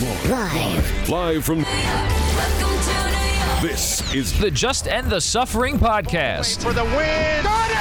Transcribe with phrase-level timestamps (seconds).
[0.00, 0.16] more.
[0.28, 1.08] Live.
[1.08, 1.62] Live from.
[1.62, 3.62] Welcome to New York.
[3.62, 6.62] This is The Just End the Suffering podcast.
[6.62, 7.42] for the win.
[7.42, 7.76] Got it!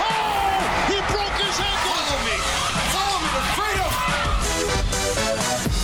[0.00, 1.94] Oh, he broke his ankle.
[1.94, 2.36] Follow me.
[2.94, 3.90] Follow me to freedom.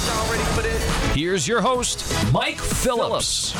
[0.06, 1.14] Y'all ready for this?
[1.14, 3.54] Here's your host, Mike Phillips.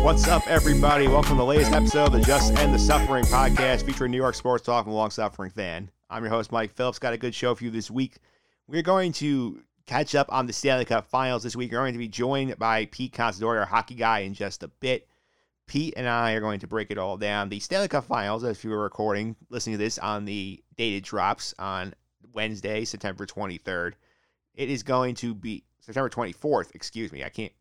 [0.00, 1.08] What's up, everybody?
[1.08, 4.34] Welcome to the latest episode of the Just End the Suffering podcast featuring New York
[4.34, 5.90] sports talk and long suffering fan.
[6.10, 6.98] I'm your host, Mike Phillips.
[6.98, 8.18] Got a good show for you this week.
[8.68, 11.72] We're going to catch up on the Stanley Cup finals this week.
[11.72, 15.08] We're going to be joined by Pete Considori, our hockey guy, in just a bit.
[15.66, 17.48] Pete and I are going to break it all down.
[17.48, 21.54] The Stanley Cup finals, if you were recording, listening to this on the dated drops
[21.58, 21.94] on
[22.34, 23.92] Wednesday, September 23rd,
[24.54, 27.24] it is going to be September 24th, excuse me.
[27.24, 27.52] I can't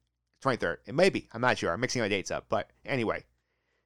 [0.43, 0.77] 23rd.
[0.85, 1.27] It may be.
[1.33, 1.71] I'm not sure.
[1.71, 2.45] I'm mixing my dates up.
[2.49, 3.23] But anyway,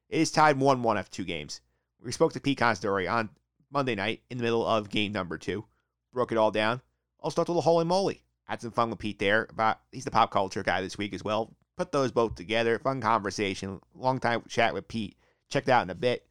[0.08, 1.60] it is tied 1 1 after two games.
[2.02, 3.30] We spoke to Pete Considori on
[3.70, 5.64] Monday night in the middle of game number two.
[6.12, 6.80] Broke it all down.
[7.22, 8.22] I'll start with a holy moly.
[8.44, 9.46] Had some fun with Pete there.
[9.50, 11.54] About He's the pop culture guy this week as well.
[11.76, 12.78] Put those both together.
[12.78, 13.80] Fun conversation.
[13.94, 15.16] Long time chat with Pete.
[15.50, 16.26] Check that out in a bit.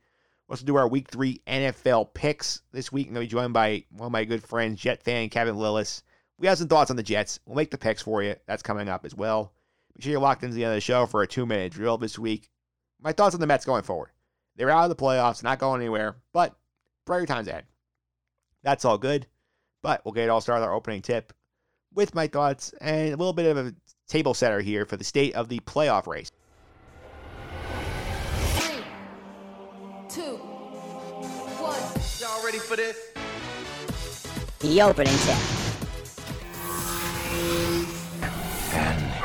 [0.47, 3.07] We'll also do our week three NFL picks this week.
[3.07, 6.03] I'm going to be joined by one of my good friends, Jet fan Kevin Lillis.
[6.39, 7.39] We have some thoughts on the Jets.
[7.45, 8.35] We'll make the picks for you.
[8.45, 9.51] That's coming up as well.
[9.97, 11.97] Make sure you're locked into the end of the show for a two minute drill
[11.97, 12.51] this week.
[13.01, 14.11] My thoughts on the Mets going forward.
[14.55, 16.55] They're out of the playoffs, not going anywhere, but
[17.03, 17.63] brighter times ahead.
[18.61, 19.25] That's all good.
[19.81, 21.33] But we'll get it all started with our opening tip
[21.95, 23.73] with my thoughts and a little bit of a
[24.07, 26.29] table setter here for the state of the playoff race.
[28.53, 28.83] Three,
[30.09, 30.37] two,
[31.57, 31.81] one.
[32.19, 32.99] Y'all ready for this?
[34.59, 35.37] The opening tip.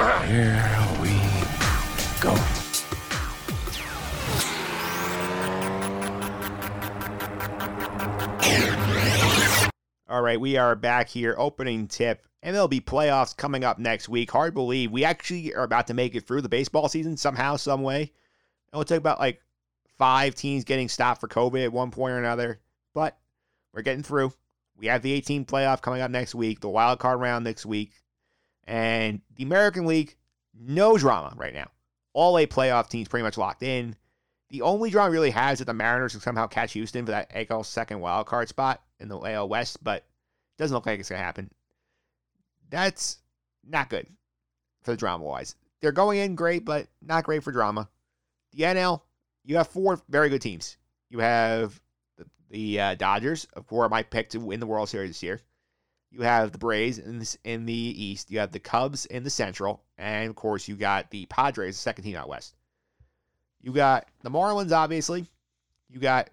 [0.02, 0.58] Here
[1.00, 1.10] we
[2.20, 2.34] go.
[10.08, 11.36] All right, we are back here.
[11.38, 12.26] Opening tip.
[12.44, 14.32] MLB playoffs coming up next week.
[14.32, 17.54] Hard to believe we actually are about to make it through the baseball season somehow,
[17.54, 18.02] some way.
[18.02, 19.40] It will take about like
[19.98, 22.60] five teams getting stopped for COVID at one point or another,
[22.92, 23.16] but
[23.72, 24.32] we're getting through.
[24.76, 27.92] We have the 18 playoff coming up next week, the wild card round next week,
[28.64, 30.16] and the American League.
[30.54, 31.70] No drama right now.
[32.12, 33.96] All eight playoff teams pretty much locked in.
[34.50, 37.64] The only drama really has that the Mariners can somehow catch Houston for that AL
[37.64, 40.04] second wild card spot in the AL West, but
[40.58, 41.50] doesn't look like it's gonna happen.
[42.68, 43.18] That's
[43.66, 44.06] not good
[44.82, 45.54] for the drama wise.
[45.80, 47.88] They're going in great, but not great for drama.
[48.52, 49.00] The NL,
[49.44, 50.76] you have four very good teams.
[51.08, 51.80] You have
[52.16, 55.40] the, the uh, Dodgers, of course, my pick to win the World Series this year.
[56.12, 58.30] You have the Braves in, this, in the East.
[58.30, 61.80] You have the Cubs in the Central, and of course, you got the Padres, the
[61.80, 62.54] second team out West.
[63.62, 65.26] You got the Marlins, obviously.
[65.88, 66.28] You got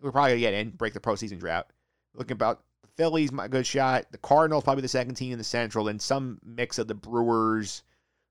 [0.00, 1.68] we're probably gonna get in, break the postseason drought.
[2.14, 4.06] Looking about the Phillies, my good shot.
[4.10, 7.82] The Cardinals, probably the second team in the Central, and some mix of the Brewers,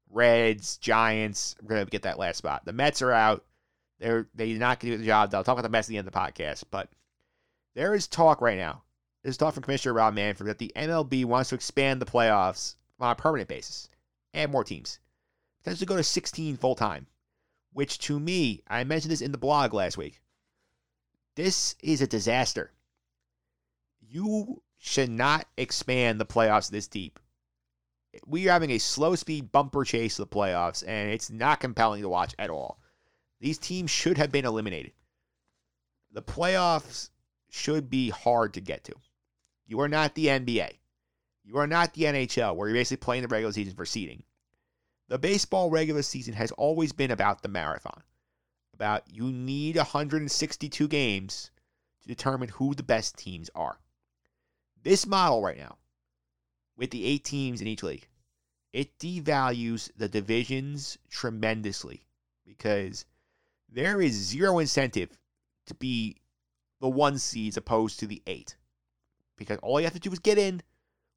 [0.10, 1.56] Reds, Giants.
[1.62, 2.64] We're gonna get that last spot.
[2.66, 3.44] The Mets are out.
[4.00, 5.34] They're they're not gonna do the job.
[5.34, 6.90] I'll talk about the Mets at the end of the podcast, but
[7.76, 8.83] there is talk right now.
[9.24, 13.10] There's talk from Commissioner Rob Manfred that the MLB wants to expand the playoffs on
[13.10, 13.90] a permanent basis,
[14.34, 15.00] add more teams,
[15.62, 17.08] potentially go to 16 full time.
[17.72, 20.22] Which to me, I mentioned this in the blog last week.
[21.36, 22.74] This is a disaster.
[24.02, 27.18] You should not expand the playoffs this deep.
[28.28, 32.02] We are having a slow speed bumper chase of the playoffs, and it's not compelling
[32.02, 32.80] to watch at all.
[33.40, 34.92] These teams should have been eliminated.
[36.12, 37.10] The playoffs
[37.50, 38.94] should be hard to get to.
[39.66, 40.80] You are not the NBA.
[41.44, 44.24] You are not the NHL, where you're basically playing the regular season for seeding.
[45.10, 48.04] The baseball regular season has always been about the marathon.
[48.74, 51.52] About you need 162 games
[52.02, 53.78] to determine who the best teams are.
[54.82, 55.78] This model right now,
[56.76, 58.08] with the eight teams in each league,
[58.72, 62.06] it devalues the divisions tremendously
[62.46, 63.06] because
[63.70, 65.18] there is zero incentive
[65.68, 66.18] to be
[66.82, 68.58] the one seeds opposed to the eight.
[69.44, 70.62] Because all you have to do is get in,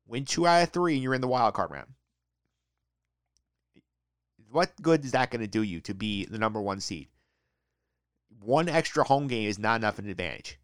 [0.07, 1.89] win two out of three, and you're in the wild card round.
[4.51, 7.09] What good is that going to do you to be the number one seed?
[8.41, 10.59] One extra home game is not enough of an advantage.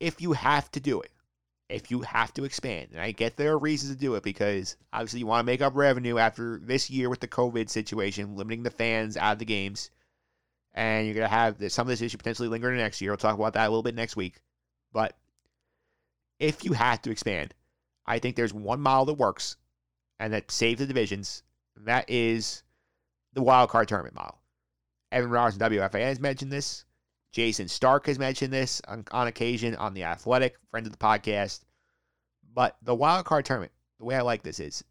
[0.00, 1.10] If you have to do it,
[1.68, 4.76] if you have to expand, and I get there are reasons to do it because
[4.92, 8.62] obviously you want to make up revenue after this year with the COVID situation, limiting
[8.62, 9.90] the fans out of the games,
[10.74, 13.10] and you're going to have some of this issue potentially linger into next year.
[13.10, 14.40] We'll talk about that a little bit next week.
[14.92, 15.16] But
[16.38, 17.54] if you have to expand,
[18.06, 19.56] I think there's one model that works
[20.18, 21.42] and that saves the divisions.
[21.76, 22.62] That is
[23.32, 24.38] the wild card tournament model.
[25.10, 26.84] Evan Roberts and WFAN has mentioned this.
[27.32, 31.60] Jayson Stark has mentioned this on, on occasion on The Athletic, friend of the podcast.
[32.54, 34.84] But the wild card tournament, the way I like this is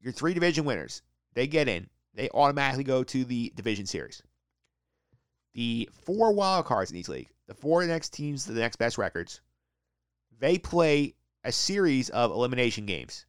[0.00, 1.02] your three division winners,
[1.34, 4.22] they get in, they automatically go to the division series.
[5.54, 9.40] The four wild cards in each league, the four next teams the next best records,
[10.38, 11.14] they play
[11.44, 13.26] a series of elimination games.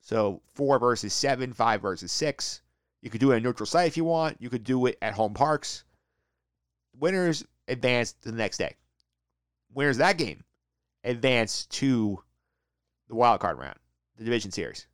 [0.00, 2.62] So four versus seven, five versus six.
[3.02, 4.40] You could do it in a neutral site if you want.
[4.40, 5.84] You could do it at home parks.
[6.98, 8.74] Winners advance to the next day.
[9.72, 10.44] Winners that game
[11.04, 12.22] advance to
[13.08, 13.78] the wild card round,
[14.16, 14.86] the division series.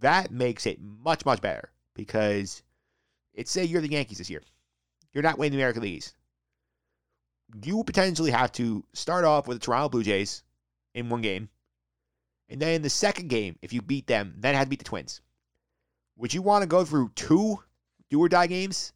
[0.00, 2.62] That makes it much, much better because
[3.34, 4.42] it's say you're the Yankees this year.
[5.12, 6.04] You're not winning the American League.
[7.64, 10.42] You potentially have to start off with the Toronto Blue Jays
[10.94, 11.48] in one game.
[12.48, 14.84] And then in the second game, if you beat them, then have to beat the
[14.84, 15.20] Twins.
[16.16, 17.62] Would you want to go through two
[18.08, 18.92] do or die games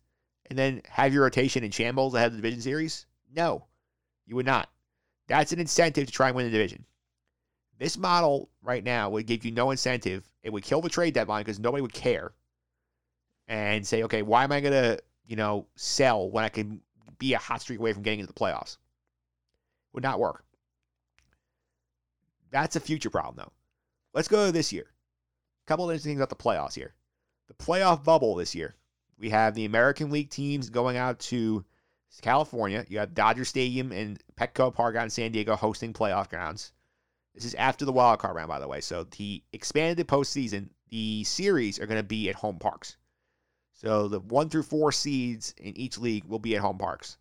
[0.47, 3.07] and then have your rotation in shambles ahead of the division series?
[3.35, 3.67] No,
[4.27, 4.69] you would not.
[5.27, 6.85] That's an incentive to try and win the division.
[7.79, 10.29] This model right now would give you no incentive.
[10.43, 12.33] It would kill the trade deadline because nobody would care
[13.49, 16.81] and say, okay, why am I going to, you know, sell when I can
[17.21, 18.79] be a hot streak away from getting into the playoffs?
[19.93, 20.45] Would not work.
[22.51, 23.53] That's a future problem, though.
[24.13, 24.87] Let's go to this year.
[25.65, 26.95] A couple of interesting things about the playoffs here.
[27.47, 28.75] The playoff bubble this year.
[29.19, 31.65] We have the American League teams going out to
[32.23, 32.85] California.
[32.89, 36.73] You have Dodger Stadium and Petco Park out in San Diego hosting playoff grounds.
[37.35, 38.81] This is after the wild card round, by the way.
[38.81, 42.97] So the expanded postseason, the series are going to be at home parks.
[43.81, 47.17] So the one through four seeds in each league will be at home parks.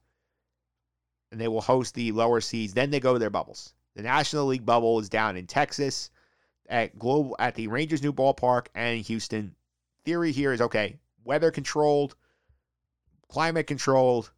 [1.32, 2.74] And they will host the lower seeds.
[2.74, 3.74] Then they go to their bubbles.
[3.96, 6.12] The National League bubble is down in Texas
[6.68, 9.56] at global at the Rangers new ballpark and Houston.
[10.04, 12.18] Theory here is okay, weather controlled,
[13.30, 14.30] climate controlled.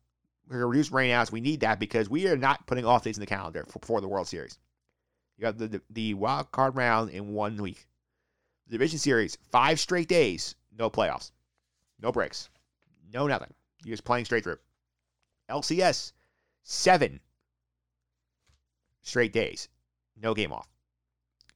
[0.48, 1.32] We're to reduce rainouts.
[1.32, 4.00] We need that because we are not putting off days in the calendar for, for
[4.00, 4.60] the World Series.
[5.38, 7.88] You got the, the, the wild card round in one week.
[8.68, 11.32] The division series, five straight days, no playoffs,
[12.02, 12.50] no breaks,
[13.14, 13.54] no nothing.
[13.84, 14.60] You're just playing straight through.
[15.50, 16.14] LCS,
[16.64, 17.20] seven
[19.02, 19.70] straight days,
[20.16, 20.68] no game off.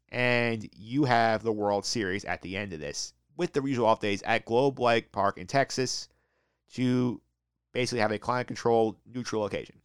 [0.10, 4.00] And you have the World Series at the end of this with the usual off
[4.00, 6.08] days at Globe Life Park in Texas
[6.74, 7.22] to
[7.74, 9.76] basically have a climate controlled neutral location.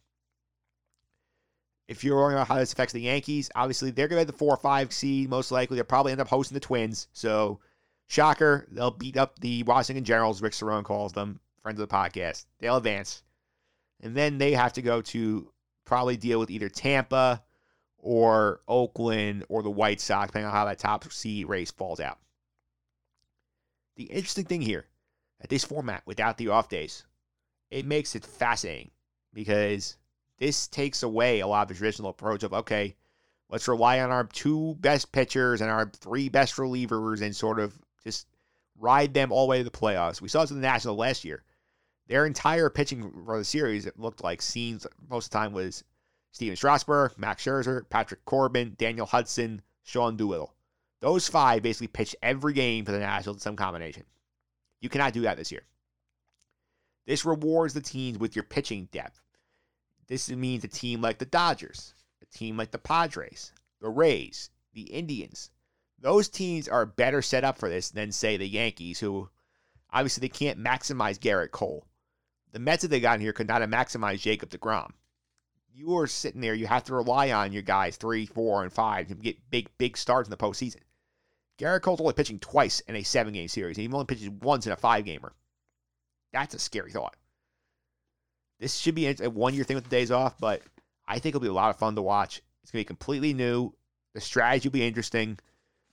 [1.87, 4.37] If you're worrying about how this affects the Yankees, obviously they're going to be the
[4.37, 5.29] four or five seed.
[5.29, 7.07] Most likely, they'll probably end up hosting the Twins.
[7.11, 7.59] So,
[8.11, 10.41] shocker, they'll beat up the Washington Generals.
[10.41, 12.45] Rick Cerone calls them friends of the podcast.
[12.59, 13.23] They'll advance,
[14.01, 15.49] and then they have to go to
[15.85, 17.41] probably deal with either Tampa
[17.97, 22.19] or Oakland or the White Sox, depending on how that top seed race falls out.
[23.95, 24.87] The interesting thing here
[25.39, 27.05] at this format without the off days,
[27.69, 28.91] it makes it fascinating
[29.33, 29.95] because
[30.37, 32.95] this takes away a lot of the traditional approach of okay,
[33.49, 37.77] let's rely on our two best pitchers and our three best relievers and sort of
[38.03, 38.27] just
[38.79, 40.21] ride them all the way to the playoffs.
[40.21, 41.43] We saw this in the National last year.
[42.07, 45.83] Their entire pitching for the series, it looked like scenes most of the time was
[46.31, 50.53] Stephen Strasburg, Max Scherzer, Patrick Corbin, Daniel Hudson, Sean Doolittle.
[50.99, 54.03] Those five basically pitched every game for the Nationals in some combination.
[54.81, 55.63] You cannot do that this year.
[57.05, 59.21] This rewards the teams with your pitching depth.
[60.07, 64.83] This means a team like the Dodgers, a team like the Padres, the Rays, the
[64.83, 65.49] Indians.
[66.01, 69.29] Those teams are better set up for this than, say, the Yankees, who
[69.91, 71.85] obviously they can't maximize Gerrit Cole.
[72.51, 74.91] The Mets that they got in here could not have maximized Jacob DeGrom.
[75.73, 79.07] You are sitting there, you have to rely on your guys three, four, and five
[79.07, 80.81] to get big, big starts in the postseason.
[81.57, 84.65] Gerrit Cole's only pitching twice in a seven game series, and he only pitches once
[84.65, 85.33] in a five gamer.
[86.33, 87.15] That's a scary thought.
[88.59, 90.61] This should be a one year thing with the days off, but
[91.07, 92.41] I think it'll be a lot of fun to watch.
[92.63, 93.73] It's going to be completely new.
[94.13, 95.39] The strategy will be interesting.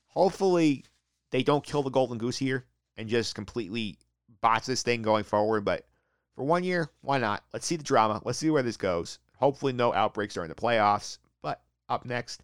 [0.09, 0.85] Hopefully,
[1.31, 2.65] they don't kill the golden goose here
[2.97, 3.99] and just completely
[4.41, 5.65] botch this thing going forward.
[5.65, 5.87] But
[6.35, 7.45] for one year, why not?
[7.53, 8.21] Let's see the drama.
[8.25, 9.19] Let's see where this goes.
[9.37, 11.19] Hopefully, no outbreaks during the playoffs.
[11.43, 12.43] But up next,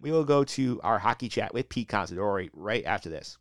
[0.00, 3.38] we will go to our hockey chat with Pete Considori right after this.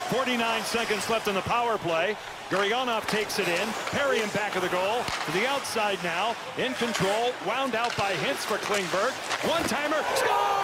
[0.00, 2.16] 49 seconds left in the power play.
[2.50, 3.68] Gurianov takes it in.
[3.90, 5.02] Perry in back of the goal.
[5.26, 6.36] To the outside now.
[6.58, 7.32] In control.
[7.46, 9.12] Wound out by Hintz for Klingberg.
[9.48, 10.02] One-timer.
[10.16, 10.63] Scores!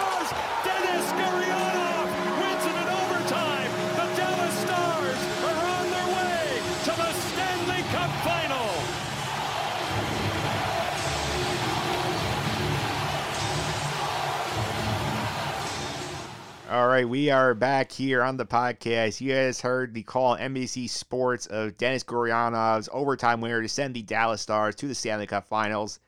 [16.71, 19.19] All right, we are back here on the podcast.
[19.19, 24.03] You guys heard the call NBC Sports of Denis Gurianov's overtime winner to send the
[24.03, 25.99] Dallas Stars to the Stanley Cup Finals.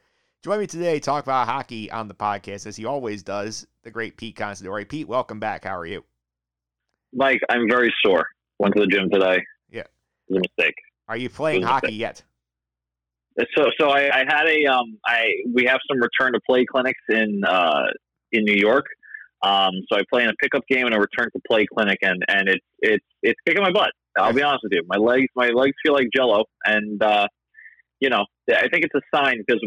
[0.41, 3.91] Join me today to talk about hockey on the podcast, as he always does, the
[3.91, 4.87] great Pete Considori.
[4.87, 5.65] Pete, welcome back.
[5.65, 6.05] How are you?
[7.13, 8.25] Mike, I'm very sore.
[8.59, 9.43] Went to the gym today.
[9.69, 9.81] Yeah.
[9.81, 9.89] It
[10.29, 10.75] was a mistake.
[11.09, 11.99] Are you playing It was a hockey mistake.
[11.99, 12.23] yet?
[13.57, 17.01] So, so I, I had a um, I we have some return to play clinics
[17.09, 17.83] in uh
[18.31, 18.85] in New York.
[19.43, 22.23] Um, so I play in a pickup game and a return to play clinic, and
[22.27, 23.91] and it's it's it's kicking my butt.
[24.17, 24.83] I'll be honest with you.
[24.87, 27.27] My legs my legs feel like Jello, and uh,
[27.99, 29.61] you know I think it's a sign because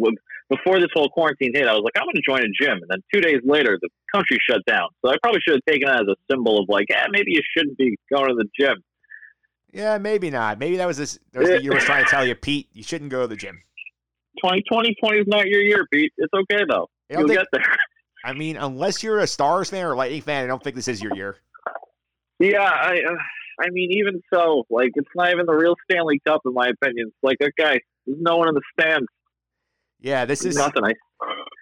[0.49, 2.89] before this whole quarantine hit, I was like I'm going to join a gym, and
[2.89, 4.89] then two days later the country shut down.
[5.05, 7.43] So I probably should have taken it as a symbol of like, yeah, maybe you
[7.57, 8.83] shouldn't be going to the gym.
[9.73, 10.59] Yeah, maybe not.
[10.59, 11.19] Maybe that was this.
[11.33, 13.37] That was the year was trying to tell you, Pete, you shouldn't go to the
[13.37, 13.61] gym.
[14.43, 16.13] 2020 20 is not your year, Pete.
[16.17, 16.89] It's okay though.
[17.11, 17.77] You'll think- get there.
[18.27, 21.01] I mean, unless you're a Stars fan or Lightning fan, I don't think this is
[21.01, 21.37] your year.
[22.41, 23.15] Yeah, I, uh,
[23.61, 27.09] I mean, even so, like it's not even the real Stanley Cup, in my opinion.
[27.09, 29.07] It's like, okay, there's no one in the stands.
[30.01, 30.85] Yeah, this There's is nothing.
[30.85, 30.93] I,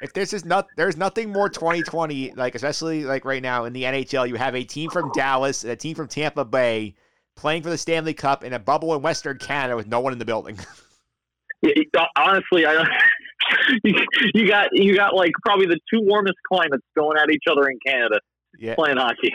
[0.00, 3.84] if this is not there's nothing more 2020 like especially like right now in the
[3.84, 6.96] NHL you have a team from Dallas and a team from Tampa Bay
[7.36, 10.18] playing for the Stanley Cup in a bubble in Western Canada with no one in
[10.18, 10.58] the building.
[11.62, 12.88] Yeah, honestly, I don't.
[13.84, 13.94] you,
[14.34, 17.78] you got you got like probably the two warmest climates going at each other in
[17.84, 18.20] Canada
[18.58, 18.74] yeah.
[18.74, 19.32] playing hockey.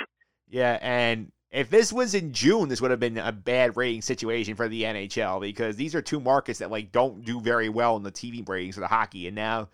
[0.50, 4.56] Yeah, and if this was in June, this would have been a bad rating situation
[4.56, 8.04] for the NHL because these are two markets that like don't do very well in
[8.04, 9.70] the TV ratings for the hockey, and now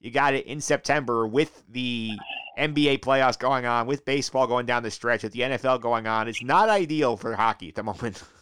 [0.00, 2.12] you got it in September with the
[2.58, 6.28] NBA playoffs going on, with baseball going down the stretch, with the NFL going on.
[6.28, 8.22] It's not ideal for hockey at the moment.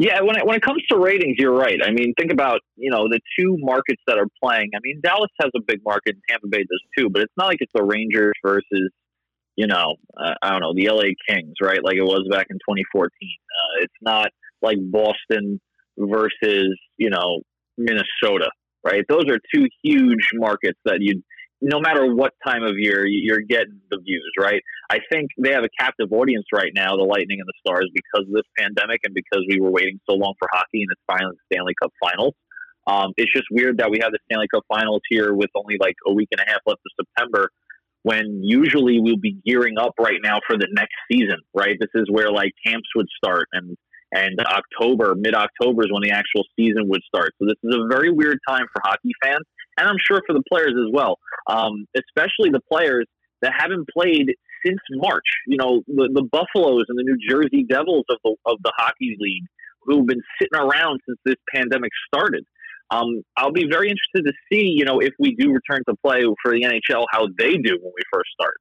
[0.00, 1.78] Yeah, when it, when it comes to ratings, you're right.
[1.84, 4.70] I mean, think about you know the two markets that are playing.
[4.74, 7.10] I mean, Dallas has a big market, and Tampa Bay does too.
[7.10, 8.90] But it's not like it's the Rangers versus
[9.56, 11.84] you know uh, I don't know the LA Kings, right?
[11.84, 13.10] Like it was back in 2014.
[13.10, 14.28] Uh, it's not
[14.62, 15.60] like Boston
[15.98, 17.42] versus you know
[17.76, 18.50] Minnesota,
[18.82, 19.04] right?
[19.06, 21.22] Those are two huge markets that you.
[21.62, 24.62] No matter what time of year, you- you're getting the views, right?
[24.88, 28.26] I think they have a captive audience right now, the Lightning and the Stars, because
[28.26, 31.36] of this pandemic and because we were waiting so long for hockey and it's finally
[31.36, 32.34] the Stanley Cup Finals.
[32.86, 35.96] Um, it's just weird that we have the Stanley Cup Finals here with only like
[36.06, 37.50] a week and a half left of September,
[38.02, 41.76] when usually we'll be gearing up right now for the next season, right?
[41.78, 43.76] This is where like camps would start and
[44.12, 47.32] and October, mid October is when the actual season would start.
[47.38, 49.44] So this is a very weird time for hockey fans,
[49.80, 53.06] and I'm sure for the players as well, um, especially the players
[53.42, 54.34] that haven't played
[54.64, 55.24] since March.
[55.46, 59.16] You know, the, the Buffaloes and the New Jersey Devils of the of the hockey
[59.18, 59.44] league
[59.82, 62.44] who've been sitting around since this pandemic started.
[62.90, 66.22] Um, I'll be very interested to see, you know, if we do return to play
[66.42, 68.56] for the NHL, how they do when we first start.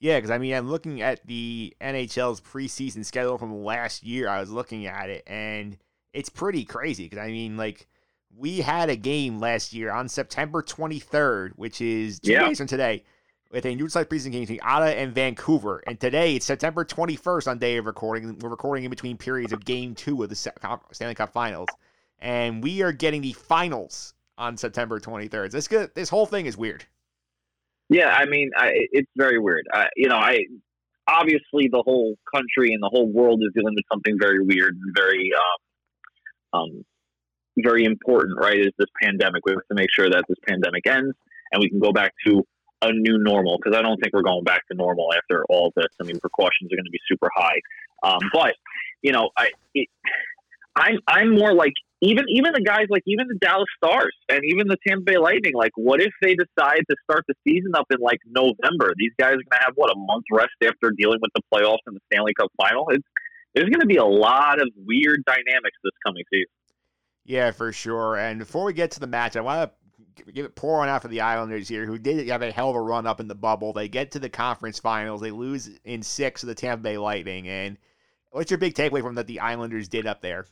[0.00, 4.28] Yeah, because I mean, I'm looking at the NHL's preseason schedule from last year.
[4.28, 5.76] I was looking at it, and
[6.12, 7.04] it's pretty crazy.
[7.04, 7.86] Because I mean, like,
[8.36, 12.48] we had a game last year on September 23rd, which is two Yeah.
[12.48, 13.04] days from today,
[13.50, 15.82] with a neutral site preseason game between Ottawa and Vancouver.
[15.86, 18.38] And today it's September 21st on day of recording.
[18.40, 21.68] We're recording in between periods of Game Two of the Stanley Cup Finals,
[22.18, 25.52] and we are getting the finals on September 23rd.
[25.52, 25.68] This.
[25.94, 26.84] This whole thing is weird.
[27.90, 29.66] Yeah, I mean, I, it's very weird.
[29.72, 30.40] I, you know, I
[31.06, 34.94] obviously the whole country and the whole world is dealing with something very weird and
[34.96, 35.30] very,
[36.52, 36.84] um, um,
[37.58, 38.38] very important.
[38.38, 38.58] Right?
[38.58, 39.44] Is this pandemic?
[39.46, 41.14] We have to make sure that this pandemic ends
[41.52, 42.42] and we can go back to
[42.82, 43.58] a new normal.
[43.58, 45.86] Because I don't think we're going back to normal after all this.
[46.00, 47.60] I mean, precautions are going to be super high.
[48.02, 48.54] Um, but
[49.02, 49.88] you know, I, it,
[50.76, 54.68] I'm, I'm more like even even the guys like even the Dallas Stars and even
[54.68, 55.54] the Tampa Bay Lightning.
[55.54, 58.92] Like, what if they decide to start the season up in like November?
[58.96, 61.84] These guys are going to have what a month rest after dealing with the playoffs
[61.86, 62.86] and the Stanley Cup final.
[62.90, 63.04] It's,
[63.54, 66.50] there's going to be a lot of weird dynamics this coming season.
[67.24, 68.16] Yeah, for sure.
[68.16, 71.02] And before we get to the match, I want to give it pour one out
[71.02, 73.34] for the Islanders here, who did have a hell of a run up in the
[73.34, 73.72] bubble.
[73.72, 75.20] They get to the conference finals.
[75.20, 77.48] They lose in six to the Tampa Bay Lightning.
[77.48, 77.78] And
[78.30, 80.46] what's your big takeaway from that the Islanders did up there?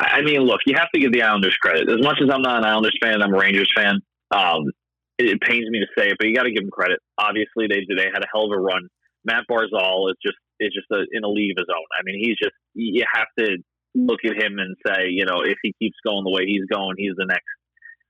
[0.00, 1.88] I mean, look, you have to give the Islanders credit.
[1.88, 4.00] As much as I'm not an Islanders fan, I'm a Rangers fan.
[4.30, 4.70] Um,
[5.18, 7.00] it, it pains me to say it, but you got to give them credit.
[7.18, 8.88] Obviously, they they had a hell of a run.
[9.24, 11.86] Matt Barzal is just is just a, in a league of his own.
[11.98, 13.58] I mean, he's just you have to
[13.94, 16.96] look at him and say, you know, if he keeps going the way he's going,
[16.96, 17.44] he's the next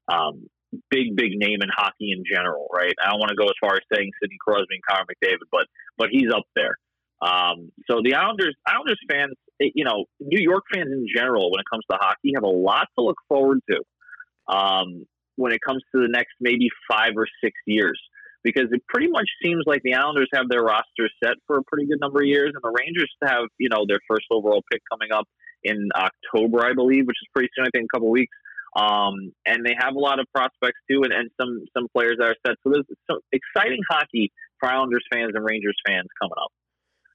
[0.08, 0.46] um,
[0.90, 2.94] big big name in hockey in general, right?
[3.02, 5.66] I don't want to go as far as saying Sidney Crosby and Connor McDavid, but
[5.98, 6.76] but he's up there.
[7.22, 11.66] Um, so the Islanders, Islanders fans, you know, New York fans in general, when it
[11.70, 14.54] comes to hockey, have a lot to look forward to.
[14.54, 18.00] Um, when it comes to the next maybe five or six years,
[18.44, 21.86] because it pretty much seems like the Islanders have their roster set for a pretty
[21.86, 25.10] good number of years, and the Rangers have, you know, their first overall pick coming
[25.12, 25.26] up
[25.64, 27.66] in October, I believe, which is pretty soon.
[27.66, 28.36] I think a couple weeks.
[28.76, 32.26] Um, and they have a lot of prospects too, and, and some some players that
[32.26, 32.56] are set.
[32.62, 36.50] So there's some exciting hockey for Islanders fans and Rangers fans coming up.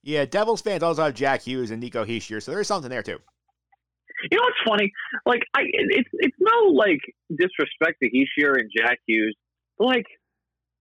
[0.01, 3.19] Yeah, Devils fans also have Jack Hughes and Nico Hischier, so there's something there too.
[4.31, 4.91] You know what's funny?
[5.25, 9.35] Like, I it's it's no like disrespect to Hischier and Jack Hughes,
[9.77, 10.05] but like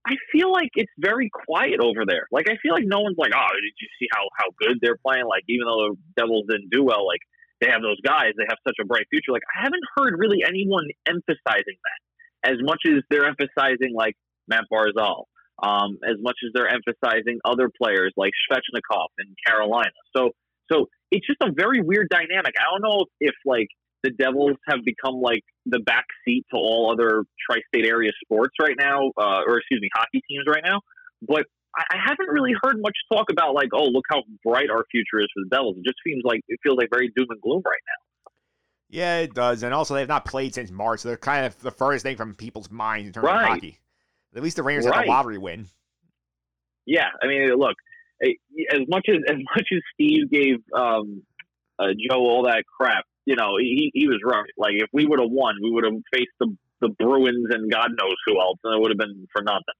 [0.09, 2.27] I feel like it's very quiet over there.
[2.33, 4.97] Like I feel like no one's like, oh, did you see how how good they're
[4.97, 5.27] playing?
[5.29, 7.21] Like even though the Devils didn't do well, like
[7.61, 9.33] they have those guys, they have such a bright future.
[9.33, 12.01] Like I haven't heard really anyone emphasizing that
[12.45, 14.17] as much as they're emphasizing like
[14.49, 15.29] Matt Barzal,
[15.63, 19.93] um, as much as they're emphasizing other players like Svechnikov in Carolina.
[20.17, 20.31] So
[20.73, 22.55] so it's just a very weird dynamic.
[22.57, 23.69] I don't know if, if like
[24.05, 28.77] the Devils have become like the back seat to all other tri-state area sports right
[28.79, 30.81] now, uh, or excuse me, hockey teams right now.
[31.27, 31.45] But
[31.77, 35.21] I, I haven't really heard much talk about like, oh, look how bright our future
[35.21, 35.77] is for the Devils.
[35.79, 38.33] It just seems like it feels like very doom and gloom right now.
[38.91, 39.63] Yeah, it does.
[39.63, 41.01] And also, they've not played since March.
[41.01, 43.43] So they're kind of the furthest thing from people's minds in terms Right.
[43.43, 43.79] of hockey.
[44.35, 44.97] At least the Rangers Right.
[44.97, 45.67] have a lottery win.
[46.87, 47.77] Yeah, I mean, look,
[48.23, 51.23] as much as as much as Steve gave um,
[51.79, 54.51] uh, Joe all that crap, you know, he he was right.
[54.57, 57.91] Like if we would have won, we would have faced the the Bruins and God
[58.01, 59.75] knows who else, and it would have been for nothing.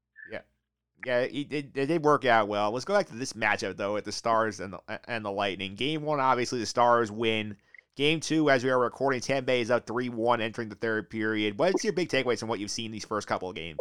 [1.07, 2.73] Yeah, it, it, it did work out well.
[2.73, 5.75] Let's go back to this matchup though, at the Stars and the and the Lightning.
[5.75, 7.57] Game one, obviously the Stars win.
[7.97, 11.09] Game two, as we are recording, Tampa Bay is up three one entering the third
[11.09, 11.59] period.
[11.59, 13.79] What's your big takeaways from what you've seen these first couple of games?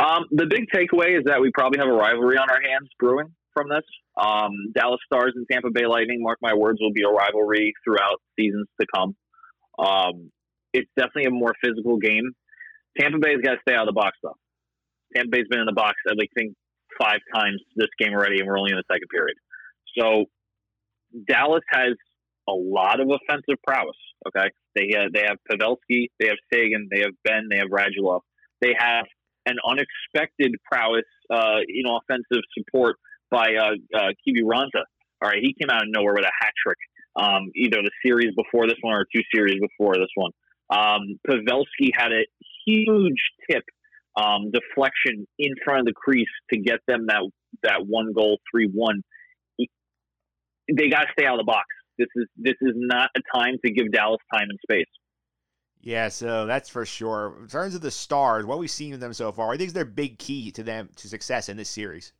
[0.00, 3.32] Um, the big takeaway is that we probably have a rivalry on our hands brewing
[3.52, 3.84] from this.
[4.16, 8.20] Um, Dallas Stars and Tampa Bay Lightning, mark my words, will be a rivalry throughout
[8.38, 9.16] seasons to come.
[9.78, 10.30] Um,
[10.72, 12.30] it's definitely a more physical game.
[12.98, 14.36] Tampa Bay's got to stay out of the box, though.
[15.14, 16.54] Tampa Bay's been in the box, I think,
[17.00, 19.36] five times this game already, and we're only in the second period.
[19.98, 20.26] So
[21.26, 21.94] Dallas has
[22.48, 23.96] a lot of offensive prowess.
[24.26, 28.20] Okay, they have, they have Pavelski, they have Seguin, they have Benn, they have Radulov.
[28.60, 29.04] They have
[29.46, 32.96] an unexpected prowess, uh, you know, offensive support
[33.34, 34.84] by uh, uh, Kiviranta.
[35.20, 36.78] All right, he came out of nowhere with a hat trick,
[37.16, 40.30] um, either the series before this one or two series before this one.
[40.70, 42.24] Um, Pavelski had a
[42.64, 43.20] huge
[43.50, 43.64] tip
[44.16, 47.28] um, deflection in front of the crease to get them that
[47.62, 49.02] that one goal, three one.
[49.58, 51.66] They got to stay out of the box.
[51.98, 54.86] This is this is not a time to give Dallas time and space.
[55.80, 57.36] Yeah, so that's for sure.
[57.42, 59.74] In terms of the Stars, what we've seen of them so far, I think is
[59.74, 62.12] their big key to them to success in this series.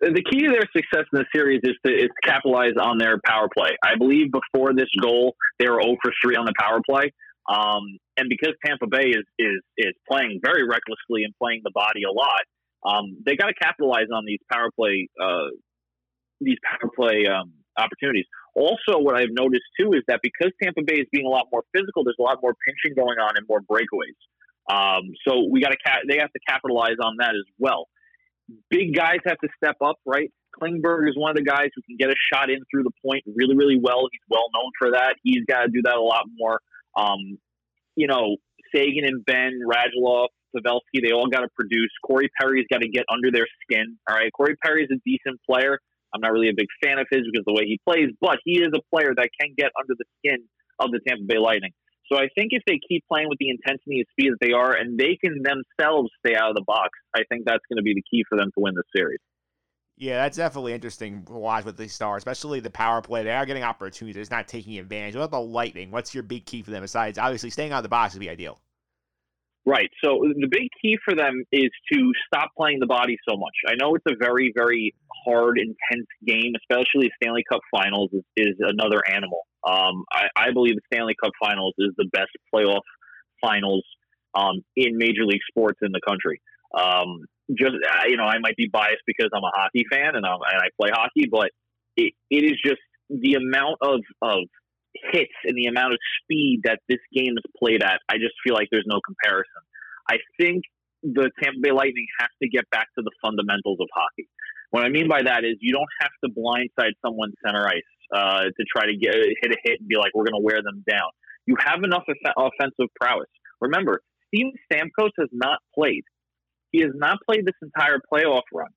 [0.00, 3.18] The key to their success in the series is to, is to capitalize on their
[3.24, 3.76] power play.
[3.82, 7.12] I believe before this goal, they were 0 for 3 on the power play.
[7.48, 12.02] Um, and because Tampa Bay is, is, is playing very recklessly and playing the body
[12.02, 12.44] a lot,
[12.84, 15.48] um, they got to capitalize on these power play, uh,
[16.40, 18.26] these power play um, opportunities.
[18.54, 21.62] Also, what I've noticed too is that because Tampa Bay is being a lot more
[21.74, 24.16] physical, there's a lot more pinching going on and more breakaways.
[24.68, 27.86] Um, so we got to ca- they have to capitalize on that as well
[28.70, 30.30] big guys have to step up, right?
[30.60, 33.24] Klingberg is one of the guys who can get a shot in through the point
[33.34, 34.08] really, really well.
[34.10, 35.16] He's well known for that.
[35.22, 36.60] He's got to do that a lot more.
[36.96, 37.38] Um,
[37.94, 38.36] you know,
[38.74, 41.90] Seguin and Benn, Radulov, Pavelski, they all got to produce.
[42.04, 43.98] Corey Perry's got to get under their skin.
[44.08, 44.32] All right.
[44.32, 45.78] Corey Perry's a decent player.
[46.14, 48.38] I'm not really a big fan of his because of the way he plays, but
[48.44, 50.44] he is a player that can get under the skin
[50.78, 51.72] of the Tampa Bay Lightning.
[52.10, 54.72] So I think if they keep playing with the intensity and speed that they are,
[54.72, 57.94] and they can themselves stay out of the box, I think that's going to be
[57.94, 59.18] the key for them to win this series.
[59.98, 63.24] Yeah, that's definitely interesting to watch with the Stars, especially the power play.
[63.24, 65.16] They are getting opportunities, not taking advantage.
[65.16, 65.90] What about the Lightning?
[65.90, 68.28] What's your big key for them besides obviously staying out of the box would be
[68.28, 68.60] ideal?
[69.64, 69.90] Right.
[70.04, 73.54] So the big key for them is to stop playing the body so much.
[73.66, 74.94] I know it's a very, very
[75.26, 79.40] hard, intense game, especially Stanley Cup Finals is, is another animal.
[79.66, 82.86] Um, I, I believe the Stanley Cup Finals is the best playoff
[83.40, 83.84] finals
[84.34, 86.40] um, in Major League sports in the country.
[86.72, 90.24] Um, just uh, you know, I might be biased because I'm a hockey fan and,
[90.26, 91.50] I'm, and I play hockey, but
[91.96, 94.44] it, it is just the amount of of
[95.12, 98.00] hits and the amount of speed that this game is played at.
[98.08, 99.62] I just feel like there's no comparison.
[100.08, 100.62] I think
[101.02, 104.28] the Tampa Bay Lightning has to get back to the fundamentals of hockey.
[104.70, 108.44] What I mean by that is you don't have to blindside someone center ice uh,
[108.44, 110.84] to try to get hit a hit and be like, we're going to wear them
[110.88, 111.10] down.
[111.46, 112.04] You have enough
[112.36, 113.28] off- offensive prowess.
[113.60, 116.04] Remember, Steven Stamkos has not played.
[116.72, 118.68] He has not played this entire playoff run.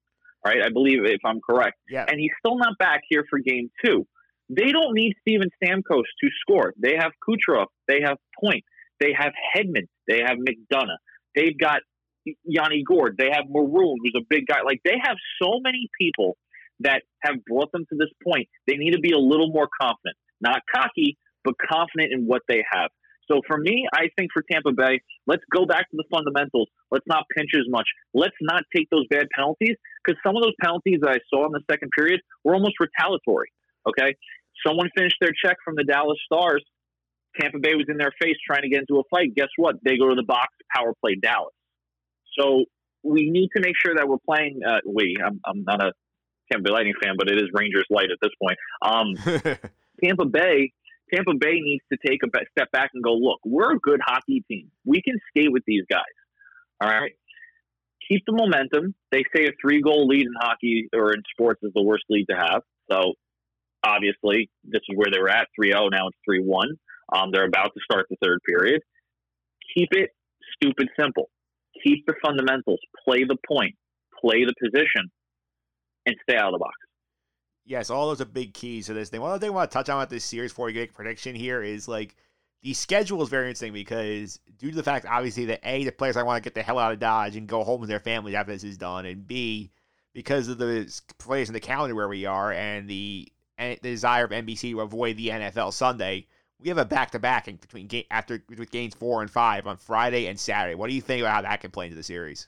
[0.46, 2.06] Right, I believe if I'm correct, Yeah.
[2.08, 4.08] and he's still not back here for Game Two.
[4.50, 5.84] They don't need Steven Stamkos
[6.24, 6.74] to score.
[6.82, 7.66] They have Kucherov.
[7.90, 8.64] They have Point.
[9.02, 9.88] They have Hedman.
[10.08, 10.96] They have McDonagh.
[11.36, 11.82] They've got
[12.46, 13.16] Yanni Gourde.
[13.18, 14.62] They have Maroon, who's a big guy.
[14.66, 16.38] Like they have so many people
[16.82, 18.48] that have brought them to this point.
[18.68, 22.64] They need to be a little more confident, not cocky, but confident in what they
[22.72, 22.90] have.
[23.30, 26.68] So for me, I think for Tampa Bay, let's go back to the fundamentals.
[26.90, 27.86] Let's not pinch as much.
[28.14, 31.52] Let's not take those bad penalties because some of those penalties that I saw in
[31.52, 33.50] the second period were almost retaliatory.
[33.88, 34.16] Okay,
[34.66, 36.66] someone finished their check from the Dallas Stars.
[37.40, 39.36] Tampa Bay was in their face trying to get into a fight.
[39.36, 39.76] Guess what?
[39.86, 41.54] They go to the box, power play Dallas.
[42.38, 42.66] So
[43.04, 44.62] we need to make sure that we're playing.
[44.68, 45.92] Uh, we, I'm, I'm not a
[46.52, 48.58] Tampa Bay Lightning fan, but it is Rangers light at this point.
[48.82, 49.16] Um,
[50.04, 50.72] Tampa Bay,
[51.14, 54.44] Tampa Bay needs to take a step back and go, look, we're a good hockey
[54.48, 54.72] team.
[54.86, 56.04] We can skate with these guys.
[56.82, 57.12] All right.
[58.08, 58.96] Keep the momentum.
[59.12, 62.26] They say a three goal lead in hockey or in sports is the worst lead
[62.30, 62.62] to have.
[62.92, 63.14] So
[63.84, 65.90] obviously, this is where they were at 3 0.
[65.90, 66.68] Now it's 3 1.
[67.14, 68.82] Um, they're about to start the third period.
[69.76, 70.10] Keep it
[70.56, 71.30] stupid simple.
[71.84, 72.80] Keep the fundamentals.
[73.06, 73.76] Play the point.
[74.22, 75.12] Play the position.
[76.10, 76.76] And stay out of the box.
[77.66, 79.22] Yes, all those are big keys to this thing.
[79.22, 80.94] One other thing I want to touch on with this series before we get a
[80.94, 82.16] prediction here is like
[82.64, 86.18] the schedule is very interesting because due to the fact, obviously, that A, the players
[86.18, 88.34] I want to get the hell out of Dodge and go home with their families
[88.34, 89.70] after this is done, and B,
[90.14, 94.26] because of the players in the calendar where we are and the, and the desire
[94.26, 96.26] of NBC to avoid the NFL Sunday,
[96.60, 99.78] we have a back to back between game after with games four and five on
[99.78, 100.74] Friday and Saturday.
[100.74, 102.48] What do you think about how that can play into the series?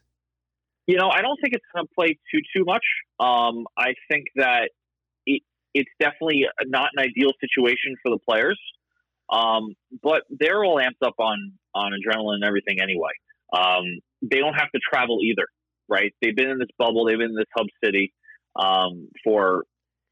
[0.87, 2.83] You know, I don't think it's going to play too too much.
[3.19, 4.69] Um, I think that
[5.25, 5.41] it
[5.73, 8.59] it's definitely not an ideal situation for the players,
[9.31, 13.11] um, but they're all amped up on on adrenaline and everything anyway.
[13.53, 13.83] Um,
[14.21, 15.47] they don't have to travel either,
[15.87, 16.13] right?
[16.21, 18.13] They've been in this bubble, they've been in this hub city
[18.55, 19.63] um, for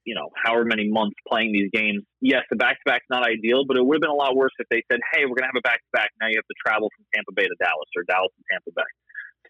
[0.09, 2.01] you know, however many months playing these games.
[2.19, 4.55] Yes, the back to back's not ideal, but it would have been a lot worse
[4.57, 6.09] if they said, "Hey, we're going to have a back to back.
[6.19, 8.89] Now you have to travel from Tampa Bay to Dallas or Dallas to Tampa Bay."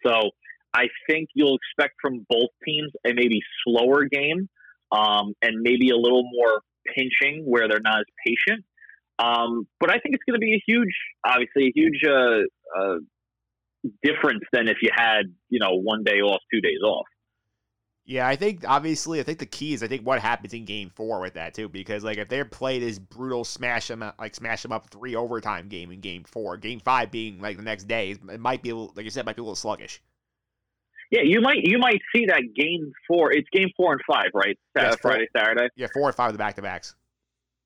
[0.04, 0.30] So
[0.72, 4.48] I think you'll expect from both teams a maybe slower game
[4.92, 6.60] um, and maybe a little more
[6.94, 8.64] pinching where they're not as patient.
[9.18, 12.96] Um, but I think it's going to be a huge, obviously, a huge uh, uh,
[14.02, 17.06] difference than if you had, you know, one day off, two days off.
[18.06, 20.90] Yeah, I think obviously, I think the key is I think what happens in Game
[20.96, 24.34] Four with that too, because like if they're played as brutal smash them up, like
[24.34, 27.84] smash them up three overtime game in Game Four, Game Five being like the next
[27.84, 30.02] day, it might be like you said, might be a little sluggish.
[31.10, 33.32] Yeah, you might you might see that Game Four.
[33.32, 34.56] It's Game Four and Five, right?
[34.76, 35.68] Yes, Friday, Saturday.
[35.76, 36.94] Yeah, four and five of the back to backs.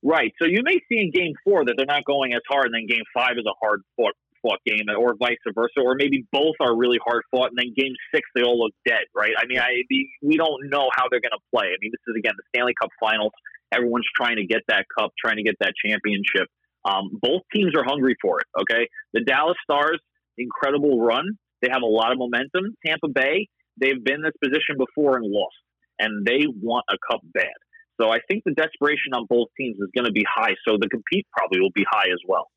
[0.03, 0.33] Right.
[0.41, 2.87] So you may see in Game Four that they're not going as hard, and then
[2.87, 6.77] Game Five is a hard fought fought game, or vice versa, or maybe both are
[6.77, 9.33] really hard fought, and then game six they all look dead, right?
[9.39, 9.83] I mean, I
[10.23, 11.67] we don't know how they're going to play.
[11.67, 13.33] I mean, this is again the Stanley Cup Finals.
[13.73, 16.49] Everyone's trying to get that cup, trying to get that championship.
[16.85, 18.47] Um, both teams are hungry for it.
[18.61, 20.01] Okay, the Dallas Stars,
[20.37, 21.37] incredible run.
[21.65, 22.77] They have a lot of momentum.
[22.85, 23.49] Tampa Bay,
[23.81, 25.57] they've been in this position before and lost,
[25.99, 27.57] and they want a cup bad.
[27.99, 30.55] So I think the desperation on both teams is going to be high.
[30.69, 32.49] So the compete probably will be high as well.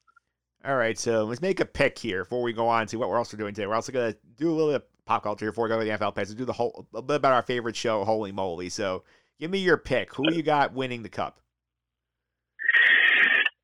[0.65, 3.17] All right, so let's make a pick here before we go on to what we're
[3.17, 3.67] also doing today.
[3.67, 5.85] We're also going to do a little bit of pop culture before we go to
[5.85, 6.29] the NFL picks.
[6.29, 8.67] We'll do the whole a bit about our favorite show, Holy Moly.
[8.67, 9.03] So
[9.39, 10.13] give me your pick.
[10.15, 11.39] Who you got winning the cup?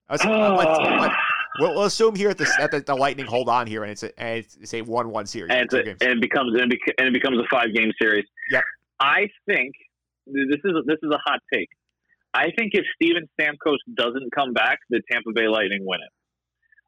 [0.09, 1.09] Let's, let's, let's, uh,
[1.59, 4.03] we'll, we'll, assume here at the, at the, the Lightning hold on here, and it's
[4.03, 7.37] a and it's a one one series, and, a, and it becomes and it becomes
[7.39, 8.25] a five game series.
[8.51, 8.63] Yep.
[8.99, 9.73] I think
[10.25, 11.69] this is a, this is a hot take.
[12.33, 16.09] I think if Steven Stamkos doesn't come back, the Tampa Bay Lightning win it.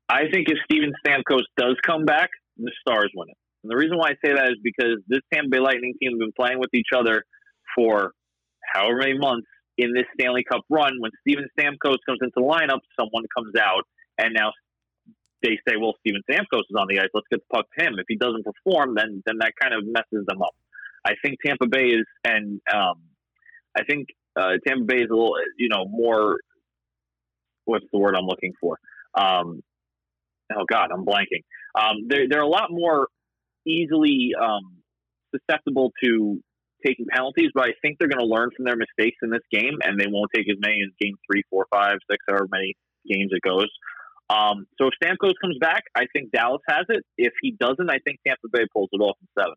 [0.10, 3.38] I think if Steven Stamkos does come back, the Stars win it.
[3.64, 6.20] And the reason why I say that is because this Tampa Bay Lightning team has
[6.20, 7.24] been playing with each other
[7.76, 8.12] for
[8.74, 9.48] however many months
[9.78, 10.94] in this Stanley Cup run.
[11.00, 13.84] When Steven Stamkos comes into the lineup, someone comes out,
[14.18, 14.52] and now
[15.42, 17.10] they say, "Well, Steven Stamkos is on the ice.
[17.14, 19.86] Let's get the puck to him." If he doesn't perform, then then that kind of
[19.86, 20.56] messes them up.
[21.06, 23.02] I think Tampa Bay is, and um,
[23.78, 26.38] I think uh, Tampa Bay is a little, you know, more.
[27.66, 28.78] What's the word I'm looking for?
[29.16, 29.62] Um,
[30.54, 31.44] oh god, I'm blanking.
[31.80, 33.08] Um, they're they're a lot more
[33.66, 34.78] easily um,
[35.34, 36.42] susceptible to
[36.86, 39.80] taking penalties, but I think they're going to learn from their mistakes in this game,
[39.82, 42.76] and they won't take as many as game three, four, five, six, however many
[43.10, 43.70] games it goes.
[44.30, 47.06] Um, so if Stamkos comes back, I think Dallas has it.
[47.18, 49.56] If he doesn't, I think Tampa Bay pulls it off in seven.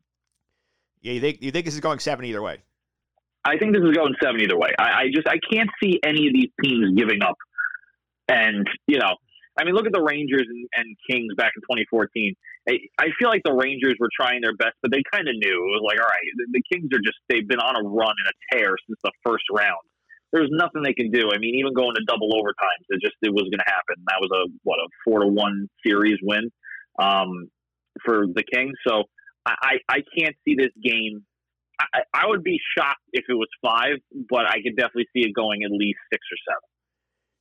[1.00, 2.58] Yeah, you think you think this is going seven either way?
[3.44, 4.70] I think this is going seven either way.
[4.78, 7.36] I, I just I can't see any of these teams giving up.
[8.28, 9.16] And you know,
[9.58, 12.34] I mean, look at the Rangers and, and Kings back in 2014.
[12.68, 15.56] I, I, feel like the Rangers were trying their best, but they kind of knew
[15.56, 18.12] it was like, all right, the, the Kings are just they've been on a run
[18.12, 19.82] and a tear since the first round.
[20.32, 21.30] There's nothing they can do.
[21.32, 23.96] I mean, even going to double overtimes, it just it was going to happen.
[24.06, 26.50] That was a what a four to one series win
[26.98, 27.50] um,
[28.04, 28.74] for the Kings.
[28.86, 29.04] So
[29.46, 31.24] I, I can't see this game.
[31.80, 33.96] I, I would be shocked if it was five,
[34.28, 36.68] but I could definitely see it going at least six or seven.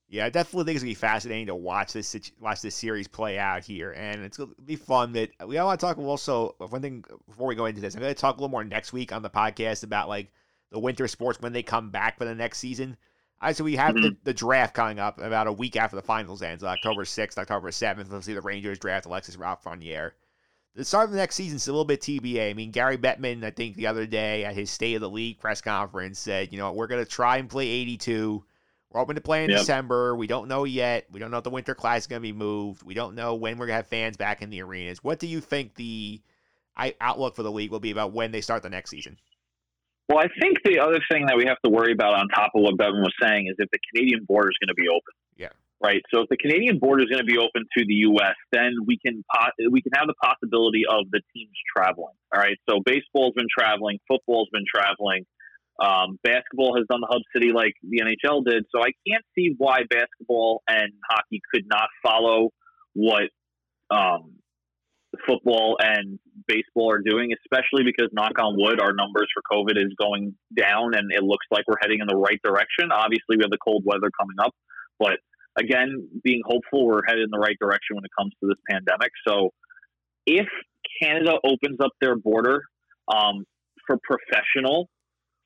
[0.10, 3.38] Yeah, I definitely think it's gonna be fascinating to watch this watch this series play
[3.38, 5.12] out here, and it's gonna be fun.
[5.12, 7.93] That we all want to talk also one thing before we go into this.
[7.95, 10.32] I'm gonna talk a little more next week on the podcast about like
[10.72, 12.98] the winter sports when they come back for the next season.
[13.42, 14.24] All right, so we have the, mm-hmm.
[14.24, 17.70] the draft coming up about a week after the finals ends, uh, October 6th, October
[17.70, 18.10] 7th.
[18.10, 20.12] We'll see the Rangers draft Alexis Lafreniere.
[20.74, 22.50] The start of the next season is a little bit TBA.
[22.50, 25.40] I mean, Gary Bettman, I think the other day at his State of the League
[25.40, 28.44] press conference said, you know, we're going to try and play 82.
[28.92, 29.60] We're hoping to play in Yep.
[29.60, 30.16] December.
[30.16, 31.06] We don't know yet.
[31.12, 32.84] We don't know if the Winter Classic is going to be moved.
[32.84, 35.04] We don't know when we're going to have fans back in the arenas.
[35.04, 36.22] What do you think the
[37.02, 39.18] outlook for the league will be about when they start the next season?
[40.10, 42.63] Well, I think the other thing that we have to worry about on top of
[42.63, 45.13] what Bettman was saying is if the Canadian border is going to be open.
[45.36, 45.50] Yeah.
[45.84, 46.02] Right.
[46.13, 48.98] So if the Canadian border is going to be open to the U.S., then we
[48.98, 52.15] can po- we can have the possibility of the teams traveling.
[52.34, 52.58] All right.
[52.70, 55.26] So baseball's been traveling, football's been traveling,
[55.80, 58.65] um, basketball has done the hub city like the NHL did.
[58.74, 62.50] So I can't see why basketball and hockey could not follow
[62.93, 63.30] what
[63.91, 64.34] um,
[65.28, 69.94] football and baseball are doing, especially because, knock on wood, our numbers for COVID is
[70.00, 72.92] going down and it looks like we're heading in the right direction.
[72.92, 74.54] Obviously, we have the cold weather coming up,
[75.00, 75.20] but
[75.58, 79.12] again, being hopeful, we're headed in the right direction when it comes to this pandemic.
[79.28, 79.52] So,
[80.26, 80.48] if
[81.02, 82.62] Canada opens up their border
[83.08, 83.46] um,
[83.86, 84.90] for professional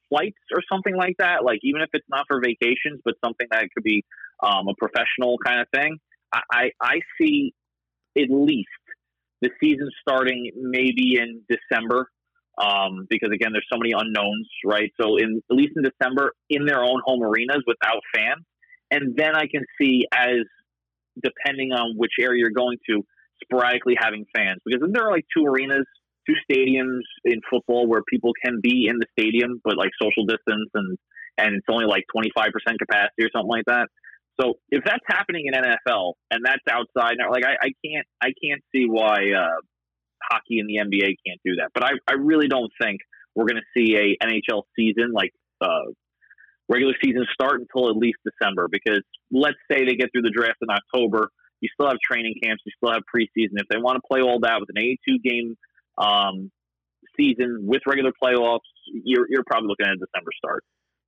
[0.10, 3.66] flights or something like that, like even if it's not for vacations, but something that
[3.74, 4.04] could be
[4.44, 5.98] um, a professional kind of thing,
[6.34, 7.54] I, I, I see
[8.18, 8.68] at least
[9.42, 12.08] the season starting maybe in December,
[12.62, 14.92] um, because again, there's so many unknowns, right?
[15.02, 18.46] So in at least in December, in their own home arenas without fans,
[18.92, 20.46] and then I can see as
[21.22, 23.04] depending on which area you're going to,
[23.44, 25.86] sporadically having fans, because there are like two arenas,
[26.28, 30.70] two stadiums in football where people can be in the stadium, but like social distance
[30.74, 30.98] and
[31.38, 33.88] and it's only like 25% capacity or something like that.
[34.42, 38.62] So if that's happening in NFL and that's outside, like I, I can't, I can't
[38.74, 39.60] see why uh,
[40.32, 41.70] hockey and the NBA can't do that.
[41.74, 43.02] But I, I really don't think
[43.36, 45.92] we're going to see a NHL season like uh,
[46.70, 48.68] regular season start until at least December.
[48.72, 49.02] Because
[49.32, 52.72] let's say they get through the draft in October, you still have training camps, you
[52.78, 53.62] still have preseason.
[53.62, 55.56] If they want to play all that with an 82 game
[55.98, 56.52] um,
[57.20, 60.64] season with regular playoffs, you're, you're probably looking at a December start.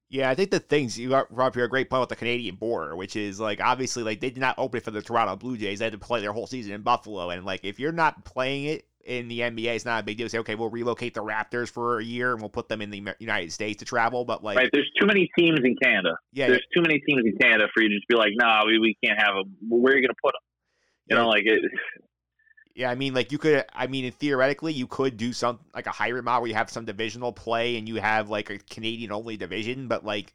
[0.09, 2.55] Yeah, I think the things you got up here a great point with the Canadian
[2.55, 5.57] border, which is like obviously like they did not open it for the Toronto Blue
[5.57, 5.79] Jays.
[5.79, 8.65] They had to play their whole season in Buffalo, and like if you're not playing
[8.65, 10.29] it in the NBA, it's not a big deal.
[10.29, 13.15] Say okay, we'll relocate the Raptors for a year and we'll put them in the
[13.19, 14.23] United States to travel.
[14.23, 16.15] But like, right, there's too many teams in Canada.
[16.31, 18.79] Yeah, there's too many teams in Canada for you to just be like, nah, we,
[18.79, 19.55] we can't have them.
[19.67, 20.41] Where are you going to put them?
[21.07, 21.61] You know, like it.
[22.75, 23.65] Yeah, I mean, like you could.
[23.73, 26.85] I mean, theoretically, you could do some like a hybrid model where you have some
[26.85, 29.87] divisional play and you have like a Canadian only division.
[29.87, 30.33] But like,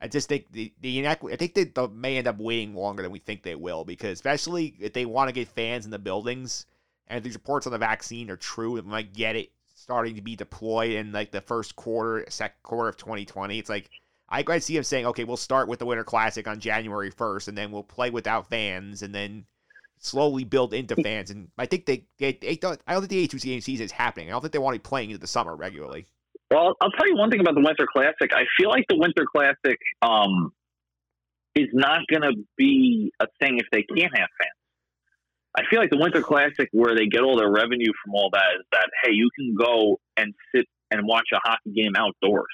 [0.00, 1.34] I just think the the inequity.
[1.34, 4.12] I think they, they may end up waiting longer than we think they will because
[4.12, 6.64] especially if they want to get fans in the buildings
[7.06, 10.22] and if these reports on the vaccine are true, it might get it starting to
[10.22, 13.58] be deployed in like the first quarter, second quarter of 2020.
[13.58, 13.90] It's like
[14.28, 17.48] I could see him saying, okay, we'll start with the Winter Classic on January 1st,
[17.48, 19.44] and then we'll play without fans, and then
[19.98, 21.30] slowly build into fans.
[21.30, 23.92] And I think they, they, they don't, I don't think the 82 game season is
[23.92, 24.28] happening.
[24.28, 26.06] I don't think they want to be playing into the summer regularly.
[26.50, 28.32] Well, I'll tell you one thing about the Winter Classic.
[28.32, 30.52] I feel like the Winter Classic um,
[31.54, 34.50] is not going to be a thing if they can't have fans.
[35.56, 38.56] I feel like the Winter Classic, where they get all their revenue from all that,
[38.58, 42.46] is that hey, you can go and sit and watch a hockey game outdoors.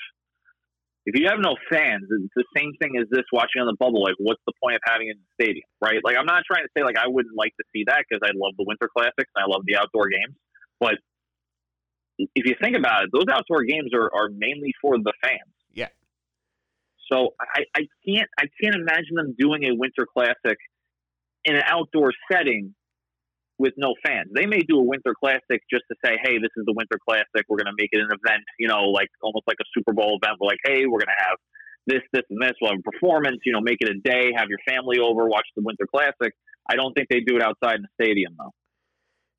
[1.07, 4.05] If you have no fans, it's the same thing as this watching on the bubble.
[4.05, 5.99] Like, what's the point of having it in the stadium, right?
[6.05, 8.37] Like, I'm not trying to say like I wouldn't like to see that because I
[8.37, 10.37] love the Winter Classics and I love the outdoor games,
[10.79, 11.01] but
[12.19, 15.57] if you think about it, those outdoor games are, are mainly for the fans.
[15.73, 15.89] Yeah.
[17.11, 20.59] So I, I can't I can't imagine them doing a winter classic
[21.45, 22.75] in an outdoor setting
[23.61, 24.33] with no fans.
[24.35, 27.45] They may do a winter classic just to say, hey, this is the winter classic.
[27.47, 30.41] We're gonna make it an event, you know, like almost like a Super Bowl event.
[30.41, 31.37] We're like, hey, we're gonna have
[31.87, 32.53] this, this, and this.
[32.61, 35.47] We'll have a performance, you know, make it a day, have your family over, watch
[35.55, 36.33] the winter classic.
[36.71, 38.53] I don't think they do it outside in the stadium though.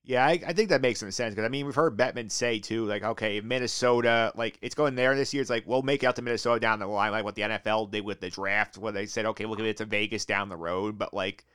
[0.03, 2.59] Yeah, I, I think that makes some sense because I mean we've heard Bettman say
[2.59, 5.41] too, like okay, Minnesota, like it's going there this year.
[5.41, 7.89] It's like we'll make it out to Minnesota down the line, like what the NFL
[7.89, 10.57] did with the draft, where they said okay, we'll give it to Vegas down the
[10.57, 10.99] road.
[10.99, 11.45] But like,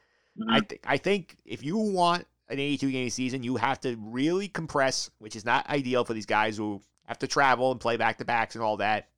[0.49, 0.67] I mm-hmm.
[0.67, 5.11] think I think if you want an 82 game season, you have to really compress,
[5.19, 8.25] which is not ideal for these guys who have to travel and play back to
[8.25, 9.09] backs and all that.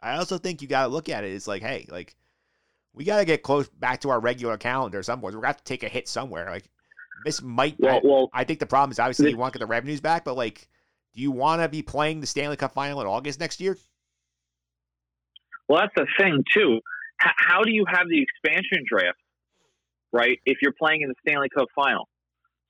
[0.00, 1.32] I also think you got to look at it.
[1.32, 2.14] It's like, hey, like
[2.94, 5.02] we got to get close back to our regular calendar.
[5.02, 6.48] Some point, we're going to have to take a hit somewhere.
[6.50, 6.68] Like
[7.24, 7.76] this might.
[7.78, 10.00] Well, I, well, I think the problem is obviously you want to get the revenues
[10.00, 10.68] back, but like,
[11.14, 13.76] do you want to be playing the Stanley Cup final in August next year?
[15.68, 16.80] Well, that's the thing too.
[17.22, 19.18] H- how do you have the expansion draft,
[20.12, 20.38] right?
[20.44, 22.08] If you're playing in the Stanley Cup final,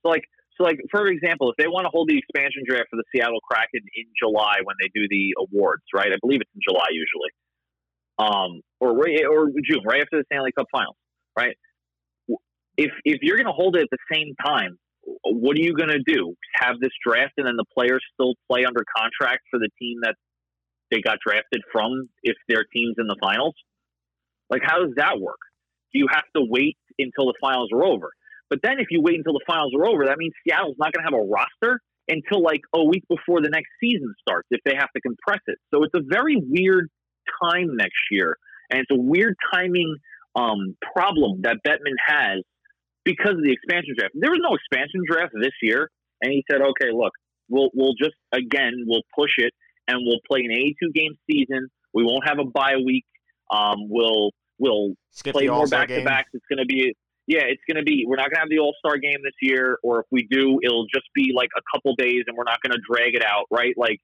[0.06, 0.24] so like,
[0.56, 3.40] so like for example, if they want to hold the expansion draft for the Seattle
[3.42, 6.08] Kraken in July when they do the awards, right?
[6.08, 7.32] I believe it's in July usually,
[8.18, 10.96] um, or or June, right after the Stanley Cup finals,
[11.36, 11.56] right?
[12.76, 14.78] If if you're going to hold it at the same time,
[15.24, 16.34] what are you going to do?
[16.54, 20.14] Have this draft and then the players still play under contract for the team that
[20.90, 23.54] they got drafted from if their team's in the finals?
[24.48, 25.40] Like, how does that work?
[25.92, 28.10] Do you have to wait until the finals are over?
[28.48, 31.04] But then if you wait until the finals are over, that means Seattle's not going
[31.04, 34.74] to have a roster until like a week before the next season starts if they
[34.78, 35.58] have to compress it.
[35.74, 36.88] So it's a very weird
[37.42, 38.36] time next year.
[38.70, 39.96] And it's a weird timing
[40.34, 42.42] um, problem that Bettman has
[43.04, 44.14] because of the expansion draft.
[44.14, 45.90] There was no expansion draft this year.
[46.22, 47.12] And he said, okay, look,
[47.48, 49.52] we'll, we'll just, again, we'll push it
[49.88, 51.68] and we'll play an 82 game season.
[51.94, 53.04] We won't have a bye week.
[53.50, 56.30] Um, we'll, we'll Skip play more back to backs.
[56.32, 56.94] It's going to be,
[57.26, 59.34] yeah, it's going to be, we're not going to have the All Star game this
[59.42, 62.58] year, or if we do, it'll just be like a couple days and we're not
[62.62, 63.74] going to drag it out, right?
[63.76, 63.98] Like,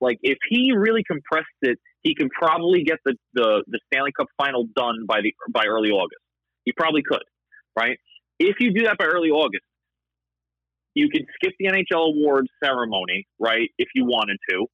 [0.00, 4.26] like if he really compressed it, he can probably get the, the, the Stanley Cup
[4.36, 6.20] final done by the, by early August.
[6.64, 7.22] He probably could,
[7.78, 7.98] right?
[8.38, 9.64] If you do that by early August,
[10.94, 13.68] you could skip the NHL awards ceremony, right?
[13.78, 14.66] If you wanted to.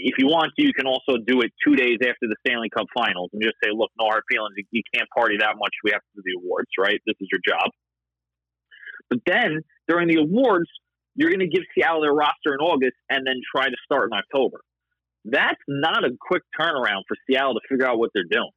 [0.00, 2.86] If you want to, you can also do it two days after the Stanley Cup
[2.96, 4.54] finals and just say, look, no hard feelings.
[4.70, 5.74] You- can't party that much.
[5.82, 7.00] We have to do the awards, right?
[7.04, 7.68] This is your job.
[9.10, 10.68] But then during the awards,
[11.14, 14.16] you're going to give Seattle their roster in August and then try to start in
[14.18, 14.60] October.
[15.24, 18.50] That's not a quick turnaround for Seattle to figure out what they're doing.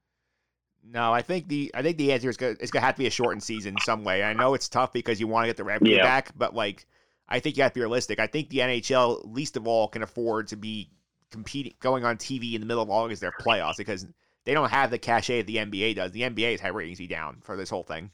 [0.84, 3.08] No, I think the I think the answer is gonna it's gonna have to be
[3.08, 4.24] a shortened season some way.
[4.24, 6.04] I know it's tough because you want to get the revenue Yeah.
[6.04, 6.88] back, but like
[7.30, 8.20] I think you have to be realistic.
[8.20, 10.90] I think the NHL least of all can afford to be
[11.32, 14.06] competing going on TV in the middle of August their playoffs because
[14.46, 16.12] they don't have the cachet that the NBA does.
[16.12, 18.12] The NBA's had ratings be down for this whole thing.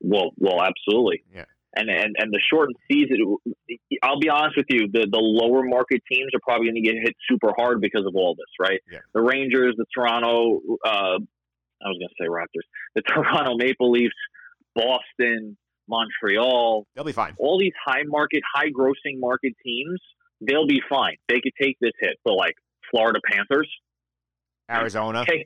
[0.00, 1.22] Well, well, absolutely.
[1.34, 1.44] Yeah.
[1.74, 3.36] And and and the shortened season.
[4.02, 4.88] I'll be honest with you.
[4.92, 8.16] The the lower market teams are probably going to get hit super hard because of
[8.16, 8.80] all this, right?
[8.90, 8.98] Yeah.
[9.14, 10.60] The Rangers, the Toronto.
[10.84, 11.18] Uh,
[11.82, 12.66] I was going to say Raptors.
[12.96, 14.14] The Toronto Maple Leafs,
[14.74, 15.56] Boston,
[15.88, 16.86] Montreal.
[16.94, 17.34] They'll be fine.
[17.38, 20.00] All these high market, high grossing market teams,
[20.40, 21.16] they'll be fine.
[21.28, 22.16] They could take this hit.
[22.24, 22.54] But like
[22.90, 23.68] Florida Panthers,
[24.70, 25.44] Arizona, hey,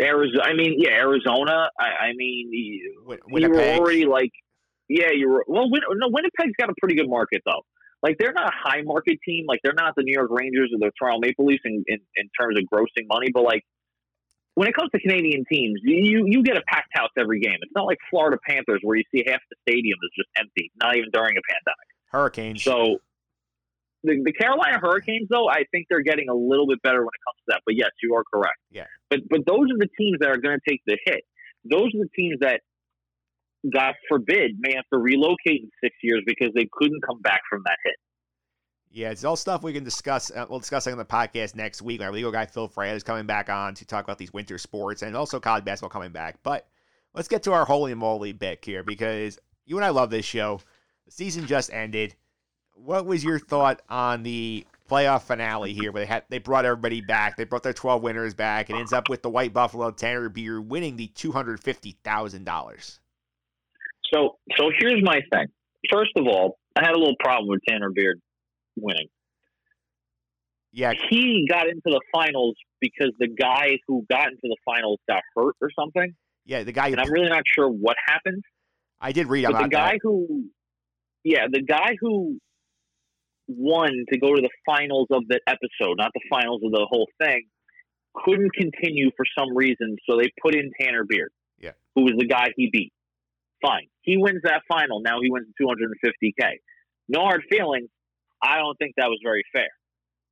[0.00, 0.42] Arizona.
[0.44, 1.68] I mean, yeah, Arizona.
[1.78, 4.30] I, I mean, you- Win- you were already like,
[4.88, 5.44] yeah, you were.
[5.46, 7.62] Well, Win, no, Winnipeg's got a pretty good market though.
[8.02, 9.44] Like they're not a high market team.
[9.46, 12.28] Like they're not the New York Rangers or the Toronto Maple Leafs in, in, in
[12.38, 13.28] terms of grossing money.
[13.32, 13.62] But like
[14.54, 17.56] when it comes to Canadian teams, you you get a packed house every game.
[17.60, 20.96] It's not like Florida Panthers where you see half the stadium is just empty, not
[20.96, 21.86] even during a pandemic.
[22.08, 22.62] Hurricanes.
[22.64, 22.98] So
[24.04, 27.22] the, the Carolina Hurricanes, though, I think they're getting a little bit better when it
[27.26, 27.60] comes to that.
[27.64, 28.58] But yes, you are correct.
[28.70, 28.86] Yeah.
[29.10, 31.22] But but those are the teams that are going to take the hit.
[31.64, 32.60] Those are the teams that,
[33.72, 37.62] God forbid, may have to relocate in six years because they couldn't come back from
[37.64, 37.94] that hit.
[38.90, 40.30] Yeah, it's all stuff we can discuss.
[40.30, 42.02] Uh, we'll discuss it on the podcast next week.
[42.02, 45.02] Our legal guy Phil Freya is coming back on to talk about these winter sports
[45.02, 46.42] and also college basketball coming back.
[46.42, 46.68] But
[47.14, 50.60] let's get to our holy moly bit here because you and I love this show.
[51.06, 52.16] The season just ended.
[52.74, 57.00] What was your thought on the playoff finale here, where they had they brought everybody
[57.00, 57.36] back?
[57.36, 58.68] They brought their twelve winners back.
[58.70, 62.44] and ends up with the White Buffalo Tanner Beard winning the two hundred fifty thousand
[62.44, 62.98] dollars.
[64.12, 65.46] So so here's my thing.
[65.90, 68.20] First of all, I had a little problem with Tanner Beard
[68.76, 69.08] winning.
[70.74, 75.20] Yeah, He got into the finals because the guy who got into the finals got
[75.36, 76.14] hurt or something,
[76.46, 76.88] yeah, the guy.
[76.88, 78.42] and I'm really not sure what happened.
[78.98, 79.98] I did read But about the guy that.
[80.02, 80.46] who,
[81.24, 82.38] yeah, the guy who
[83.56, 87.08] won to go to the finals of the episode, not the finals of the whole
[87.22, 87.42] thing,
[88.14, 89.96] couldn't continue for some reason.
[90.08, 91.72] So they put in Tanner Beard, Yeah.
[91.94, 92.92] who was the guy he beat.
[93.62, 95.00] Fine, he wins that final.
[95.00, 96.58] Now he wins 250k.
[97.08, 97.88] No hard feelings.
[98.42, 99.68] I don't think that was very fair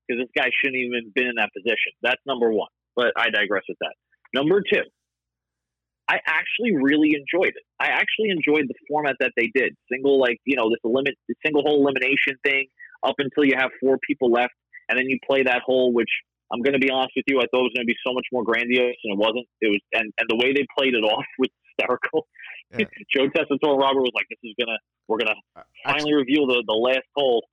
[0.07, 1.93] because this guy shouldn't even been in that position.
[2.03, 2.71] That's number one.
[2.97, 3.95] But I digress with that.
[4.35, 4.83] Number two,
[6.09, 7.63] I actually really enjoyed it.
[7.79, 9.77] I actually enjoyed the format that they did.
[9.91, 11.15] Single, like you know, this limit,
[11.45, 12.67] single hole elimination thing,
[13.03, 14.53] up until you have four people left,
[14.89, 15.93] and then you play that hole.
[15.93, 16.11] Which
[16.53, 18.13] I'm going to be honest with you, I thought it was going to be so
[18.13, 19.47] much more grandiose, and it wasn't.
[19.61, 21.49] It was, and and the way they played it off was
[21.79, 22.27] hysterical.
[22.77, 22.87] Yeah.
[23.15, 24.79] Joe Tessitore Robert was like, "This is gonna,
[25.09, 27.45] we're gonna Uh, finally reveal the the last hole."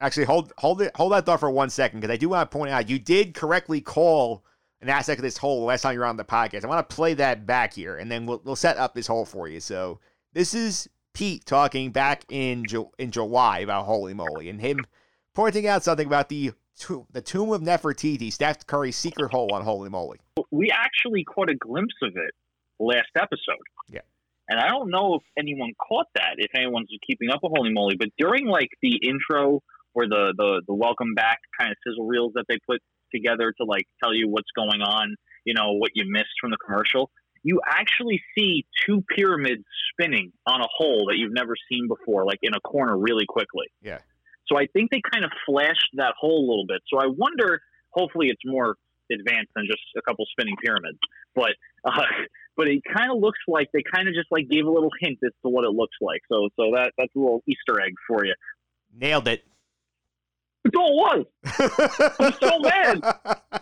[0.00, 2.56] Actually, hold hold it hold that thought for one second because I do want to
[2.56, 4.44] point out you did correctly call
[4.80, 6.64] an aspect of this hole the last time you were on the podcast.
[6.64, 9.24] I want to play that back here, and then we'll we'll set up this hole
[9.24, 9.60] for you.
[9.60, 10.00] So
[10.32, 14.84] this is Pete talking back in Ju- in July about Holy Moly, and him
[15.34, 19.62] pointing out something about the to- the tomb of Nefertiti, Steph Curry's secret hole on
[19.62, 20.18] Holy Moly.
[20.50, 22.34] we actually caught a glimpse of it
[22.78, 23.62] last episode.
[23.88, 24.00] Yeah.
[24.48, 27.96] And I don't know if anyone caught that, if anyone's keeping up with Holy Moly,
[27.96, 29.62] but during like the intro
[29.94, 32.80] or the, the, the welcome back kind of sizzle reels that they put
[33.14, 36.56] together to like tell you what's going on, you know, what you missed from the
[36.64, 37.10] commercial,
[37.42, 42.38] you actually see two pyramids spinning on a hole that you've never seen before, like
[42.42, 43.66] in a corner really quickly.
[43.82, 43.98] Yeah.
[44.46, 46.82] So I think they kind of flashed that hole a little bit.
[46.88, 48.76] So I wonder, hopefully it's more
[49.10, 50.98] advanced than just a couple spinning pyramids.
[51.34, 51.52] But
[51.84, 52.02] uh,
[52.56, 55.18] but it kind of looks like they kind of just like gave a little hint
[55.24, 56.20] as to what it looks like.
[56.30, 58.34] So so that that's a little Easter egg for you.
[58.94, 59.44] Nailed it.
[60.64, 62.14] That's all it was.
[62.20, 63.61] I'm so mad.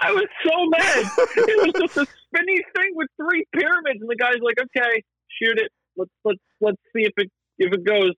[0.00, 1.04] I was so mad.
[1.36, 5.02] It was just a spinny thing with three pyramids, and the guy's like, "Okay,
[5.42, 5.70] shoot it.
[5.96, 8.12] Let's let's let's see if it if it goes."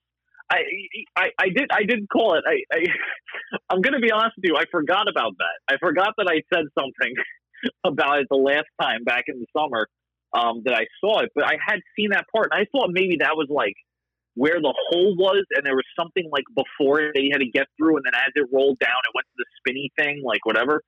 [0.51, 0.62] I
[1.16, 2.45] I, I did I did call it.
[2.47, 2.85] I, I
[3.70, 4.57] I'm gonna be honest with you.
[4.57, 5.74] I forgot about that.
[5.74, 7.14] I forgot that I said something
[7.85, 9.87] about it the last time back in the summer
[10.37, 13.16] um, that I saw it, but I had seen that part, and I thought maybe
[13.20, 13.74] that was like
[14.35, 17.51] where the hole was, and there was something like before it that he had to
[17.51, 20.45] get through, and then as it rolled down, it went to the spinny thing, like
[20.45, 20.83] whatever.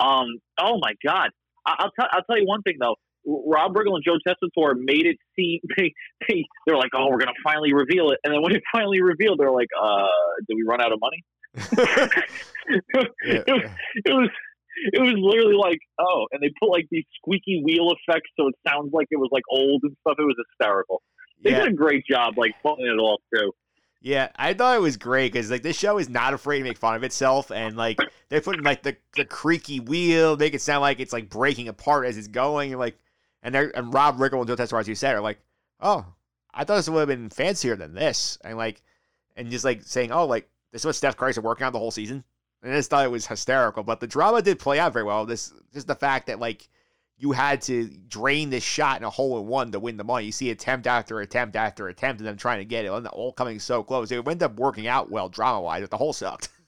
[0.00, 0.26] Um,
[0.58, 1.30] oh my god!
[1.66, 2.96] I- I'll tell I'll tell you one thing though.
[3.28, 5.92] Rob Riggle and Joe Tessitore made it seem they,
[6.28, 9.38] they they're like, oh, we're gonna finally reveal it, and then when it finally revealed,
[9.40, 10.06] they're like, uh,
[10.48, 11.24] did we run out of money?
[12.68, 13.70] it, was,
[14.04, 14.30] it was
[14.92, 18.54] it was literally like, oh, and they put like these squeaky wheel effects, so it
[18.68, 20.16] sounds like it was like old and stuff.
[20.18, 21.02] It was hysterical.
[21.42, 21.60] They Yeah.
[21.64, 23.52] did a great job, like pulling it all through.
[24.06, 26.78] Yeah, I thought it was great because like this show is not afraid to make
[26.78, 27.98] fun of itself, and like
[28.28, 32.06] they're putting like the, the creaky wheel, make it sound like it's like breaking apart
[32.06, 32.96] as it's going, and like
[33.42, 35.40] and they're and Rob Riggle and Joe Tessitore, as you said, are like,
[35.80, 36.06] oh,
[36.54, 38.80] I thought this would have been fancier than this, and like
[39.34, 41.80] and just like saying, oh, like this is what Steph Curry's been working on the
[41.80, 42.22] whole season,
[42.62, 45.26] and I just thought it was hysterical, but the drama did play out very well.
[45.26, 46.68] This just the fact that like
[47.18, 50.26] you had to drain this shot in a hole in one to win the money.
[50.26, 53.32] You see attempt after attempt after attempt, and them trying to get it, and all
[53.32, 54.10] coming so close.
[54.10, 56.48] It ended up working out well drama wise, but the hole sucked.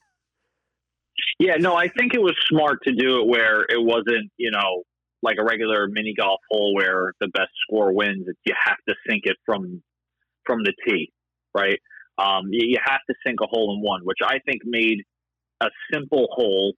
[1.37, 4.83] Yeah, no, I think it was smart to do it where it wasn't, you know,
[5.21, 8.25] like a regular mini golf hole where the best score wins.
[8.45, 9.81] You have to sink it from
[10.45, 11.11] from the tee,
[11.55, 11.79] right?
[12.17, 15.03] Um, you, you have to sink a hole in one, which I think made
[15.61, 16.73] a simple hole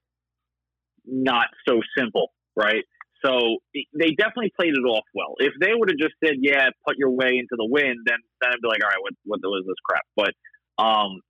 [1.04, 2.84] not so simple, right?
[3.24, 5.34] So they definitely played it off well.
[5.38, 8.50] If they would have just said, "Yeah, put your way into the wind," then then
[8.52, 11.20] I'd be like, "All right, what what is this crap?" But um,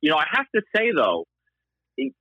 [0.00, 1.24] you know, I have to say though,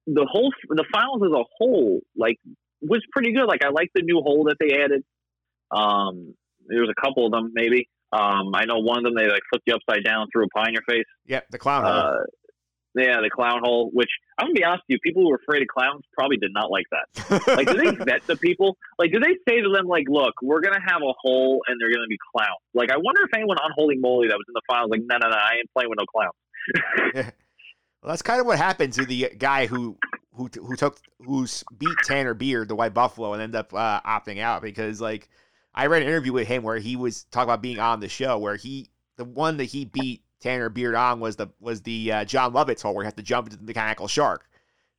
[0.05, 2.37] the whole the finals as a whole like
[2.81, 3.47] was pretty good.
[3.47, 5.03] Like I like the new hole that they added.
[5.71, 6.35] Um,
[6.67, 7.89] there was a couple of them maybe.
[8.13, 10.69] Um, I know one of them they like flipped you upside down, threw a pie
[10.69, 11.05] in your face.
[11.25, 11.93] Yep, the clown hole.
[11.93, 12.23] Uh,
[12.97, 13.89] yeah, the clown hole.
[13.93, 16.51] Which I'm gonna be honest with you, people who were afraid of clowns probably did
[16.53, 17.07] not like that.
[17.57, 18.77] Like, do they vet the people?
[18.99, 21.93] Like, do they say to them like, "Look, we're gonna have a hole, and they're
[21.93, 22.61] gonna be clowns"?
[22.73, 25.17] Like, I wonder if anyone on Holy Moly that was in the finals like, "No,
[25.17, 27.33] no, no, I ain't playing with no clowns."
[28.03, 29.97] Well, that's kind of what happened to the guy who
[30.33, 34.39] who who took who's beat Tanner Beard, the White Buffalo, and ended up uh, opting
[34.39, 35.29] out because like
[35.73, 38.37] I read an interview with him where he was talking about being on the show
[38.37, 42.25] where he the one that he beat Tanner Beard on was the was the uh,
[42.25, 44.49] Jon Lovitz hole where he had to jump into the mechanical shark,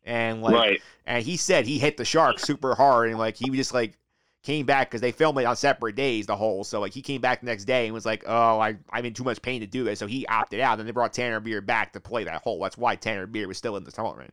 [0.04, 0.82] and like Right.
[1.06, 3.96] and he said he hit the shark super hard and like he just like
[4.42, 7.20] came back because they filmed it on separate days the whole so like he came
[7.20, 9.66] back the next day and was like oh I I'm in too much pain to
[9.66, 12.42] do this so he opted out and they brought Tanner Beard back to play that
[12.42, 12.60] hole.
[12.62, 14.32] That's why Tanner Beard was still in the tournament.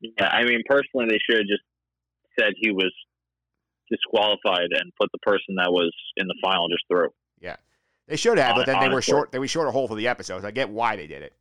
[0.00, 1.62] Yeah, I mean, personally, they should have just
[2.38, 2.92] said he was
[3.90, 7.08] disqualified and put the person that was in the final just through.
[8.08, 10.08] They should have but then they were short they were short a hole for the
[10.08, 11.32] episodes I get why they did it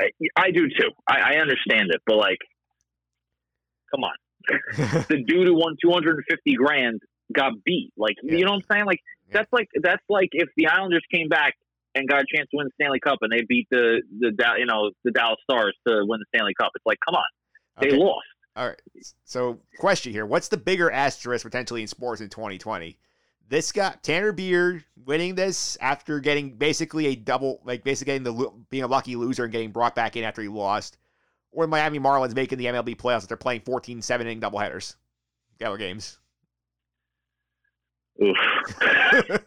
[0.00, 0.90] I, I do too.
[1.08, 2.38] I, I understand it, but like,
[3.94, 4.14] come on,
[5.08, 7.00] the dude who won two hundred and fifty grand
[7.34, 7.92] got beat.
[7.96, 8.36] Like, Yeah.
[8.38, 8.86] you know what I'm saying?
[8.86, 9.34] Like, Yeah.
[9.34, 11.54] that's like that's like if the Islanders came back
[11.94, 14.64] and got a chance to win the Stanley Cup and they beat the the you
[14.66, 16.70] know the Dallas Stars to win the Stanley Cup.
[16.74, 17.24] It's like, come on,
[17.80, 17.96] they Okay.
[17.98, 18.26] lost.
[18.56, 18.80] All right.
[19.24, 22.96] So, question here: What's the bigger asterisk potentially in sports in 2020?
[23.48, 28.50] This guy Tanner Beard winning this after getting basically a double, like basically getting the
[28.70, 30.98] being a lucky loser and getting brought back in after he lost,
[31.52, 34.96] or Miami Marlins making the MLB playoffs if they're playing 14 seven inning doubleheaders,
[35.58, 36.18] Gather games.
[38.22, 38.36] Oof.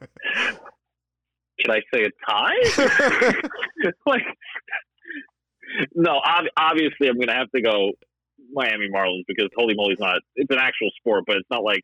[1.60, 2.56] Should I say a tie?
[4.06, 4.24] like,
[5.94, 7.92] no, ob- obviously I'm going to have to go
[8.54, 10.22] Miami Marlins because holy moly's not.
[10.36, 11.82] It's an actual sport, but it's not like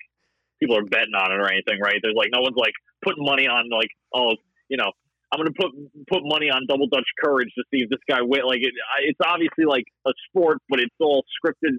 [0.60, 2.00] people are betting on it or anything, right?
[2.02, 4.36] There's like no one's like putting money on like oh
[4.70, 4.92] you know
[5.32, 5.72] I'm gonna put
[6.08, 8.46] put money on Double Dutch Courage to see if this guy win.
[8.46, 11.76] Like it, it's obviously like a sport, but it's all scripted,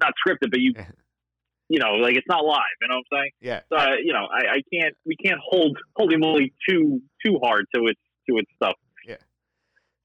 [0.00, 0.74] not scripted, but you
[1.68, 2.76] you know, like it's not live.
[2.82, 3.30] You know what I'm saying?
[3.40, 3.60] Yeah.
[3.72, 7.66] So uh, you know, I, I can't we can't hold holy moly too too hard
[7.74, 8.74] to its to its stuff.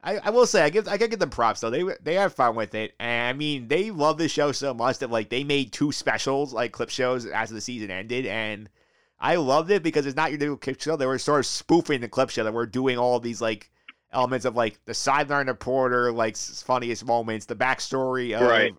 [0.05, 1.71] I, I will say I give I gotta give them props though.
[1.71, 4.99] They they have fun with it, and I mean they love the show so much
[4.99, 8.69] that like they made two specials like clip shows as the season ended, and
[9.19, 10.95] I loved it because it's not your new clip show.
[10.95, 13.71] They were sort of spoofing the clip show that we're doing all these like
[14.13, 18.75] elements of like the sideline reporter, like funniest moments, the backstory of Right.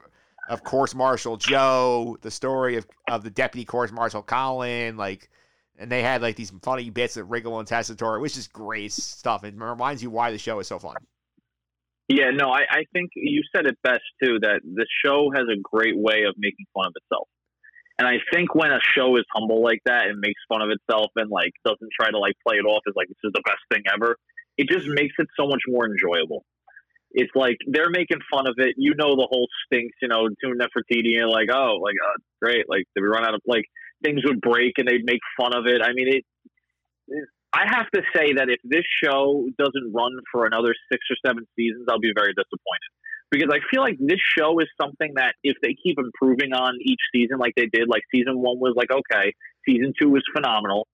[0.48, 5.28] of course Marshal Joe, the story of of the deputy course Marshal Colin, like.
[5.78, 8.16] And they had like these funny bits of Riggle and Tessitore.
[8.16, 9.44] It was just great stuff.
[9.44, 10.96] It reminds you why the show is so fun.
[12.08, 14.38] Yeah, no, I, I think you said it best too.
[14.40, 17.28] That the show has a great way of making fun of itself,
[17.98, 21.10] and I think when a show is humble like that and makes fun of itself
[21.16, 23.58] and like doesn't try to like play it off as like this is the best
[23.72, 24.16] thing ever,
[24.56, 26.44] it just makes it so much more enjoyable.
[27.10, 28.74] It's like they're making fun of it.
[28.76, 29.96] You know the whole stinks.
[30.02, 32.68] You know, Tomb Nefertiti and like, oh, like uh, great.
[32.68, 33.64] Like we run out of like
[34.04, 35.80] things would break and they'd make fun of it.
[35.82, 36.24] I mean, it.
[37.56, 41.48] I have to say that if this show doesn't run for another six or seven
[41.56, 42.90] seasons, I'll be very disappointed
[43.30, 47.00] because I feel like this show is something that if they keep improving on each
[47.14, 49.32] season, like they did, like season one was like okay,
[49.64, 50.86] season two was phenomenal.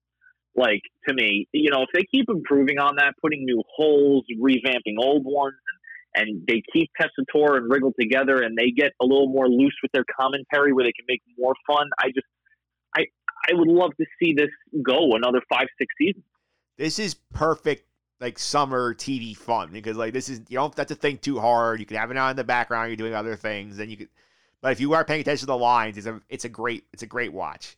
[0.55, 4.95] Like to me, you know, if they keep improving on that, putting new holes, revamping
[4.99, 5.59] old ones,
[6.15, 9.91] and they keep Tessitore and Riggle together, and they get a little more loose with
[9.91, 11.89] their commentary, where they can make more fun.
[11.99, 12.27] I just,
[12.95, 13.05] I,
[13.49, 14.51] I would love to see this
[14.81, 16.23] go another five, six seasons.
[16.77, 17.85] This is perfect
[18.19, 21.79] like summer TV fun because like this is you don't have to think too hard.
[21.79, 22.89] You can have it on in the background.
[22.89, 24.09] You're doing other things, and you could.
[24.61, 27.03] But if you are paying attention to the lines, it's a it's a great it's
[27.03, 27.75] a great watch.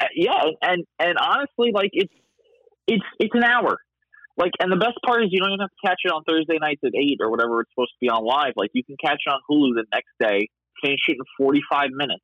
[0.00, 2.12] Uh, yeah, and and honestly, like it's
[2.86, 3.78] it's it's an hour.
[4.36, 6.58] Like, and the best part is you don't even have to catch it on Thursday
[6.60, 8.52] nights at eight or whatever it's supposed to be on live.
[8.54, 10.48] Like, you can catch it on Hulu the next day,
[10.80, 12.22] finish it in forty five minutes.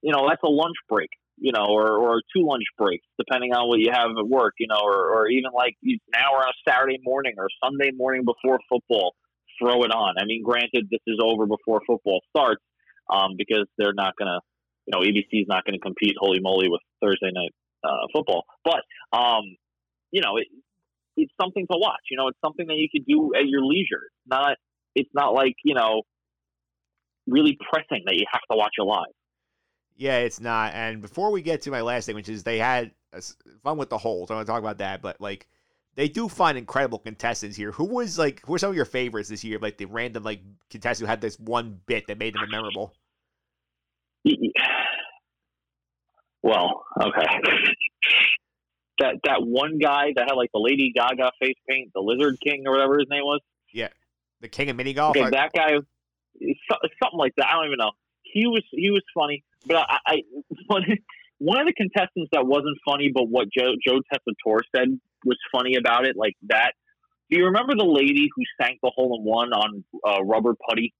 [0.00, 1.10] You know, that's a lunch break.
[1.36, 4.54] You know, or or two lunch breaks depending on what you have at work.
[4.58, 8.24] You know, or or even like an hour on a Saturday morning or Sunday morning
[8.24, 9.14] before football.
[9.60, 10.14] Throw it on.
[10.18, 12.62] I mean, granted, this is over before football starts
[13.08, 14.40] um, because they're not going to
[14.86, 18.44] you know, ABC is not going to compete holy moly with Thursday night uh, football.
[18.64, 18.82] But,
[19.16, 19.44] um,
[20.10, 20.46] you know, it,
[21.16, 22.04] it's something to watch.
[22.10, 24.02] You know, it's something that you could do at your leisure.
[24.04, 24.56] It's not,
[24.94, 26.02] it's not like, you know,
[27.26, 29.14] really pressing that you have to watch it live.
[29.96, 30.74] Yeah, it's not.
[30.74, 32.90] And before we get to my last thing, which is they had
[33.62, 34.30] fun with the holes.
[34.30, 35.46] I want to talk about that, but like
[35.94, 37.72] they do find incredible contestants here.
[37.72, 39.58] Who was like who were some of your favorites this year?
[39.58, 40.40] Like the random like
[40.70, 42.94] contestant who had this one bit that made them memorable.
[46.42, 47.24] Well, okay.
[48.98, 52.64] that that one guy that had like the Lady Gaga face paint, the Lizard King
[52.66, 53.40] or whatever his name was.
[53.72, 53.88] Yeah,
[54.42, 55.16] the king of mini golf.
[55.16, 57.46] Okay, that guy, something like that.
[57.46, 57.92] I don't even know.
[58.22, 60.16] He was he was funny, but I, I
[60.66, 60.82] one,
[61.38, 64.88] one of the contestants that wasn't funny, but what Joe Joe Tessitore said
[65.24, 66.72] was funny about it, like that.
[67.30, 70.92] Do you remember the lady who sank the hole in one on uh, rubber putty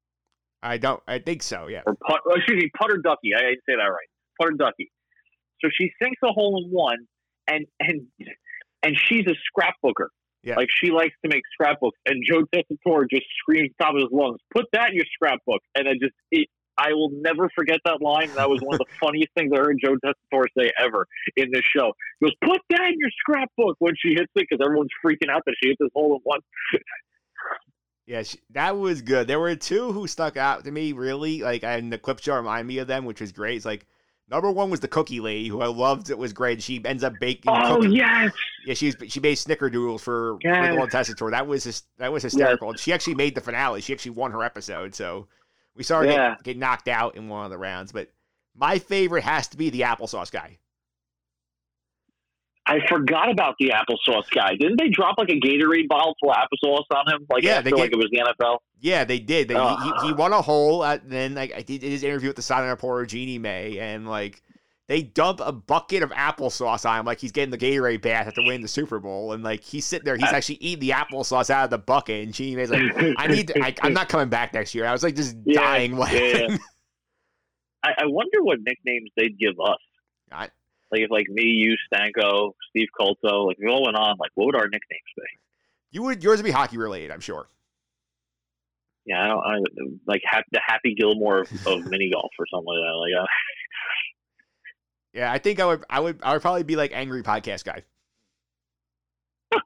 [0.65, 1.03] I don't.
[1.07, 1.67] I think so.
[1.69, 1.83] Yeah.
[1.87, 2.21] or put?
[2.27, 3.35] oh, Excuse me, putter ducky.
[3.37, 4.09] I didn't say that right.
[4.41, 4.91] Putter ducky.
[5.63, 7.07] So she sinks a hole in one,
[7.47, 8.09] and and
[8.83, 10.09] and she's a scrapbooker.
[10.43, 10.57] Yeah.
[10.57, 14.39] Like she likes to make scrapbooks, and Joe Tessitore just screams top of his lungs,
[14.55, 18.31] "Put that in your scrapbook!" And I just, it, I will never forget that line.
[18.35, 21.07] That was one of the funniest things I heard Joe Tessitore say ever
[21.37, 21.93] in this show.
[22.21, 25.43] He goes, "Put that in your scrapbook" when she hits it, because everyone's freaking out
[25.47, 26.41] that she hit this hole in one.
[28.07, 29.27] Yeah, she, that was good.
[29.27, 32.67] There were two who stuck out to me really, like, and the clip show reminded
[32.67, 33.57] me of them, which was great.
[33.57, 33.87] It's like
[34.29, 36.11] number one was the cookie lady, who I loved.
[36.11, 36.63] It was great.
[36.63, 37.51] She ends up baking.
[37.51, 38.31] Oh cookie- yes,
[38.67, 40.55] Yeah, she's she made snickerdoodles for Yes.
[40.69, 41.31] And Tessitore.
[41.31, 42.69] That was that was hysterical.
[42.71, 43.81] And she actually made the finale.
[43.81, 44.95] She actually won her episode.
[44.95, 45.27] So
[45.77, 46.31] we saw her Yeah.
[46.37, 47.93] get, get knocked out in one of the rounds.
[47.93, 48.11] But
[48.55, 50.59] my favorite has to be the applesauce guy.
[52.67, 54.55] I forgot about the applesauce guy.
[54.59, 57.27] Didn't they drop like a Gatorade bottle full of applesauce on him?
[57.31, 58.59] Like Yeah, they get- like it was the NFL.
[58.81, 59.49] Yeah, they did.
[59.49, 60.03] They, he, Ah.
[60.07, 60.83] he won a hole.
[60.83, 64.09] At, and then like I did his interview with the silent reporter Jeannie Mai, and
[64.09, 64.43] like
[64.87, 68.43] they dump a bucket of applesauce on him, like he's getting the Gatorade bath after
[68.43, 71.65] winning the Super Bowl, and like he's sitting there, he's actually eating the applesauce out
[71.65, 72.83] of the bucket, and Jeannie Mai's like,
[73.19, 75.61] "I need, to, I, I'm not coming back next year." I was like just Yeah,
[75.61, 76.51] dying laughing.
[76.51, 76.57] yeah.
[77.85, 79.79] I, I wonder what nicknames they'd give us.
[80.33, 80.49] I-
[80.93, 84.31] like if like me, you, Stanko, Steve Colto, like if we all went on, like
[84.35, 85.23] what would our nicknames be?
[85.91, 87.49] You would yours would be hockey related, I'm sure.
[89.07, 89.59] Yeah, I don't I,
[90.07, 92.97] like ha- the Happy Gilmore of, of mini golf or something like that.
[92.97, 93.27] Like uh,
[95.15, 97.85] Yeah, I think I would, I would, I would probably be like angry podcast guy.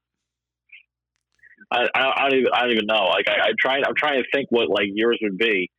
[1.71, 3.05] I, I, I don't even I don't even know.
[3.07, 5.71] Like I, I trying I'm trying to think what like yours would be.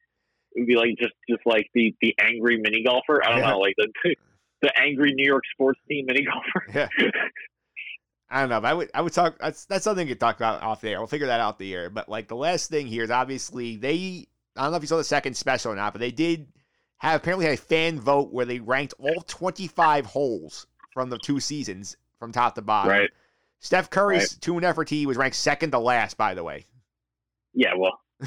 [0.53, 3.23] It would be like just just like the the angry mini golfer.
[3.23, 3.51] I don't Yeah.
[3.51, 3.87] know, like the
[4.61, 6.65] the angry New York sports team mini golfer.
[6.73, 6.87] Yeah.
[8.31, 8.61] I don't know.
[8.61, 9.37] But I would I would talk.
[9.39, 10.99] That's that's something you could talk about off the air.
[10.99, 11.89] We'll figure that out the air.
[11.89, 14.27] But like the last thing here is obviously they.
[14.55, 16.47] I don't know if you saw the second special or not, but they did
[16.99, 21.39] have apparently had a fan vote where they ranked all 25 holes from the two
[21.39, 22.91] seasons from top to bottom.
[22.91, 23.09] right.
[23.61, 26.65] Steph Curry's Tomb of Nefertiti was ranked second to last, by the way.
[27.53, 27.73] Yeah.
[27.77, 27.99] Well,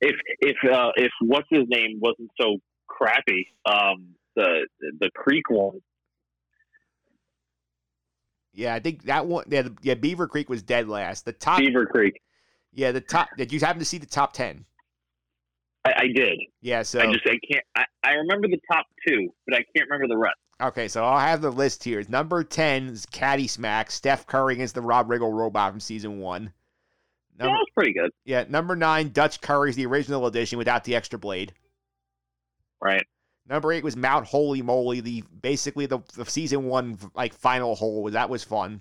[0.00, 5.80] if if uh, if what's his name wasn't so crappy, um, the the Creek one.
[8.54, 9.44] Yeah, I think that one.
[9.48, 11.24] Yeah, the, yeah, Beaver Creek was dead last.
[11.24, 11.58] The top.
[11.58, 12.22] Beaver Creek.
[12.72, 13.28] Yeah, the top.
[13.36, 14.64] Did you happen to see the top ten?
[15.84, 16.38] I, I did.
[16.60, 16.82] Yeah.
[16.82, 17.64] So I just I can't.
[17.76, 20.36] I, I remember the top two, but I can't remember the rest.
[20.62, 22.04] Okay, so I'll have the list here.
[22.08, 26.52] Number 10 is Caddy Smack, Steph Curry against the Rob Riggle robot from season one.
[27.36, 28.10] Yeah, Number, that was pretty good.
[28.24, 31.52] yeah, number nine, Dutch Curry's the original edition without the extra blade.
[32.80, 33.04] Right.
[33.48, 38.08] Number eight was Mount Holy Moly, the basically the, the season one like final hole.
[38.10, 38.80] That was fun.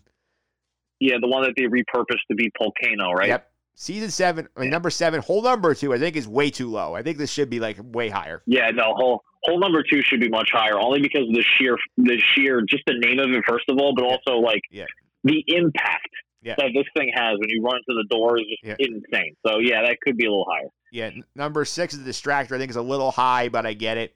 [1.00, 3.30] Yeah, the one that they repurposed to be Volcano, right?
[3.30, 3.52] Yep.
[3.76, 6.94] Season seven, I mean, number seven, hole number two, I think is way too low.
[6.94, 8.44] I think this should be like way higher.
[8.46, 11.76] Yeah, no, hole hole number two should be much higher, only because of the sheer
[11.98, 14.86] the sheer just the name of it first of all, but also like Yeah.
[15.24, 16.08] the impact
[16.44, 16.54] Yeah.
[16.58, 18.76] that this thing has when you run into the door is just Yeah.
[18.88, 19.36] insane.
[19.46, 20.70] So yeah, that could be a little higher.
[20.92, 21.10] Yeah.
[21.36, 22.56] Number six is the distractor.
[22.56, 24.16] I think is a little high, but I get it.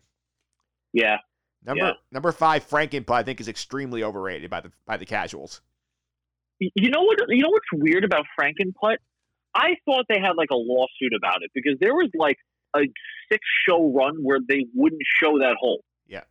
[0.94, 1.18] Yeah.
[1.66, 5.62] Number number five, Frankenput, I think is extremely overrated by the by the casuals.
[6.60, 7.18] You know what?
[7.28, 8.98] You know what's weird about Frankenput?
[9.58, 12.38] I thought they had like a lawsuit about it because there was like
[12.76, 12.82] a
[13.32, 15.82] six show run where they wouldn't show that hole.
[16.06, 16.24] Yeah.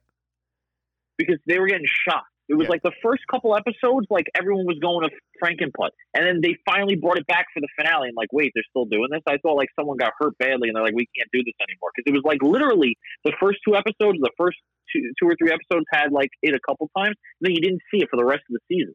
[1.18, 2.22] Because they were getting shot.
[2.48, 2.78] It was Yeah.
[2.78, 5.10] like the first couple episodes, like everyone was going to
[5.42, 8.06] Frankenput, and then they finally brought it back for the finale.
[8.06, 9.22] And like, wait, they're still doing this?
[9.26, 11.90] I thought like someone got hurt badly, and they're like, we can't do this anymore
[11.96, 14.58] because it was like literally the first two episodes, the first
[14.92, 17.82] two, two or three episodes had like it a couple times, and then you didn't
[17.90, 18.94] see it for the rest of the season.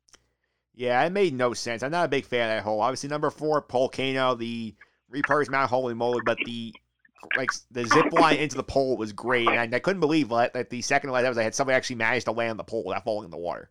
[0.82, 1.84] Yeah, it made no sense.
[1.84, 2.82] I'm not a big fan of that hole.
[2.82, 4.74] Obviously, number four, Volcano, the
[5.14, 6.74] repurposed Mount Holy Moly, but the
[7.38, 10.54] like the zip line into the pole was great, and I, I couldn't believe that,
[10.54, 13.04] that the second last episode I had somebody actually managed to land the pole without
[13.04, 13.70] falling in the water.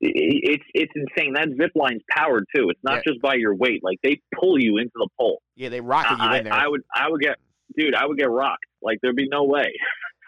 [0.00, 1.32] it's it's insane.
[1.34, 2.70] That zip line's powered too.
[2.70, 3.12] It's not Yeah.
[3.12, 3.82] just by your weight.
[3.82, 5.42] Like they pull you into the pole.
[5.56, 6.52] Yeah, they you I, in there.
[6.52, 7.36] I would I would get
[7.76, 7.96] dude.
[7.96, 8.66] I would get rocked.
[8.80, 9.72] Like there'd be no way.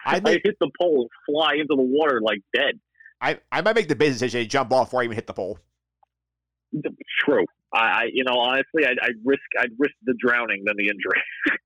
[0.05, 2.81] I I hit the pole and fly into the water like dead.
[3.21, 5.35] I, I might make the business decision to jump off before I even hit the
[5.35, 5.59] pole.
[7.25, 7.45] True.
[7.73, 11.23] I, I you know honestly I'd, I'd risk I'd risk the drowning than the injury.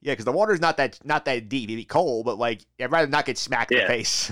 [0.00, 1.68] Yeah, because the water's not that not that deep.
[1.68, 4.30] It'd be cold, but like I'd rather not get smacked in the face.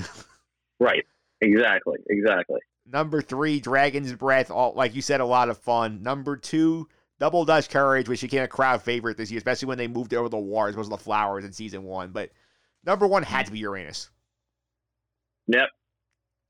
[0.80, 1.04] right.
[1.40, 1.98] Exactly.
[2.08, 2.60] Exactly.
[2.86, 4.50] Number three, Dragon's Breath.
[4.50, 6.02] All like you said, a lot of fun.
[6.02, 6.88] Number two,
[7.18, 10.28] Double Dutch Courage, which became a crowd favorite this year, especially when they moved over
[10.28, 12.10] the wars, was the flowers in season one.
[12.12, 12.30] But
[12.84, 14.10] number one had to be Uranus.
[15.48, 15.68] Yep.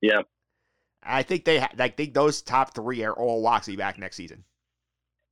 [0.03, 0.29] Yep.
[1.07, 4.45] I think they, ha- I think those top three are all locks back next season.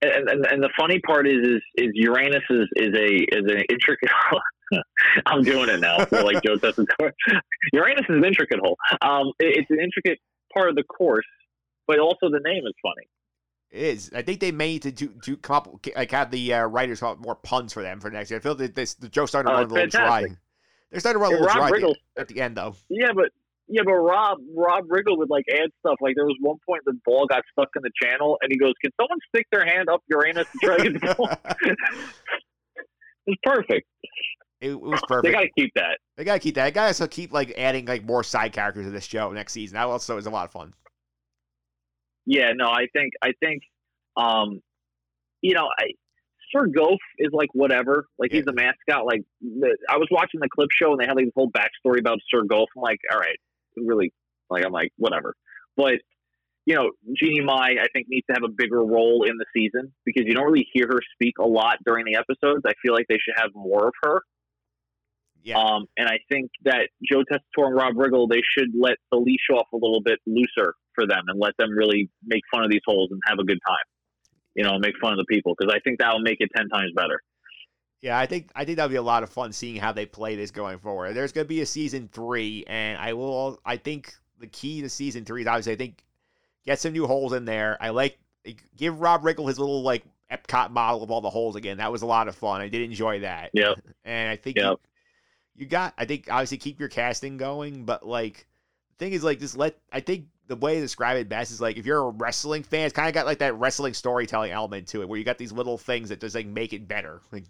[0.03, 3.07] And, and and the funny part is is is Uranus is is a
[3.37, 4.11] is an intricate.
[5.27, 6.05] I'm doing it now.
[6.07, 7.13] So like Joe Tessitore.
[7.73, 8.77] Uranus is an intricate hole.
[9.03, 10.19] Um, it- it's an intricate
[10.53, 11.25] part of the course,
[11.87, 13.09] but also the name is funny.
[13.71, 14.11] It is.
[14.15, 17.01] I think they may need to do, do come up like have the uh, writers
[17.01, 18.39] come up more puns for them for next year.
[18.39, 20.29] I feel that this the joke started to Oh, run a little fantastic.
[20.31, 20.37] dry.
[20.91, 22.77] They're starting to run a little Rob dry at the- at the end though.
[22.91, 23.31] Yeah, but
[23.69, 25.97] yeah, but Rob Rob Riggle would like add stuff.
[26.01, 28.73] Like there was one point the ball got stuck in the channel, and he goes,
[28.83, 31.31] "Can someone stick their hand up Uranus and try to get the ball?"
[33.27, 33.87] It's perfect.
[34.61, 35.25] It, it was perfect.
[35.25, 35.99] They got to keep that.
[36.17, 36.65] They gotta keep that.
[36.65, 39.77] They gotta also keep like adding like more side characters to this show next season.
[39.77, 40.73] That also is a lot of fun.
[42.27, 43.63] Yeah, no, I think I think
[44.17, 44.61] um
[45.41, 45.87] you know, I
[46.55, 48.07] Sir Goff is like whatever.
[48.19, 48.53] Like he's Yeah.
[48.53, 49.07] a mascot.
[49.07, 51.99] Like the, I was watching the clip show and they had like this whole backstory
[51.99, 52.69] about Sir Goff.
[52.77, 53.39] I'm like, all right,
[53.77, 54.13] really
[54.51, 55.35] like I'm like, whatever.
[55.77, 55.95] But
[56.67, 59.93] you know, Jeannie Mai I think needs to have a bigger role in the season
[60.05, 62.63] because you don't really hear her speak a lot during the episodes.
[62.67, 64.23] I feel like they should have more of her.
[65.43, 65.59] Yeah.
[65.59, 69.51] Um, and I think that Joe Tessitore and Rob Riggle, they should let the leash
[69.53, 72.81] off a little bit looser for them and let them really make fun of these
[72.87, 73.85] holes and have a good time.
[74.55, 76.93] You know, make fun of the people because I think that'll make it ten times
[76.97, 77.21] better.
[78.05, 80.37] Yeah, I think I think that'll be a lot of fun seeing how they play
[80.37, 81.15] this going forward.
[81.15, 83.59] There's gonna be a season three, and I will.
[83.65, 86.05] I think the key to season three is obviously I think
[86.67, 87.79] get some new holes in there.
[87.81, 88.19] I like
[88.77, 91.79] give Rob Riggle his little like Epcot model of all the holes again.
[91.79, 92.61] That was a lot of fun.
[92.61, 93.53] I did enjoy that.
[93.55, 93.79] Yep.
[94.05, 94.81] And I think Yep.
[95.55, 95.95] you, you got.
[95.97, 98.47] I think obviously keep your casting going, but like
[98.91, 99.79] the thing is like just let.
[99.91, 102.85] I think the way to describe it best is like if you're a wrestling fan,
[102.85, 105.53] it's kind of got like that wrestling storytelling element to it, where you got these
[105.53, 107.45] little things that just like make it better, like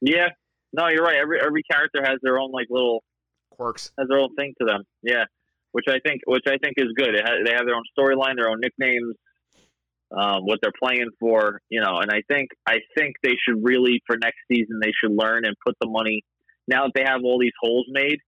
[0.00, 0.28] Yeah.
[0.72, 1.16] No, you're right.
[1.16, 3.02] Every every character has their own like little
[3.50, 3.90] quirks.
[3.98, 4.82] has their own thing to them.
[5.02, 5.24] Yeah,
[5.72, 7.14] which I think which I think is good.
[7.14, 9.16] It ha they have their own storyline, their own nicknames,
[10.16, 11.98] um, what they're playing for, you know.
[11.98, 15.54] And I think I think they should really for next season they should learn and
[15.66, 16.22] put the money.
[16.66, 18.18] Now that they have all these holes made,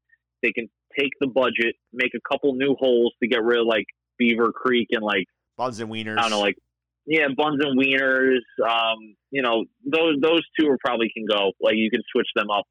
[0.43, 0.69] they can
[0.99, 3.85] take the budget, make a couple new holes to get rid of like
[4.19, 6.17] Beaver Creek and like Buns and wieners.
[6.19, 6.57] I don't know, like
[7.07, 8.41] yeah, buns and wieners.
[8.65, 8.99] Um,
[9.31, 11.53] you know, those those two are probably can go.
[11.61, 12.65] Like you can switch them up.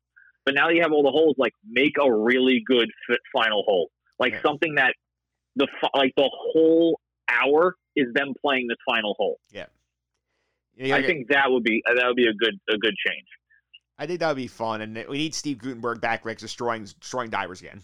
[0.46, 1.36] But now you have all the holes.
[1.38, 3.90] Like make a really good fit final hole.
[4.20, 4.42] Like Yeah.
[4.42, 4.94] something that
[5.56, 7.00] the like the whole
[7.30, 9.40] hour is them playing this final hole.
[9.52, 9.66] Yeah,
[10.76, 13.28] yeah, I think that would be that would be a good a good change.
[13.98, 17.30] I think that would be fun, and we need Steve Guttenberg back, Rick, destroying destroying
[17.30, 17.82] divers again.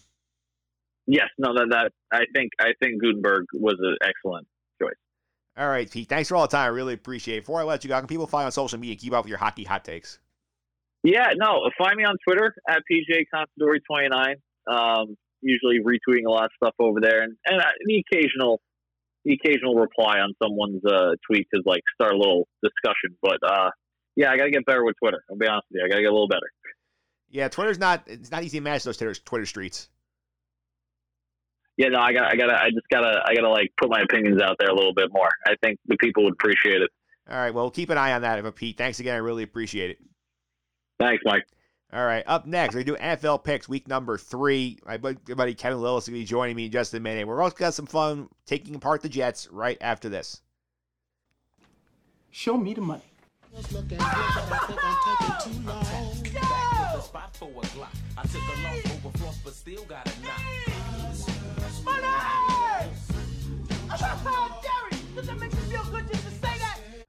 [1.06, 4.46] Yes, no, that that I think I think Guttenberg was an excellent.
[5.56, 6.08] All right, Pete.
[6.08, 6.64] Thanks for all the time.
[6.64, 7.40] I really appreciate it.
[7.42, 8.92] Before I let you go, can people find you on social media?
[8.92, 10.18] and Keep up with your hockey hot takes.
[11.02, 14.34] Yeah, no, find me on Twitter at PJ Considori29.
[14.66, 18.60] Um, usually retweeting a lot of stuff over there, and and uh, the occasional
[19.24, 23.16] the occasional reply on someone's uh, tweet to like start a little discussion.
[23.22, 23.70] But uh,
[24.16, 25.22] yeah, I gotta get better with Twitter.
[25.30, 26.50] I'll be honest with you, I gotta get a little better.
[27.28, 29.88] Yeah, Twitter's not it's not easy to manage those Twitter, Twitter streets.
[31.76, 34.40] Yeah, no, I got I gotta I just gotta I gotta like put my opinions
[34.40, 35.28] out there a little bit more.
[35.46, 36.90] I think the people would appreciate it.
[37.28, 38.78] All right, well, keep an eye on that, but Pete.
[38.78, 39.14] Thanks again.
[39.14, 39.98] I really appreciate it.
[40.98, 41.44] Thanks, Mike.
[41.92, 44.78] All right, up next, we do NFL picks week number three.
[44.84, 47.26] My bud- buddy Kevin Lillis is going to be joining me in just a minute.
[47.28, 50.40] We're also got some fun taking apart the Jets right after this.
[52.32, 53.02] Show me the money.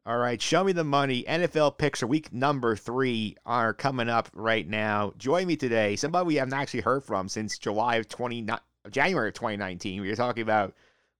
[0.08, 1.26] All right, show me the money.
[1.28, 5.12] NFL picks for week number three are coming up right now.
[5.18, 5.98] Join me today.
[5.98, 8.48] Somebody we haven't actually heard from since July of 20,
[8.90, 10.02] January of 2019.
[10.02, 10.76] We were talking about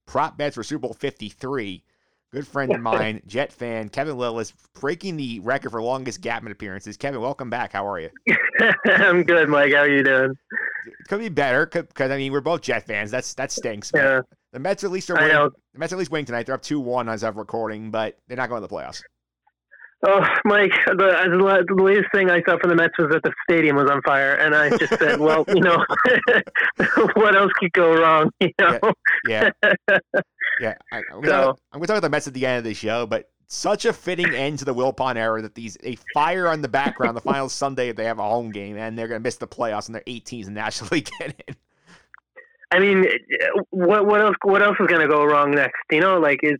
[0.06, 1.84] prop bets for Super Bowl 53.
[2.32, 6.96] Good friend of mine, Jet fan, Kevin Lillis, breaking the record for longest Gatman appearances.
[6.96, 7.74] Kevin, welcome back.
[7.74, 8.08] How are you?
[8.86, 9.74] I'm good, Mike.
[9.74, 10.34] How are you doing?
[11.08, 13.10] Could be better because I mean we're both Jet fans.
[13.10, 13.92] That's that stinks.
[13.94, 14.22] Yeah.
[14.52, 15.50] The Mets at least are winning.
[15.74, 16.46] The Mets at least winning tonight.
[16.46, 19.02] They're up two one as of recording, but they're not going to the playoffs.
[20.06, 23.74] Oh, Mike, the, the, latest thing I saw from the Mets was that the stadium
[23.74, 25.76] was on fire, and I just said, well, you know,
[27.14, 28.30] what else could go wrong?
[28.40, 28.78] You know?
[29.26, 29.50] Yeah,
[30.60, 30.74] yeah.
[30.92, 32.74] I, I'm, gonna So- I'm gonna talk about the Mets at the end of the
[32.74, 36.62] show, but such a fitting end to the Wilpon era that these a fire on
[36.62, 37.16] the background.
[37.16, 39.96] the final Sunday they have a home game, and they're gonna miss the playoffs, and
[39.96, 41.56] they're 18s in the National League get in.
[42.70, 43.06] I mean,
[43.70, 44.36] what what else?
[44.44, 45.80] What else is going to go wrong next?
[45.90, 46.58] You know, like is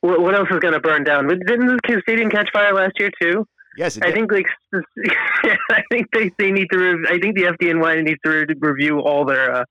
[0.00, 1.26] what, what else is going to burn down?
[1.26, 3.46] But Didn't the stadium catch fire last year too?
[3.76, 4.14] Yes, it I did.
[4.14, 4.46] think like
[5.70, 6.78] I think they, they need to.
[6.78, 9.64] Re- I think the FDNY needs to re- review all their uh,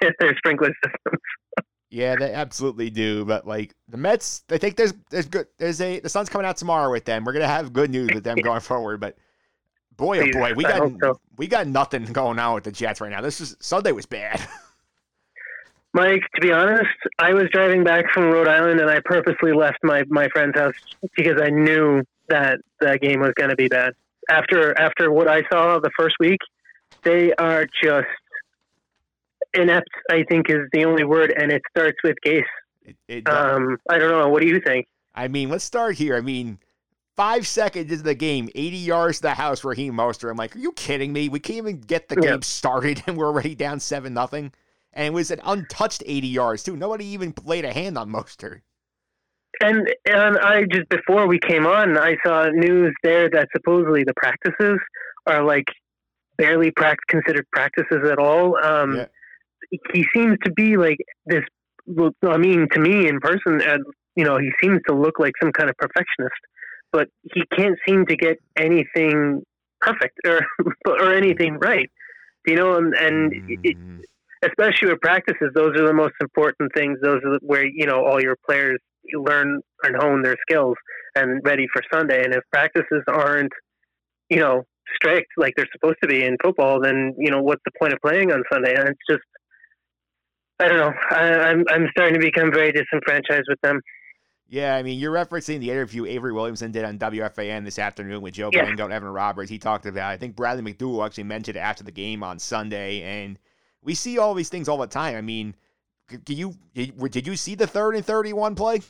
[0.20, 1.20] their sprinkler systems.
[1.90, 3.24] Yeah, they absolutely do.
[3.24, 6.56] But like the Mets, I think there's there's good there's a the sun's coming out
[6.56, 7.24] tomorrow with them.
[7.24, 9.00] We're gonna have good news with them going forward.
[9.00, 9.16] But
[9.96, 11.18] boy, oh boy, we got so.
[11.36, 13.20] we got nothing going on with the Jets right now.
[13.20, 14.46] This is Sunday was bad.
[15.94, 16.84] Mike, to be honest,
[17.18, 20.74] I was driving back from Rhode Island and I purposely left my, my friend's house
[21.16, 23.94] because I knew that that game was going to be bad.
[24.30, 26.38] After after what I saw the first week,
[27.02, 28.06] they are just
[29.54, 29.88] inept.
[30.10, 32.42] I think is the only word, and it starts with Gase.
[33.08, 34.28] It- Um, I don't know.
[34.28, 34.86] What do you think?
[35.14, 36.14] I mean, let's start here.
[36.16, 36.58] I mean,
[37.16, 40.30] five seconds into the game, 80 yards to the house for Raheem Mostert.
[40.30, 41.28] I'm like, are you kidding me?
[41.30, 42.32] We can't even get the Yeah.
[42.32, 44.52] game started, and we're already down seven nothing.
[44.98, 46.76] And it was an untouched 80 yards too.
[46.76, 48.62] Nobody even laid a hand on Mostert.
[49.60, 54.14] And and I just before we came on, I saw news there that supposedly the
[54.14, 54.78] practices
[55.26, 55.66] are like
[56.36, 58.56] barely prac- considered practices at all.
[58.62, 59.06] Um, Yeah.
[59.92, 61.44] He seems to be like this.
[62.26, 63.78] I mean, to me in person, uh,
[64.16, 66.40] you know, he seems to look like some kind of perfectionist,
[66.90, 69.42] but he can't seem to get anything
[69.80, 70.40] perfect or
[70.86, 71.88] or anything right.
[72.46, 73.32] You know, and and
[73.62, 74.00] it, Mm,
[74.44, 76.98] especially with practices, those are the most important things.
[77.02, 78.78] Those are where you know all your players
[79.14, 80.76] learn and hone their skills
[81.14, 82.24] and ready for Sunday.
[82.24, 83.52] And if practices aren't,
[84.28, 84.64] you know,
[84.94, 87.98] strict like they're supposed to be in football, then you know what's the point of
[88.00, 88.74] playing on Sunday?
[88.74, 89.22] And it's just,
[90.60, 90.92] I don't know.
[91.10, 93.80] I, I'm I'm starting to become very disenfranchised with them.
[94.50, 98.32] Yeah, I mean, you're referencing the interview Avery Williamson did on WFAN this afternoon with
[98.32, 98.64] Joe Yeah.
[98.64, 99.50] Blanco and Evan Roberts.
[99.50, 103.02] He talked about, I think Bradley McDougle actually mentioned it after the game on Sunday.
[103.02, 103.38] And
[103.82, 105.16] we see all these things all the time.
[105.16, 105.54] I mean,
[106.24, 108.80] do you did, you see the third and 31 play?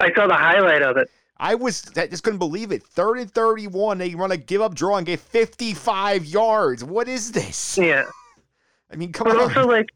[0.00, 1.08] I saw the highlight of it.
[1.38, 2.82] I was I just couldn't believe it.
[2.82, 6.84] Third and 31, they run a give up draw and get 55 yards.
[6.84, 7.76] What is this?
[7.78, 8.04] Yeah.
[8.92, 9.42] I mean, come But on.
[9.42, 9.86] also, like,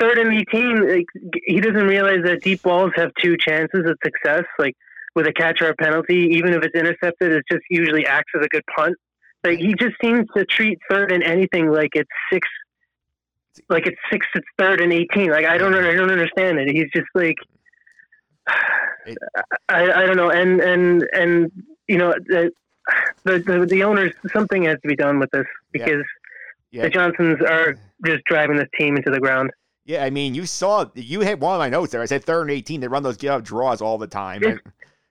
[0.00, 1.06] third and 18, like,
[1.46, 4.44] he doesn't realize that deep balls have two chances of success.
[4.58, 4.74] Like,
[5.14, 8.44] with a catch or a penalty, even if it's intercepted, it just usually acts as
[8.44, 8.96] a good punt.
[9.44, 12.48] Like, he just seems to treat third and anything like it's six,
[13.68, 15.30] like it's six, it's third and 18.
[15.30, 16.68] Like, I don't, I don't understand it.
[16.68, 17.36] He's just like,
[19.06, 19.18] It-
[19.68, 20.30] I, I don't know.
[20.30, 21.52] And, and, and,
[21.88, 22.50] you know, the,
[23.24, 26.04] the, the, owners, something has to be done with this because
[26.70, 26.82] yeah.
[26.82, 29.50] the Johnsons are just driving this team into the ground.
[29.86, 32.00] Yeah, I mean, you saw you hit one of my notes there.
[32.00, 34.42] I said third and 18, they run those get up draws all the time.
[34.42, 34.56] Yeah.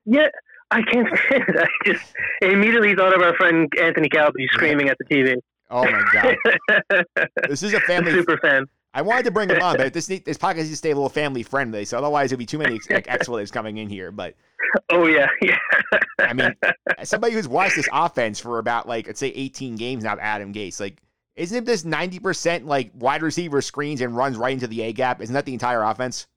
[0.05, 0.27] Yeah,
[0.71, 1.59] I can't stand it.
[1.59, 2.03] I just
[2.41, 5.35] immediately thought of our friend Anthony Calby screaming at the TV.
[5.73, 7.05] Oh my god.
[7.49, 8.67] This is a family Super fan.
[8.93, 11.09] I wanted to bring him on, but this this podcast needs to stay a little
[11.09, 11.83] family friendly.
[11.83, 14.11] So otherwise, there'd be too many like expletives coming in here.
[14.11, 14.35] But
[14.91, 15.57] Oh yeah, yeah.
[16.19, 16.55] I mean,
[17.03, 20.79] somebody who's watched this offense for about like let's say 18 games now, Adam Gase,
[20.79, 21.01] like,
[21.35, 25.21] isn't this 90 percent like wide receiver screens and runs right into the A gap?
[25.21, 26.27] Isn't that the entire offense?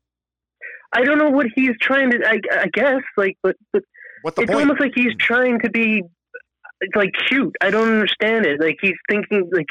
[0.92, 2.18] I don't know what he's trying to.
[2.26, 3.82] I, I guess like, but but
[4.24, 4.50] it's point?
[4.50, 6.02] almost like he's trying to be
[6.94, 7.54] like cute.
[7.60, 8.60] I don't understand it.
[8.60, 9.66] Like he's thinking like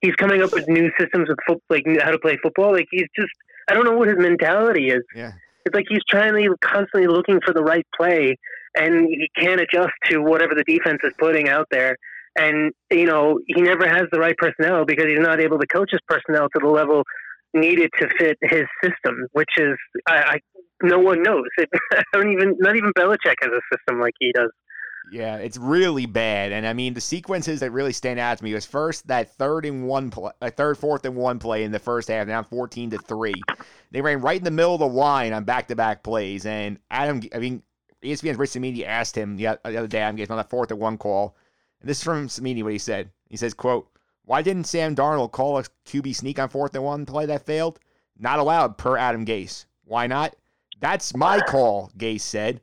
[0.00, 2.72] he's coming up with new systems of foot, like how to play football.
[2.72, 3.30] Like he's just.
[3.68, 5.02] I don't know what his mentality is.
[5.14, 5.32] Yeah.
[5.64, 8.36] It's like he's trying to constantly looking for the right play,
[8.74, 11.96] and he can't adjust to whatever the defense is putting out there.
[12.36, 15.90] And you know he never has the right personnel because he's not able to coach
[15.90, 17.02] his personnel to the level
[17.54, 20.38] needed to fit his system, which is I, I
[20.82, 21.44] no one knows.
[21.58, 24.50] It, I don't even not even Belichick has a system like he does.
[25.10, 26.52] Yeah, it's really bad.
[26.52, 29.64] And I mean, the sequences that really stand out to me was first that third
[29.64, 32.90] and one play, uh, third, fourth and one play in the first half, down 14
[32.90, 33.34] to three.
[33.90, 36.46] They ran right in the middle of the line on back to back plays.
[36.46, 37.62] And Adam, I mean,
[38.02, 40.80] ESPN's Rich Cimini asked him the, the other day, I'm getting on that fourth and
[40.80, 41.36] one call.
[41.80, 43.10] And this is from Cimini, what he said.
[43.28, 43.88] He says, quote,
[44.24, 47.80] why didn't Sam Darnold call a QB sneak on fourth and one play that failed?
[48.18, 49.64] Not allowed per Adam Gase.
[49.84, 50.36] Why not?
[50.78, 52.60] That's my call, Gase said.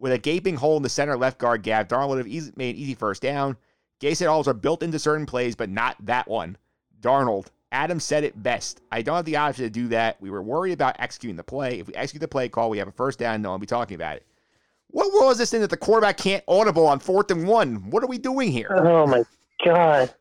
[0.00, 2.74] With a gaping hole in the center left guard gap, Darnold would have easy, made
[2.74, 3.56] an easy first down.
[4.00, 6.56] Gase said alls are built into certain plays, but not that one.
[7.02, 8.80] Darnold, Adam said it best.
[8.90, 10.16] I don't have the option to do that.
[10.20, 11.80] We were worried about executing the play.
[11.80, 13.42] If we execute the play call, we have a first down.
[13.42, 14.26] No one will be talking about it.
[14.88, 17.90] What world is this thing that the quarterback can't audible on fourth and one?
[17.90, 18.74] What are we doing here?
[18.76, 19.22] Oh my
[19.64, 20.14] god.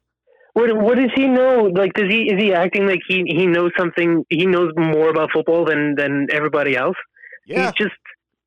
[0.53, 1.71] What what does he know?
[1.73, 5.31] Like does he is he acting like he, he knows something he knows more about
[5.31, 6.97] football than, than everybody else?
[7.45, 7.95] Yeah, He's just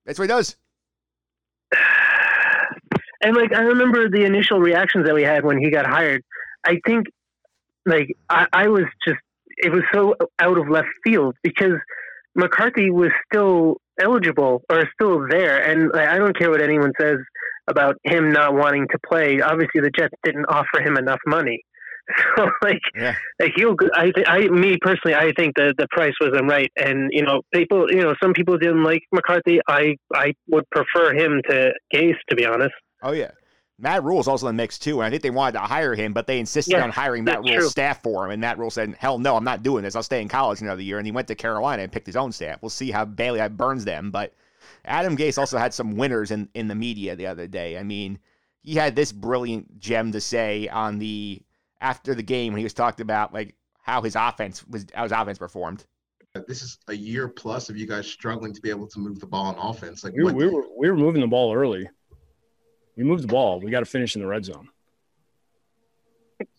[0.05, 0.57] that's what he does.
[3.23, 6.23] and like I remember the initial reactions that we had when he got hired.
[6.65, 7.07] I think
[7.87, 9.21] like I, I was just
[9.59, 11.79] it was so out of left field because
[12.35, 17.19] McCarthy was still eligible or still there, and like, I don't care what anyone says
[17.69, 19.41] about him not wanting to play.
[19.41, 21.63] Obviously, the Jets didn't offer him enough money,
[22.37, 23.15] so like Yeah.
[23.57, 23.75] he'll.
[23.95, 27.87] I, I, me personally, I think the the price wasn't right, and you know, people,
[27.91, 29.61] you know, some people didn't like McCarthy.
[29.69, 32.75] I I would prefer him to Gase, to be honest.
[33.03, 33.31] Oh yeah.
[33.79, 36.13] Matt Rhule's also in the mix too, and I think they wanted to hire him,
[36.13, 37.69] but they insisted Yes, on hiring Matt Rhule's true.
[37.69, 38.31] staff for him.
[38.31, 39.97] And Matt Rhule said, "Hell no, I'm not doing this.
[39.97, 42.31] I'll stay in college another year." And he went to Carolina and picked his own
[42.31, 42.63] staff.
[42.63, 44.13] We'll see how Bailey burns them.
[44.13, 44.35] But
[44.85, 47.77] Adam Gase also had some winners in in the media the other day.
[47.77, 48.21] I mean,
[48.63, 51.43] he had this brilliant gem to say on the
[51.83, 55.13] after the game when he was talked about like how his offense was how his
[55.13, 55.85] offense performed.
[56.49, 59.27] This is a year plus of you guys struggling to be able to move the
[59.27, 60.03] ball on offense.
[60.03, 61.87] Like We were, what, we were we were moving the ball early.
[62.97, 63.61] We moved the ball.
[63.61, 64.69] We got to finish in the red zone.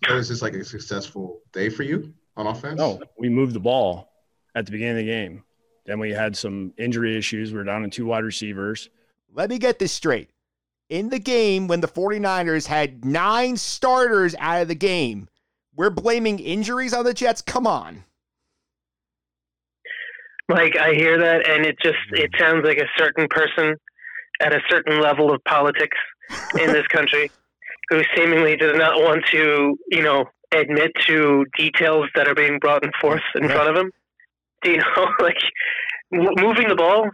[0.06, 2.78] so is this like a successful day for you on offense?
[2.78, 4.12] No, we moved the ball
[4.54, 5.44] at the beginning of the game.
[5.86, 7.52] Then we had some injury issues.
[7.52, 8.90] We were down to two wide receivers.
[9.34, 10.30] Let me get this straight.
[10.90, 15.28] In the game when the 49ers had 9 starters out of the game,
[15.76, 17.42] we're blaming injuries on the Jets.
[17.42, 18.04] Come on.
[20.50, 22.44] Mike, I hear that, and it just it mm-hmm.
[22.44, 23.76] sounds like a certain person
[24.42, 25.98] at a certain level of politics
[26.60, 27.32] in this country
[27.90, 32.84] who seemingly does not want to, you know, admit to details that are being brought
[32.84, 33.92] in force in front of him.
[34.62, 35.38] Do you know, like
[36.14, 37.10] moving the ball?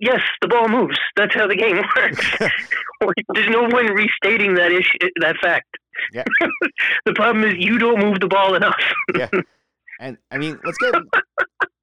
[0.00, 0.98] Yes, the ball moves.
[1.16, 2.26] That's how the game works.
[3.34, 5.66] There's no one restating that issue, that fact.
[6.12, 6.24] Yeah.
[7.06, 8.80] the problem is you don't move the ball enough.
[9.16, 9.28] yeah.
[10.00, 10.94] And I mean, let's get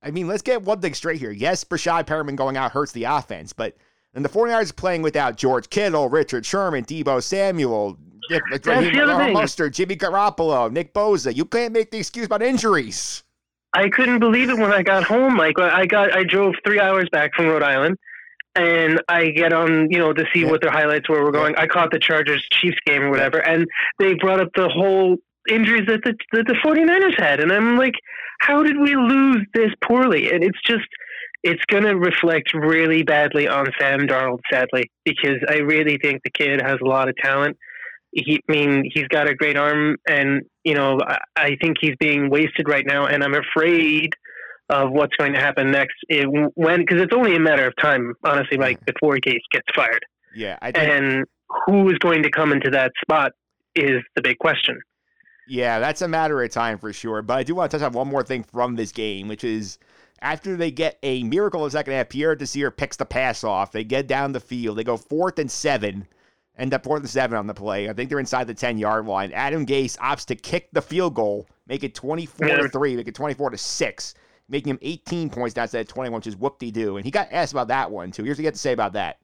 [0.03, 1.31] I mean, let's get one thing straight here.
[1.31, 3.77] Yes, Breshad Perriman going out hurts the offense, but
[4.13, 7.97] and the 49ers playing without George Kittle, Richard Sherman, Deebo Samuel,
[8.29, 8.81] Nick, the other
[9.23, 9.35] thing.
[9.35, 11.35] Mostert, Jimmy Garoppolo, Nick Bosa.
[11.35, 13.23] You can't make the excuse about injuries.
[13.73, 15.37] I couldn't believe it when I got home.
[15.37, 17.97] Like I got, I drove three hours back from Rhode Island,
[18.55, 21.23] and I get on, you know, to see what their highlights were.
[21.23, 21.55] We're going.
[21.55, 23.65] I caught the Chargers Chiefs game or whatever, and
[23.99, 25.17] they brought up the whole
[25.49, 27.95] injuries that the that the 49ers had, and I'm like,
[28.41, 30.31] how did we lose this poorly?
[30.31, 30.87] And it's just.
[31.43, 36.29] It's going to reflect really badly on Sam Darnold, sadly, because I really think the
[36.29, 37.57] kid has a lot of talent.
[38.13, 41.95] He, I mean, he's got a great arm, and you know, I, I think he's
[41.99, 44.13] being wasted right now, and I'm afraid
[44.69, 45.95] of what's going to happen next.
[46.09, 50.03] It, when because it's only a matter of time, honestly, like before Gase gets fired,
[50.35, 51.25] Yeah, I think, and
[51.65, 53.31] who is going to come into that spot
[53.75, 54.79] is the big question.
[55.47, 57.21] yeah, that's a matter of time for sure.
[57.21, 59.77] But I do want to touch on one more thing from this game, which is
[60.21, 63.71] after they get a miracle in the second half, Pierre Desir picks the pass off.
[63.71, 64.77] They get down the field.
[64.77, 66.07] They go fourth and seven.
[66.57, 67.89] End up fourth and seven on the play.
[67.89, 69.31] I think they're inside the 10 yard line.
[69.33, 73.15] Adam Gase opts to kick the field goal, make it 24 to 3, make it
[73.15, 74.13] 24 to 6,
[74.49, 76.97] making him 18 points down instead of 21, which is whoop de doo.
[76.97, 78.23] And he got asked about that one, too.
[78.23, 79.17] Here's what he had to say about that.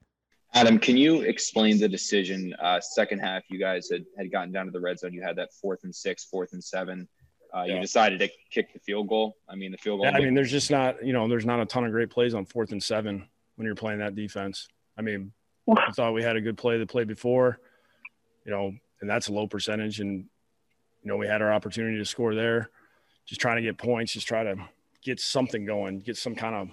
[0.54, 2.54] Adam, can you explain the decision?
[2.62, 5.12] Uh, second half, you guys had, had gotten down to the red zone.
[5.12, 7.06] You had that fourth and six, fourth and seven.
[7.54, 9.36] Uh, You decided to kick the field goal.
[9.48, 10.06] I mean, the field goal.
[10.06, 12.34] Yeah, I mean, there's just not, you know, there's not a ton of great plays
[12.34, 14.66] on fourth and seven when you're playing that defense.
[14.96, 15.32] I mean,
[15.76, 17.60] I thought we had a good play the play before,
[18.44, 20.00] you know, and that's a low percentage.
[20.00, 20.24] And,
[21.02, 22.70] you know, we had our opportunity to score there,
[23.26, 24.56] just trying to get points, just try to
[25.02, 26.68] get something going, get some kind of,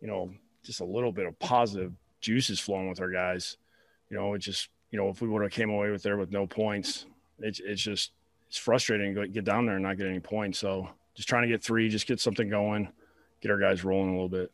[0.00, 0.32] you know,
[0.64, 3.56] just a little bit of positive juices flowing with our guys.
[4.08, 6.30] You know, it just, you know, if we would have came away with there with
[6.30, 7.06] no points,
[7.40, 8.12] it's, it's just,
[8.48, 10.58] it's frustrating to get down there and not get any points.
[10.58, 12.88] So just trying to get three, just get something going,
[13.40, 14.50] get our guys rolling a little bit.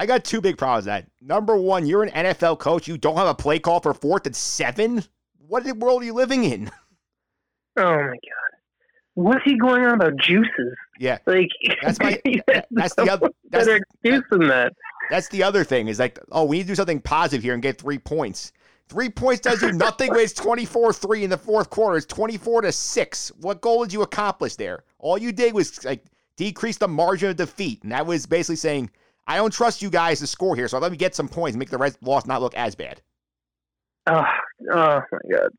[0.00, 1.06] I got two big problems with that.
[1.20, 2.86] Number one, you're an NFL coach.
[2.86, 5.02] You don't have a play call for fourth and seven?
[5.46, 6.70] What in the world are you living in?
[7.76, 8.58] Oh my god,
[9.14, 10.74] what's he going on about juices?
[10.98, 11.18] Yeah.
[11.26, 11.48] Like
[11.80, 12.20] That's my-
[12.72, 14.72] that's the other- that's- better excuse than that.
[15.10, 17.62] That's the other thing is like, oh, we need to do something positive here and
[17.62, 18.52] get three points.
[18.88, 21.96] Three points does you nothing when it's 24 3 in the fourth quarter.
[21.96, 23.28] It's 24 to 6.
[23.40, 24.82] What goal did you accomplish there?
[24.98, 26.04] All you did was like
[26.36, 27.82] decrease the margin of defeat.
[27.84, 28.90] And that was basically saying,
[29.28, 31.58] I don't trust you guys to score here, so let me get some points and
[31.60, 33.00] make the rest loss not look as bad.
[34.06, 34.24] Oh,
[34.72, 35.50] oh my god.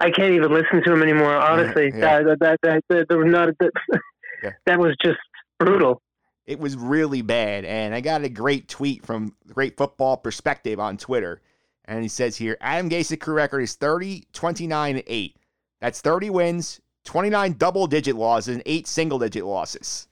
[0.00, 1.34] I can't even listen to him anymore.
[1.36, 2.22] Honestly, Yeah.
[2.22, 3.70] that, that, that, that, there was not that,
[4.42, 4.50] Yeah.
[4.66, 5.18] that was just
[5.60, 6.02] brutal.
[6.46, 7.64] It was really bad.
[7.64, 11.40] And I got a great tweet from Great Football Perspective on Twitter.
[11.84, 15.36] And he says here Adam Gase's career record is 30, 29, and 8.
[15.80, 20.07] That's 30 wins, 29 double digit losses, and 8 single digit losses.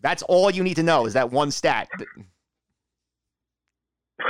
[0.00, 1.88] That's all you need to know is that one stat.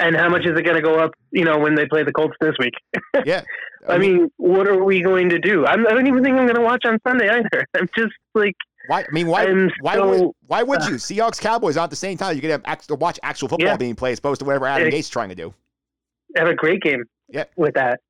[0.00, 1.12] And how much is it going to go up?
[1.30, 2.74] You know, when they play the Colts this week.
[3.24, 3.42] Yeah.
[3.88, 5.64] I mean, what are we going to do?
[5.66, 7.64] I'm, I don't even think I'm going to watch on Sunday either.
[7.76, 8.56] I'm just like,
[8.88, 9.02] Why?
[9.02, 9.44] I mean, why?
[9.44, 10.30] I'm Why so- would?
[10.46, 10.94] Why would uh, you?
[10.96, 12.34] Seahawks Cowboys at the same time.
[12.34, 13.76] You could have to watch actual football Yeah.
[13.76, 15.54] being played as opposed to whatever Adam Ex- Gates is trying to do.
[16.36, 17.04] have a great game.
[17.28, 17.44] Yeah.
[17.56, 18.00] With that,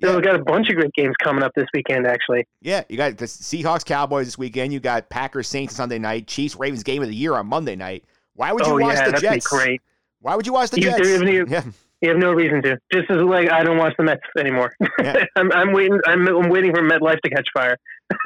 [0.00, 0.16] Yeah.
[0.16, 2.06] we got a bunch of great games coming up this weekend.
[2.06, 4.72] Actually, Yeah, you got the Seahawks Cowboys this weekend.
[4.72, 6.26] You got Packers Saints Sunday night.
[6.26, 8.04] Chiefs Ravens game of the year on Monday night.
[8.34, 9.46] Why would you oh watch yeah, the that'd be Jets?
[9.46, 9.80] great.
[10.20, 11.00] Why would you watch the You- Jets?
[11.08, 11.62] isn't even- yeah,
[12.00, 12.78] You have no reason to.
[12.92, 14.72] Just as like I don't watch the Mets anymore.
[15.02, 15.24] Yeah.
[15.36, 15.98] I'm, I'm waiting.
[16.06, 17.76] I'm, I'm waiting for MetLife to catch fire.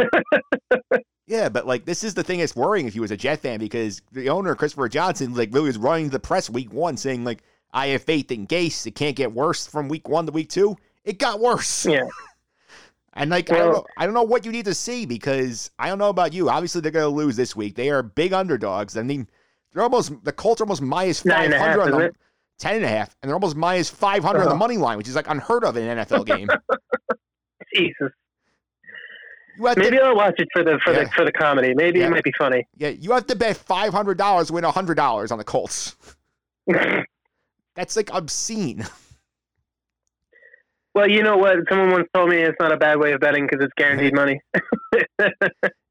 [1.27, 3.59] yeah, but like this is the thing that's worrying if you was a Jet fan
[3.59, 7.43] because the owner Christopher Johnson like really was running the press week one saying like
[7.73, 8.87] I have faith in Gase.
[8.87, 10.77] It can't get worse from week one to week two.
[11.05, 11.87] It got worse.
[11.87, 12.05] Yeah.
[13.17, 15.89] And like I don't know, I don't know what you need to see because I
[15.89, 16.51] don't know about you.
[16.51, 17.77] Obviously they're going to lose this week.
[17.77, 18.97] They are big underdogs.
[18.97, 19.29] I mean,
[19.73, 22.13] they're almost the Colts are almost minus five and a half, hundred on the
[22.59, 24.59] ten and a half, and they're almost minus five hundred on the Oh.
[24.59, 26.49] money line, which is like unheard of in an NFL game.
[27.73, 28.11] Jesus.
[29.61, 31.05] Maybe to, I'll watch it for the for Yeah.
[31.05, 31.73] the for the comedy.
[31.73, 32.07] Maybe Yeah.
[32.07, 32.67] it might be funny.
[32.77, 35.95] yeah, you have to bet five hundred dollars to win hundred dollars on the Colts.
[37.77, 38.85] That's like obscene.
[40.95, 41.57] Well, you know what?
[41.69, 44.41] Someone once told me it's not a bad way of betting because it's guaranteed money.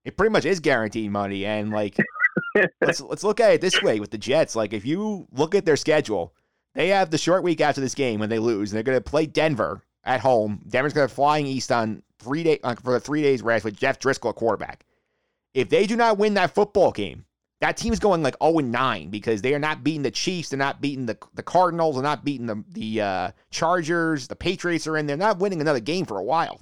[0.05, 1.97] It pretty much is guaranteed money, and like
[2.81, 4.55] let's let's look at it this way with the Jets.
[4.55, 6.33] Like if you look at their schedule,
[6.75, 9.01] they have the short week after this game when they lose, and they're going to
[9.01, 10.61] play Denver at home.
[10.67, 13.77] Denver's going to flying east on three day uh, for the three days rest with
[13.77, 14.85] Jeff Driskel at quarterback.
[15.53, 17.25] If they do not win that football game,
[17.63, 20.81] that team's going like 0 9 because they are not beating the Chiefs, they're not
[20.81, 25.07] beating the the Cardinals, they're not beating the the uh, Chargers, the Patriots are in.
[25.07, 26.59] They're not winning another game for a while.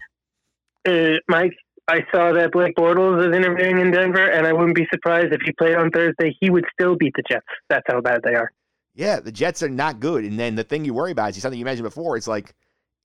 [0.88, 1.54] uh, Mike,
[1.88, 5.42] I saw that Blake Bortles is interviewing in Denver, and I wouldn't be surprised if
[5.44, 6.38] he played on Thursday.
[6.40, 7.48] He would still beat the Jets.
[7.68, 8.52] That's how bad they are.
[8.94, 10.24] Yeah, the Jets are not good.
[10.24, 12.16] And then the thing you worry about is something you mentioned before.
[12.16, 12.54] It's like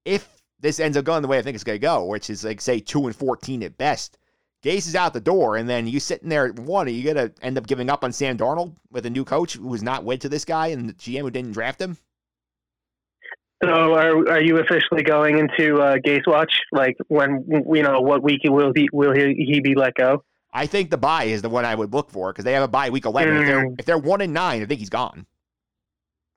[0.05, 0.28] if
[0.61, 2.61] this ends up going the way I think it's going to go, which is like
[2.61, 4.18] say two and fourteen at best,
[4.62, 7.30] Gase is out the door, and then you sitting there at one, are you gonna
[7.42, 10.20] end up giving up on Sam Darnold with a new coach who was not wed
[10.22, 11.96] to this guy and the GM who didn't draft him?
[13.62, 16.52] So are are you officially going into uh, Gase watch?
[16.72, 20.22] Like when you know what week will he will he, he be let go?
[20.52, 22.68] I think the buy is the one I would look for because they have a
[22.68, 23.36] buy week eleven.
[23.36, 23.74] If, they're, Mm.
[23.80, 25.26] if they're one and nine, I think he's gone.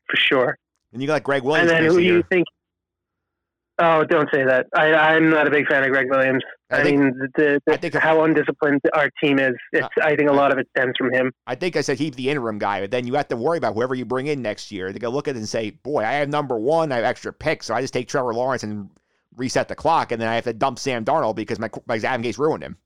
[0.10, 0.58] For sure.
[0.92, 1.72] And you got Gregg Williams.
[1.72, 2.46] and then who do you think?
[3.82, 4.68] Oh, don't say that.
[4.76, 6.44] I, I'm not a big fan of Gregg Williams.
[6.70, 9.54] I, I think- mean, the, the, how undisciplined our team is.
[9.72, 11.32] It's, uh, I think a uh, lot of it stems from him.
[11.48, 13.76] I think I said he's the interim guy, but then you have to worry about
[13.76, 14.92] whoever you bring in next year.
[14.92, 16.92] They're gonna look at it and say, "Boy, I have number one.
[16.92, 18.90] I have extra picks, so I just take Trevor Lawrence and
[19.38, 22.22] reset the clock, and then I have to dump Sam Darnold because my my Adam
[22.22, 22.78] Gase ruined him."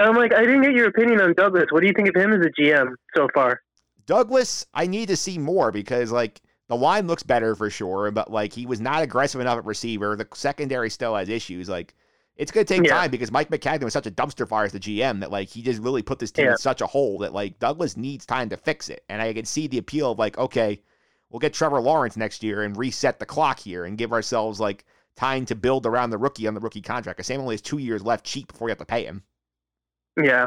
[0.00, 1.66] I'm like, I didn't get your opinion on Douglas.
[1.70, 3.60] What do you think of him as a GM so far?
[4.06, 6.40] Douglas, I need to see more because like
[6.70, 10.14] the line looks better for sure, but like he was not aggressive enough at receiver.
[10.14, 11.68] The secondary still has issues.
[11.68, 11.94] Like
[12.36, 12.94] it's gonna take Yeah.
[12.94, 15.62] time because Mike Maccagnan was such a dumpster fire as the GM that like he
[15.62, 16.52] just really put this team Yeah.
[16.52, 19.04] in such a hole that like Douglas needs time to fix it.
[19.08, 20.80] And I can see the appeal of like, okay,
[21.28, 24.84] we'll get Trevor Lawrence next year and reset the clock here and give ourselves like
[25.16, 27.16] time to build around the rookie on the rookie contract.
[27.16, 29.24] Because Sam only has two years left cheap before you have to pay him,
[30.22, 30.46] Yeah.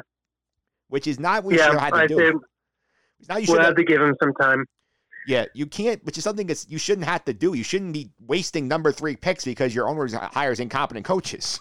[0.87, 1.65] which is not what you yeah.
[1.65, 2.15] should have had to I do.
[2.15, 2.41] think
[3.27, 4.65] Now you we'll should have to give him some time.
[5.27, 7.53] Yeah, you can't, which is something that you shouldn't have to do.
[7.53, 11.59] You shouldn't be wasting number three picks because your owner uh, hires incompetent coaches.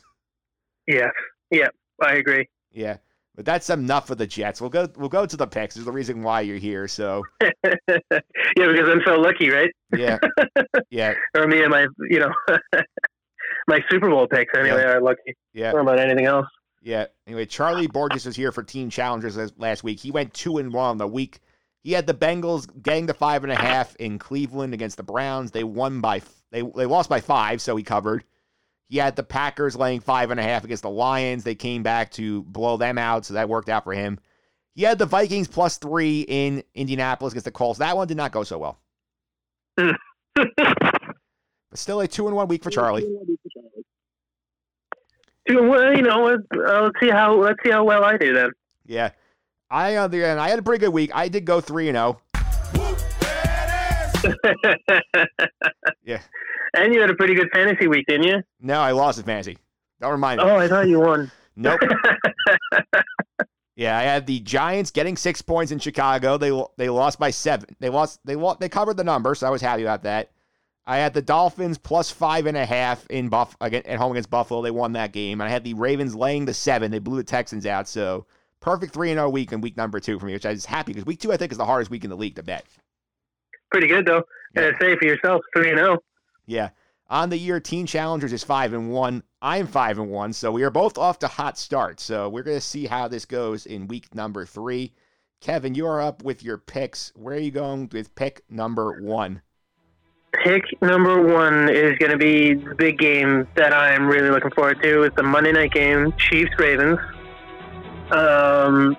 [0.86, 1.10] Yeah.
[1.50, 1.68] Yeah.
[2.02, 2.48] I agree.
[2.72, 2.96] Yeah,
[3.36, 4.60] but that's enough of the Jets.
[4.60, 4.88] We'll go.
[4.96, 5.76] We'll go to the picks.
[5.76, 6.88] Is the reason why you're here.
[6.88, 7.50] So yeah,
[8.56, 9.70] because I'm so lucky, right?
[9.96, 10.18] yeah,
[10.90, 12.32] yeah, Or me and my, you know,
[13.68, 14.92] my Super Bowl picks anyway Yeah.
[14.94, 15.36] are lucky.
[15.52, 16.46] yeah, know about anything else.
[16.82, 17.06] yeah.
[17.26, 20.00] Anyway, Charlie Borges was here for Team Challengers last week.
[20.00, 21.40] He went two and one on the week.
[21.82, 25.50] He had the Bengals getting the five and a half in Cleveland against the Browns.
[25.50, 28.24] They won by they they lost by five, so he covered.
[28.88, 31.44] He had the Packers laying five and a half against the Lions.
[31.44, 34.18] They came back to blow them out, so that worked out for him.
[34.74, 37.78] He had the Vikings plus three in Indianapolis against the Colts.
[37.78, 38.78] That one did not go so well.
[39.76, 39.96] but
[41.74, 43.06] still a two and one week for Charlie.
[45.46, 48.50] Dude, well, you know, uh, let's see how let's see how well I do then.
[48.86, 49.10] Yeah.
[49.72, 51.10] I on the end, I had a pretty good week.
[51.14, 52.20] I did go three and oh.
[56.04, 56.20] Yeah.
[56.74, 58.42] And you had a pretty good fantasy week, didn't you?
[58.60, 59.56] No, I lost in fantasy.
[60.00, 60.44] Don't remind me.
[60.44, 61.30] Oh, I thought you won.
[61.56, 61.80] Nope.
[63.76, 66.36] yeah, I had the Giants getting six points in Chicago.
[66.36, 67.74] They they lost by seven.
[67.80, 68.20] They lost.
[68.24, 68.60] They lost.
[68.60, 70.32] They covered the number, so I was happy about that.
[70.86, 74.30] I had the Dolphins plus five and a half in Buff again at home against
[74.30, 74.60] Buffalo.
[74.60, 75.40] They won that game.
[75.40, 76.90] And I had the Ravens laying the seven.
[76.90, 77.88] They blew the Texans out.
[77.88, 78.26] So
[78.62, 80.92] perfect three and zero week in week number two for me, which I was happy
[80.92, 82.64] because week two I think is the hardest week in the league to bet.
[83.70, 84.22] Pretty good though.
[84.54, 85.84] And uh, say for yourself, three and oh.
[85.84, 85.98] zero.
[86.46, 86.70] Yeah.
[87.10, 89.22] On the year, Team Challengers is five and one.
[89.42, 92.02] I'm five and one, so we are both off to hot starts.
[92.02, 94.94] So we're gonna see how this goes in week number three.
[95.42, 97.12] Kevin, you're up with your picks.
[97.16, 99.42] Where are you going with pick number one?
[100.44, 104.80] Pick number one is going to be the big game that I'm really looking forward
[104.82, 105.02] to.
[105.02, 106.98] It's the Monday night game, Chiefs Ravens.
[108.12, 108.96] Um,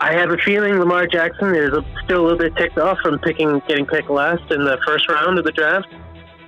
[0.00, 1.70] I have a feeling Lamar Jackson is
[2.04, 5.38] still a little bit ticked off from picking getting picked last in the first round
[5.38, 5.88] of the draft,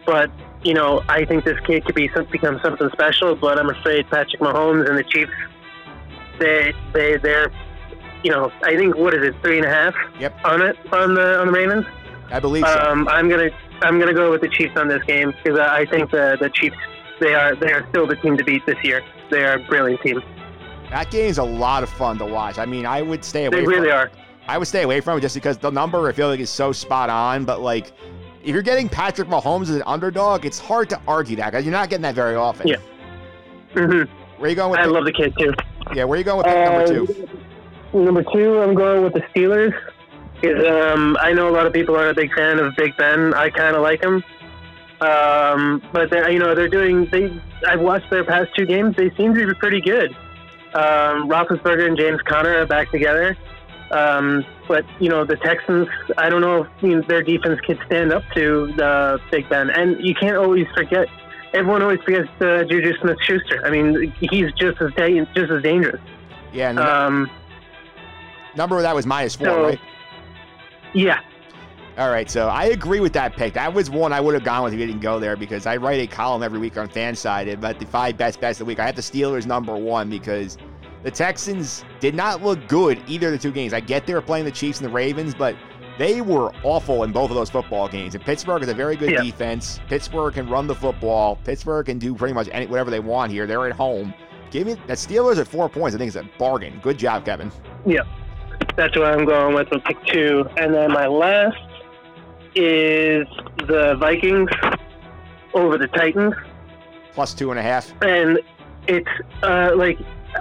[0.06, 0.30] but
[0.62, 3.34] you know I think this kid could be some, become something special.
[3.34, 5.32] But I'm afraid Patrick Mahomes and the Chiefs,
[6.38, 7.50] they they they're
[8.22, 10.34] you know I think what is it three and a half Yep.
[10.44, 11.86] on it on the on the Ravens.
[12.30, 12.78] I believe so.
[12.78, 13.50] Um, I'm gonna
[13.82, 16.50] I'm gonna go with the Chiefs on this game because I I think the the
[16.50, 16.76] Chiefs
[17.20, 19.02] they are they are still the team to beat this year.
[19.30, 20.22] They are a brilliant team.
[20.90, 22.58] That game's a lot of fun to watch.
[22.58, 23.60] I mean, I would stay away.
[23.60, 24.10] They really from, are.
[24.48, 26.72] I would stay away from it just because the number I feel like is so
[26.72, 27.44] spot on.
[27.44, 27.92] But like,
[28.42, 31.72] if you're getting Patrick Mahomes as an underdog, it's hard to argue that because you're
[31.72, 32.66] not getting that very often.
[32.68, 32.76] Yeah.
[33.74, 34.02] hmm
[34.38, 34.80] Where are you going with?
[34.80, 35.52] I pick- love the kid too.
[35.94, 37.28] Yeah, where are you going with pick number Uh, two?
[37.92, 39.74] Number two, I'm going with the Steelers.
[40.92, 43.34] Um, I know a lot of people aren't a big fan of Big Ben.
[43.34, 44.22] I kind of like him.
[45.00, 47.06] Um, but they're, you know they're doing.
[47.10, 48.96] They I've watched their past two games.
[48.96, 50.14] They seem to be pretty good.
[50.74, 53.36] Um, Roethlisberger and James Conner are back together.
[53.90, 55.88] Um, but you know the Texans.
[56.16, 59.68] I don't know if you know, their defense could stand up to the Big Ben.
[59.70, 61.08] And you can't always forget.
[61.52, 63.62] Everyone always forgets uh, Juju Smith-Schuster.
[63.66, 66.00] I mean, he's just as da- just as dangerous.
[66.52, 67.28] Yeah, Um,
[68.54, 69.80] number of that was minus four, so- right?
[70.94, 71.18] yeah.
[72.00, 73.52] All right, so I agree with that pick.
[73.52, 75.76] That was one I would have gone with if you didn't go there because I
[75.76, 78.78] write a column every week on Fansided about the five best bets of the week.
[78.78, 80.56] I have the Steelers number one because
[81.02, 83.74] the Texans did not look good either of the two games.
[83.74, 85.54] I get they were playing the Chiefs and the Ravens, but
[85.98, 88.14] they were awful in both of those football games.
[88.14, 89.22] And Pittsburgh is a very good Yeah.
[89.22, 89.78] defense.
[89.86, 91.36] Pittsburgh can run the football.
[91.44, 93.46] Pittsburgh can do pretty much any, whatever they want here.
[93.46, 94.14] They're at home.
[94.50, 95.94] Give me that Steelers at four points.
[95.94, 96.80] I think it's a bargain.
[96.82, 97.52] Good job, Kevin.
[97.84, 98.04] Yeah,
[98.74, 101.58] that's what I'm going with with pick two, and then my last
[102.54, 103.26] is
[103.66, 104.50] the Vikings
[105.54, 106.34] over the Titans,
[107.12, 107.92] Plus two and a half.
[108.02, 108.38] and
[108.86, 109.08] it's
[109.42, 109.98] uh, like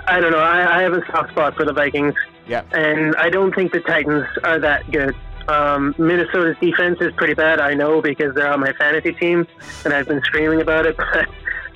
[0.08, 0.40] I don't know.
[0.40, 2.14] I, I have a soft spot for the Vikings,
[2.48, 2.62] Yeah.
[2.72, 5.16] and I don't think the Titans are that good.
[5.48, 7.60] Um, Minnesota's defense is pretty bad.
[7.60, 9.48] I know because they're on my fantasy team,
[9.84, 10.96] and I've been screaming about it.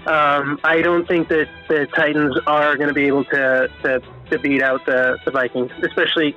[0.05, 4.01] But um, I don't think that the Titans are going to be able to, to,
[4.31, 6.35] to beat out the, the Vikings, especially.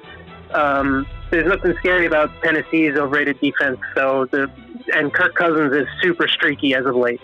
[0.53, 1.05] Um,
[1.37, 3.79] there's nothing scary about Tennessee's overrated defense.
[3.95, 4.51] So the
[4.95, 7.21] and Kirk Cousins is super streaky as of late.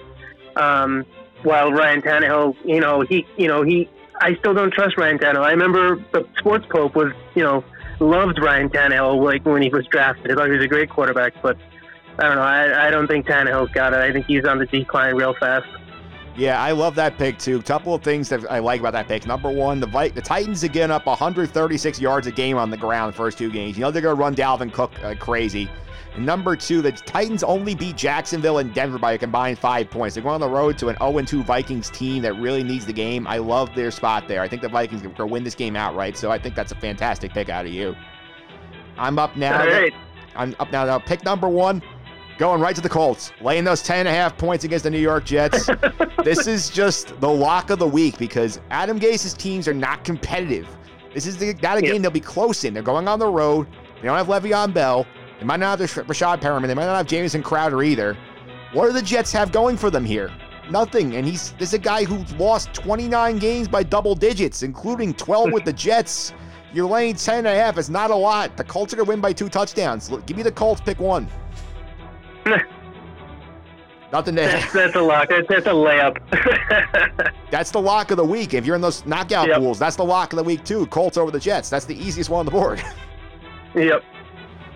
[0.57, 1.05] Um,
[1.43, 3.89] while Ryan Tannehill, you know, he, you know, he,
[4.21, 5.45] I still don't trust Ryan Tannehill.
[5.45, 7.65] I remember the sports pope was, you know,
[8.01, 10.31] loved Ryan Tannehill like when he was drafted.
[10.31, 11.57] I thought he was a great quarterback, but
[12.19, 12.43] I don't know.
[12.43, 14.01] I, I don't think Tannehill's got it.
[14.01, 15.67] I think he's on the decline real fast.
[16.37, 17.61] Yeah, I love that pick too.
[17.63, 19.27] Couple of things that I like about that pick.
[19.27, 23.15] Number one, the Vi- the Titans again up 136 yards a game on the ground
[23.15, 23.77] first two games.
[23.77, 25.69] You know they're gonna run Dalvin Cook uh, crazy.
[26.15, 30.15] And number two, the Titans only beat Jacksonville and Denver by a combined five points.
[30.15, 33.27] They're going on the road to an 0-2 Vikings team that really needs the game.
[33.27, 34.43] I love their spot there.
[34.43, 36.19] I think the Vikings are going to win this game outright.
[36.19, 37.97] So I think that's a fantastic pick out of you.
[38.99, 39.63] I'm up now.
[39.63, 39.93] All right.
[40.37, 40.85] I'm up now.
[40.85, 41.83] Now pick number one.
[42.39, 44.99] Going right to the Colts, laying those 10 and a half points against the New
[44.99, 45.69] York Jets.
[46.25, 50.67] this is just the lock of the week because Adam Gase's teams are not competitive.
[51.15, 52.73] This is the, not a game they'll be close in.
[52.73, 53.67] They're going on the road.
[54.01, 55.07] They don't have Le'Veon Bell.
[55.39, 56.67] They might not have Breshad Perriman.
[56.67, 58.17] They might not have Jamison Crowder either.
[58.73, 60.31] What do the Jets have going for them here?
[60.71, 61.17] Nothing.
[61.17, 65.53] And he's this is a guy who's lost 29 games by double digits, including 12
[65.53, 66.33] with the Jets.
[66.73, 67.77] You're laying 10 and a half.
[67.77, 68.57] It's not a lot.
[68.57, 70.11] The Colts are going to win by two touchdowns.
[70.11, 70.81] Look, Give me the Colts.
[70.81, 71.29] Pick one.
[74.13, 75.31] Nothing to That's, that's a lock.
[75.31, 76.19] That's, that's a layup.
[77.51, 78.53] That's the lock of the week.
[78.55, 79.59] If you're in those knockout Yep.
[79.59, 80.87] pools, that's the lock of the week too.
[80.87, 81.69] Colts over the Jets.
[81.69, 82.83] That's the easiest one on the board.
[83.75, 84.03] yep.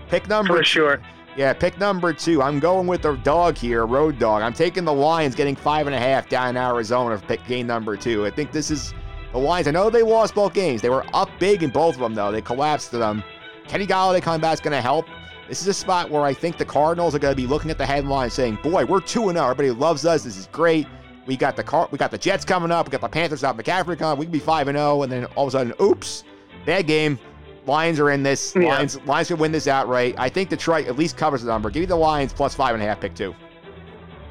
[0.08, 1.00] Pick number For sure.
[1.36, 2.42] Yeah, pick number two.
[2.42, 4.42] I'm going with the dog here, road dog.
[4.42, 7.66] I'm taking the Lions, getting five and a half down in Arizona for pick game
[7.66, 8.24] number two.
[8.26, 8.94] I think this is
[9.32, 9.66] the Lions.
[9.68, 10.80] I know they lost both games.
[10.82, 12.32] They were up big in both of them, though.
[12.32, 13.22] They collapsed to them.
[13.68, 15.06] Kenny Golladay coming back is going to help.
[15.48, 17.78] This is a spot where I think the Cardinals are going to be looking at
[17.78, 19.50] the headline saying, "Boy, we're two and zero.
[19.50, 20.24] Everybody loves us.
[20.24, 20.86] This is great.
[21.26, 21.88] We got the car.
[21.90, 22.86] We got the Jets coming up.
[22.86, 23.56] We got the Panthers out.
[23.56, 24.18] McCaffrey coming.
[24.18, 25.02] We can be five and zero.
[25.02, 26.24] And then all of a sudden, oops,
[26.64, 27.18] bad game.
[27.66, 28.54] Lions are in this.
[28.54, 28.68] Yeah.
[28.68, 30.14] Lions Lions can win this outright.
[30.18, 31.70] I think Detroit at least covers the number.
[31.70, 33.00] Give me the Lions plus five and a half.
[33.00, 33.34] Pick two.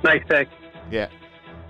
[0.04, 0.48] Nice pick.
[0.92, 1.08] Yeah,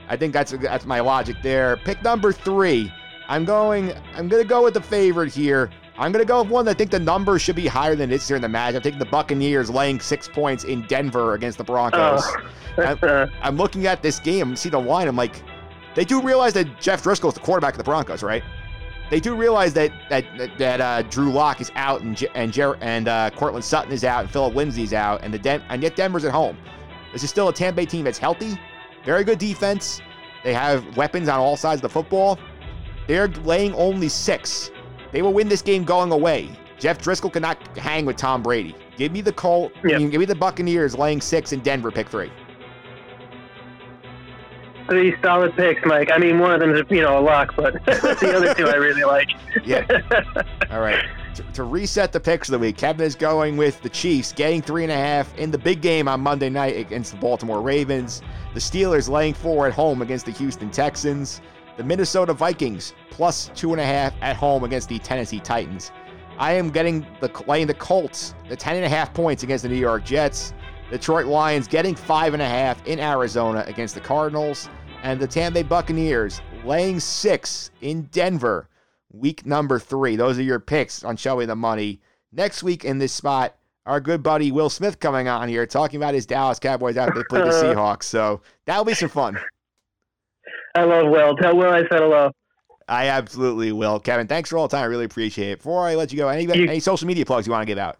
[0.10, 1.78] I think that's that's my logic there.
[1.78, 2.92] Pick number three.
[3.28, 3.94] I'm going.
[4.16, 5.72] I'm gonna go with the favorite here.
[5.98, 8.16] I'm gonna go with one that I think the number should be higher than it
[8.16, 8.76] is here in the match.
[8.76, 12.22] I'm taking the Buccaneers laying six points in Denver against the Broncos.
[12.78, 12.98] Oh.
[13.02, 15.08] I'm, I'm looking at this game, see the line.
[15.08, 15.42] I'm like,
[15.96, 18.44] they do realize that Jeff Driskel is the quarterback of the Broncos, right?
[19.10, 22.52] They do realize that that that, that uh, Drew Lock is out and J- and
[22.52, 25.82] Jer- and uh, Courtland Sutton is out and Phillip Lindsay's out and the Den- and
[25.82, 26.58] yet Denver's at home.
[27.14, 28.60] This is still a Tampa Bay team that's healthy,
[29.06, 30.02] very good defense.
[30.44, 32.38] They have weapons on all sides of the football.
[33.08, 34.72] They're laying only six.
[35.16, 36.50] They will win this game going away.
[36.78, 38.76] Jeff Driskel cannot hang with Tom Brady.
[38.98, 39.72] Give me the Colt.
[39.86, 40.12] Yep.
[40.12, 41.90] Give me the Buccaneers laying six in Denver.
[41.90, 42.30] Pick three.
[44.90, 46.10] Three solid picks, Mike.
[46.14, 48.76] I mean, one of them is you know a lock, but the other two I
[48.76, 49.30] really like.
[49.64, 49.86] Yeah.
[50.70, 51.02] All right.
[51.36, 54.62] To, to reset the picks of the week, Kevin is going with the Chiefs getting
[54.62, 58.22] three and a half in the big game on Monday night against the Baltimore Ravens.
[58.54, 61.40] The Steelers laying four at home against the Houston Texans.
[61.78, 65.92] The Minnesota Vikings plus two and a half at home against the Tennessee Titans.
[66.38, 69.70] I am getting the laying the Colts the ten and a half points against the
[69.70, 70.54] New York Jets.
[70.92, 74.70] Detroit Lions getting five and a half in Arizona against the Cardinals,
[75.04, 78.70] and the Tampa Bay Buccaneers laying six in Denver
[79.12, 80.16] week number three.
[80.16, 82.02] Those are your picks on showing the money.
[82.32, 86.14] Next week in this spot, our good buddy Will Smith coming on here talking about
[86.14, 88.04] his Dallas Cowboys after they played the Seahawks.
[88.04, 89.40] So that'll be some fun.
[90.76, 91.36] I love Will.
[91.38, 92.32] Tell Will I said hello.
[92.88, 94.00] I absolutely will.
[94.00, 94.84] Kevin, thanks for all the time.
[94.84, 95.58] I really appreciate it.
[95.60, 97.98] Before I let you go, any, any social media plugs you want to give out?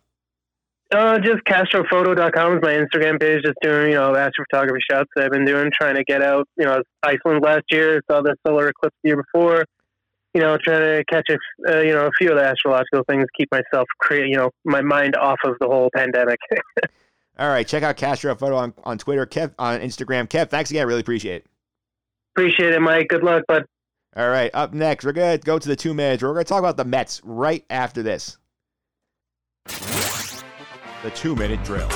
[0.94, 3.42] Uh, just castrophoto.com is my Instagram page.
[3.44, 6.48] Just doing, you know, astrophotography shots that I've been doing, trying to get out.
[6.58, 9.66] You know, Iceland last year, saw the solar eclipse the year before.
[10.36, 11.38] You know, trying to catch a,
[11.68, 14.82] uh, you know, a few of the astrological things, keep myself, create, you know, my
[14.82, 16.40] mind off of the whole pandemic.
[17.40, 20.28] All right, check out Castro Photo on, on Twitter, Kev on Instagram.
[20.28, 20.82] Kev, thanks again.
[20.82, 21.48] I really appreciate it.
[22.36, 23.08] Appreciate it, Mike.
[23.08, 23.64] Good luck, bud.
[24.18, 26.22] All right, up next, we're going to go to the two minutes.
[26.22, 28.38] We're going to talk about the Mets right after this.
[29.66, 31.90] The two minute drill.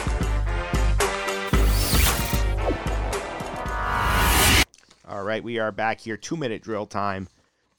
[5.07, 6.15] All right, we are back here.
[6.15, 7.27] Two minute drill time.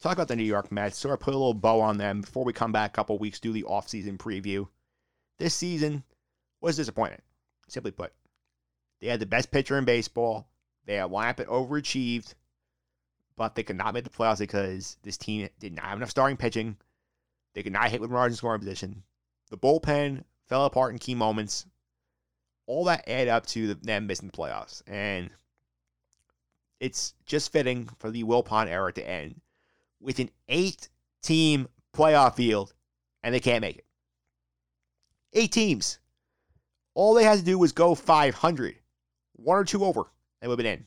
[0.03, 2.45] talk about the New York Mets, sort of put a little bow on them before
[2.45, 4.67] we come back a couple weeks, do the offseason preview.
[5.39, 6.03] This season
[6.61, 7.23] was disappointing,
[7.69, 8.13] simply put.
[9.01, 10.49] They had the best pitcher in baseball.
[10.85, 12.35] They had lineup that overachieved,
[13.41, 16.37] but they could not make the playoffs because this team did not have enough starting
[16.37, 16.77] pitching.
[17.55, 19.03] They could not hit with runners in scoring position.
[19.49, 21.65] The bullpen fell apart in key moments.
[22.67, 24.83] All that add up to them missing the playoffs.
[24.87, 25.31] And
[26.81, 29.41] it's just fitting for the Wilpon era to end
[30.03, 30.91] with an eight
[31.23, 32.75] team playoff field,
[33.23, 33.87] and they can't make it.
[35.33, 35.99] Eight teams.
[36.93, 38.77] All they had to do was go 500,
[39.37, 40.03] one or two over,
[40.43, 40.87] and would have been in.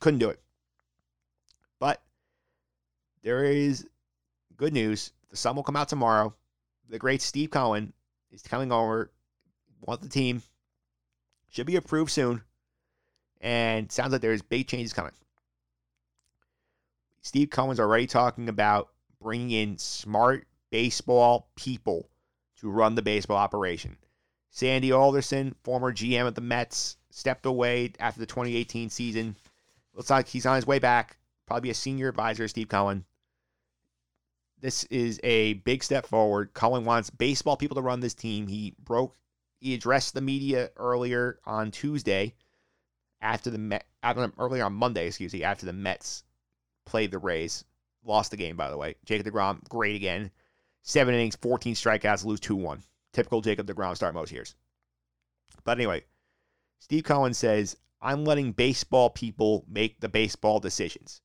[0.00, 0.38] Couldn't do it.
[3.22, 3.86] There is
[4.56, 5.12] good news.
[5.30, 6.34] The sun will come out tomorrow.
[6.88, 7.92] The great Steve Cohen
[8.32, 9.10] is coming over,
[9.80, 10.42] want the team.
[11.50, 12.42] Should be approved soon.
[13.40, 15.12] And sounds like there's big changes coming.
[17.20, 18.88] Steve Cohen's already talking about
[19.20, 22.08] bringing in smart baseball people
[22.60, 23.96] to run the baseball operation.
[24.50, 29.36] Sandy Alderson, former GM of the Mets, stepped away after the 2018 season.
[29.94, 31.16] Looks like he's on his way back.
[31.46, 33.04] Probably a senior advisor, Steve Cohen.
[34.60, 36.52] This is a big step forward.
[36.52, 38.46] Cohen wants baseball people to run this team.
[38.46, 39.16] He broke,
[39.60, 42.34] he addressed the media earlier on Tuesday
[43.20, 46.24] after the Met, uh, after, earlier on Monday, excuse me, after the Mets
[46.86, 47.64] played the Rays.
[48.04, 48.94] Lost the game, by the way.
[49.04, 50.30] Jacob DeGrom, great again.
[50.82, 52.82] Seven innings, 14 strikeouts, lose 2 1.
[53.12, 54.54] Typical Jacob DeGrom start most years.
[55.64, 56.04] But anyway,
[56.78, 61.20] Steve Cohen says, I'm letting baseball people make the baseball decisions.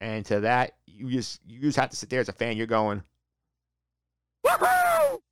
[0.00, 2.56] And to that, you just you just have to sit there as a fan.
[2.56, 3.02] You're going,
[4.44, 5.22] Woo-hoo!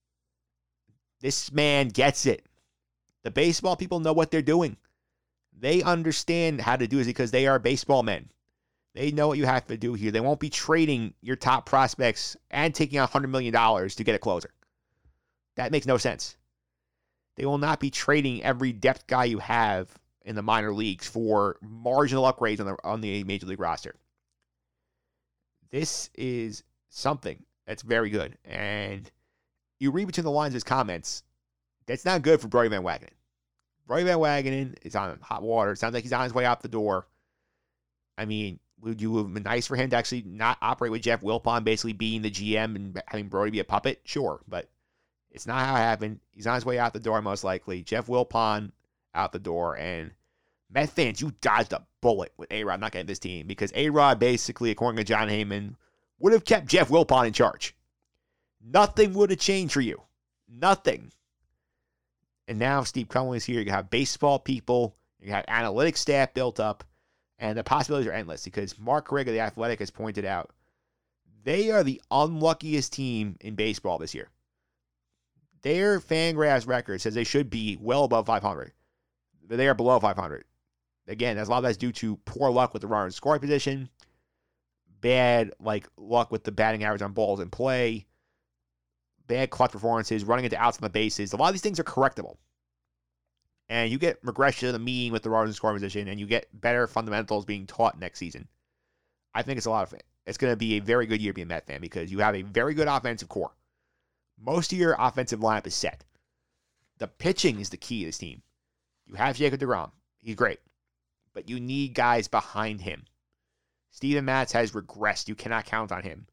[1.21, 2.45] This man gets it.
[3.23, 4.77] The baseball people know what they're doing.
[5.59, 8.29] They understand how to do it because they are baseball men.
[8.95, 10.11] They know what you have to do here.
[10.11, 14.51] They won't be trading your top prospects and taking $100 million to get a closer.
[15.57, 16.37] That makes no sense.
[17.37, 19.89] They will not be trading every depth guy you have
[20.25, 23.97] in the minor leagues for marginal upgrades on the on the major league roster.
[25.75, 28.39] This is something that's very good.
[28.45, 29.11] And
[29.81, 31.25] you read between the lines of his comments,
[31.87, 33.11] that's not good for Brodie Van Wagenen.
[33.89, 35.73] Brodie Van Wagenen is on hot water.
[35.73, 37.09] It sounds like he's on his way out the door.
[38.17, 41.23] I mean, would you have been nice for him to actually not operate with Jeff
[41.23, 44.01] Wilpon basically being the GM and having Brodie be a puppet?
[44.05, 44.71] Sure, but
[45.33, 46.21] it's not how it happened.
[46.31, 47.83] He's on his way out the door, most likely.
[47.83, 48.71] Jeff Wilpon
[49.13, 49.77] out the door.
[49.77, 50.13] And
[50.71, 53.91] Met fans, you dodged a bullet with A Rod not getting this team because A
[53.91, 55.77] Rod basically, according to Jon Heyman,
[56.19, 57.77] would have kept Jeff Wilpon in charge.
[58.63, 60.01] Nothing would have changed for you.
[60.49, 61.13] Nothing.
[62.49, 63.61] And now Steve Cohen is here.
[63.61, 66.85] You have baseball people, you have analytics staff built up,
[67.39, 70.51] and the possibilities are endless because Mark Riga, the athletic, has pointed out
[71.45, 74.31] they are the unluckiest team in baseball this year.
[75.63, 78.73] Their Fangraphs record says they should be well above 500.
[79.47, 80.45] But they are below 500.
[81.07, 83.41] Again, that's a lot of that's due to poor luck with the runner in scoring
[83.41, 83.91] position,
[85.01, 88.07] bad like luck with the batting average on balls in play,
[89.27, 91.33] bad clutch performances, running into outs on the bases.
[91.33, 92.37] A lot of these things are correctable.
[93.69, 96.27] And you get regression of the mean with the runners in scoring position, and you
[96.27, 98.47] get better fundamentals being taught next season.
[99.35, 100.05] I think it's a lot of it.
[100.27, 102.35] It's going to be a very good year being a Met fan because you have
[102.35, 103.55] a very good offensive core.
[104.39, 106.05] Most of your offensive lineup is set.
[106.99, 108.43] The pitching is the key to this team.
[109.07, 109.91] You have Jacob DeGrom.
[110.23, 110.61] He's great.
[111.35, 113.05] But you need guys behind him.
[113.91, 115.29] Steven Matz has regressed.
[115.29, 116.27] You cannot count on him.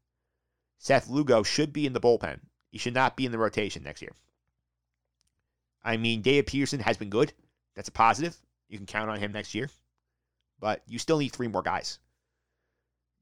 [0.78, 2.40] Seth Lugo should be in the bullpen.
[2.70, 4.12] He should not be in the rotation next year.
[5.84, 7.32] I mean, David Peterson has been good.
[7.74, 8.36] That's a positive.
[8.68, 9.68] You can count on him next year.
[10.58, 11.98] But you still need three more guys.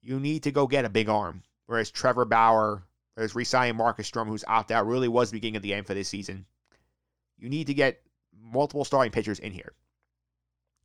[0.02, 1.42] You need to go get a big arm.
[1.66, 2.82] Whereas Trevor Bauer,
[3.14, 5.94] whereas resigning Marcus Stroman, who's opt out, really was the beginning of the end for
[5.94, 6.46] this season.
[7.38, 8.02] You need to get
[8.38, 9.72] multiple starting pitchers in here.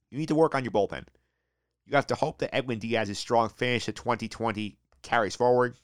[0.09, 1.05] You need to work on your bullpen.
[1.85, 5.75] You have to hope that Edwin Diaz's strong finish to 2020 carries forward.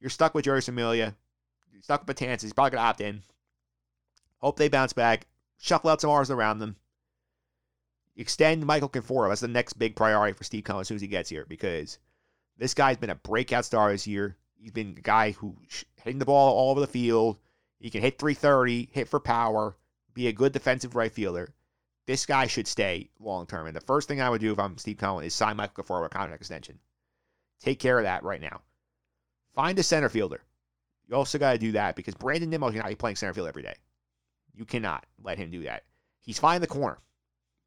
[0.00, 1.14] You're stuck with Jeurys Familia.
[1.72, 2.42] You're stuck with Betances.
[2.42, 3.22] He's probably going to opt in.
[4.38, 5.26] Hope they bounce back.
[5.58, 6.76] Shuffle out some arms around them.
[8.16, 9.28] Extend Michael Conforto.
[9.28, 11.98] That's the next big priority for Steve Cohen as soon as he gets here because
[12.56, 14.36] this guy's been a breakout star this year.
[14.56, 15.56] He's been a guy who
[16.02, 17.38] hitting the ball all over the field.
[17.78, 19.76] He can hit 330, hit for power,
[20.12, 21.52] be a good defensive right fielder.
[22.06, 23.66] This guy should stay long term.
[23.66, 26.06] And the first thing I would do if I'm Steve Cohen is sign Michael Conforto
[26.06, 26.78] a contract extension.
[27.60, 28.60] Take care of that right now.
[29.54, 30.42] Find a center fielder.
[31.08, 33.62] You also got to do that because Brandon Nimmo cannot be playing center field every
[33.62, 33.74] day.
[34.54, 35.84] You cannot let him do that.
[36.20, 36.98] He's fine in the corner,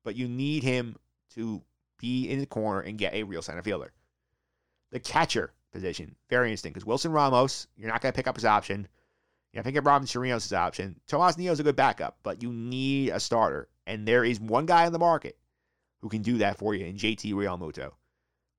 [0.04, 0.96] but you need him
[1.36, 1.62] to
[1.98, 3.92] be in the corner and get a real center fielder.
[4.92, 6.16] The catcher position.
[6.30, 8.88] Very interesting because Wilson Ramos, you're not going to pick up his option.
[9.52, 11.00] You're not picking up Robin Chirinos' option.
[11.08, 13.68] Tomas Nido's a good backup, but you need a starter.
[13.88, 15.38] And there is one guy in the market
[16.02, 17.94] who can do that for you in JT Realmuto.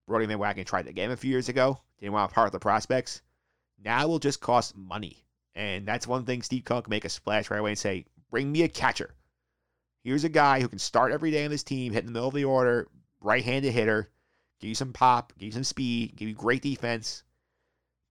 [0.07, 1.79] Brodie Van Wagen tried the game a few years ago.
[2.01, 3.21] Didn't want to part of the prospects.
[3.85, 5.23] Now it will just cost money.
[5.55, 8.63] And that's one thing Steve Kunk make a splash right away and say, bring me
[8.63, 9.15] a catcher.
[10.03, 12.29] Here's a guy who can start every day on this team, hit in the middle
[12.29, 12.89] of the order,
[13.21, 14.09] right-handed hitter,
[14.61, 17.23] give you some pop, give you some speed, give you great defense.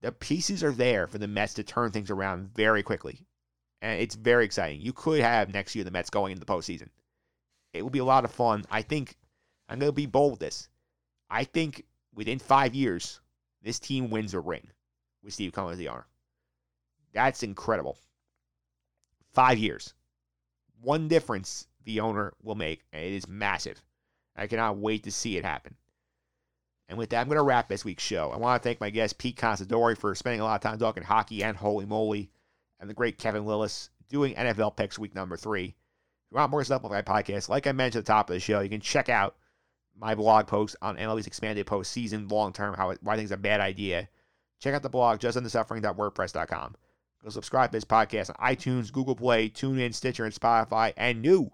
[0.02, 3.26] The pieces are there for the Mets to turn things around very quickly.
[3.82, 4.82] And it's very exciting.
[4.82, 6.90] You could have next year the Mets going into the postseason.
[7.74, 8.66] It will be a lot of fun.
[8.72, 9.16] I think
[9.70, 10.70] I'm going to be bold with this.
[11.30, 13.20] I think within five years,
[13.62, 14.68] this team wins a ring
[15.24, 16.08] with Steve Cohen as the owner.
[17.14, 17.98] That's incredible.
[19.34, 19.94] Five years.
[20.82, 23.82] One difference the owner will make, and it is massive.
[24.36, 25.76] I cannot wait to see it happen.
[26.90, 28.32] And with that, I'm going to wrap this week's show.
[28.32, 31.04] I want to thank my guest, Pete Considori, for spending a lot of time talking
[31.04, 32.30] hockey and holy moly,
[32.80, 35.76] and the great Kevin Lillis doing NFL picks week number three.
[36.28, 38.34] If you want more stuff on my podcast, like I mentioned at the top of
[38.34, 39.38] the show, you can check out
[39.96, 43.38] my blog post on MLB's expanded postseason long term, how why I think it's a
[43.38, 44.10] bad idea.
[44.60, 46.76] Check out the blog, justendthesuffering.wordpress.com.
[47.24, 51.50] Go subscribe to this podcast on iTunes, Google Play, TuneIn, Stitcher, and Spotify, and new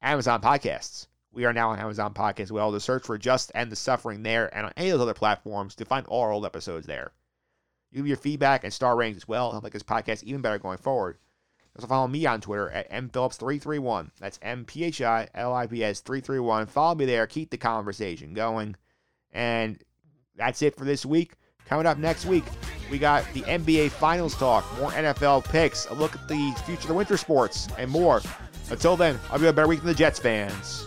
[0.00, 1.08] Amazon Podcasts.
[1.32, 2.72] We are now on Amazon Podcast as well.
[2.72, 5.74] To search for Just End the Suffering there and on any of those other platforms
[5.74, 7.12] to find all our old episodes there.
[7.92, 9.50] Give your feedback and star ratings as well.
[9.50, 11.18] Help make this podcast even better going forward.
[11.76, 14.10] Also follow me on Twitter at mphillips331.
[14.20, 16.66] That's M-P-H-I-L-I-P-S 331.
[16.66, 17.26] Follow me there.
[17.26, 18.76] Keep the conversation going.
[19.32, 19.82] And
[20.36, 21.32] that's it for this week.
[21.66, 22.44] Coming up next week,
[22.90, 26.88] we got the NBA Finals talk, more NFL picks, a look at the future of
[26.88, 28.20] the winter sports, and more.
[28.70, 30.86] Until then, I'll be a better week than the Jets fans.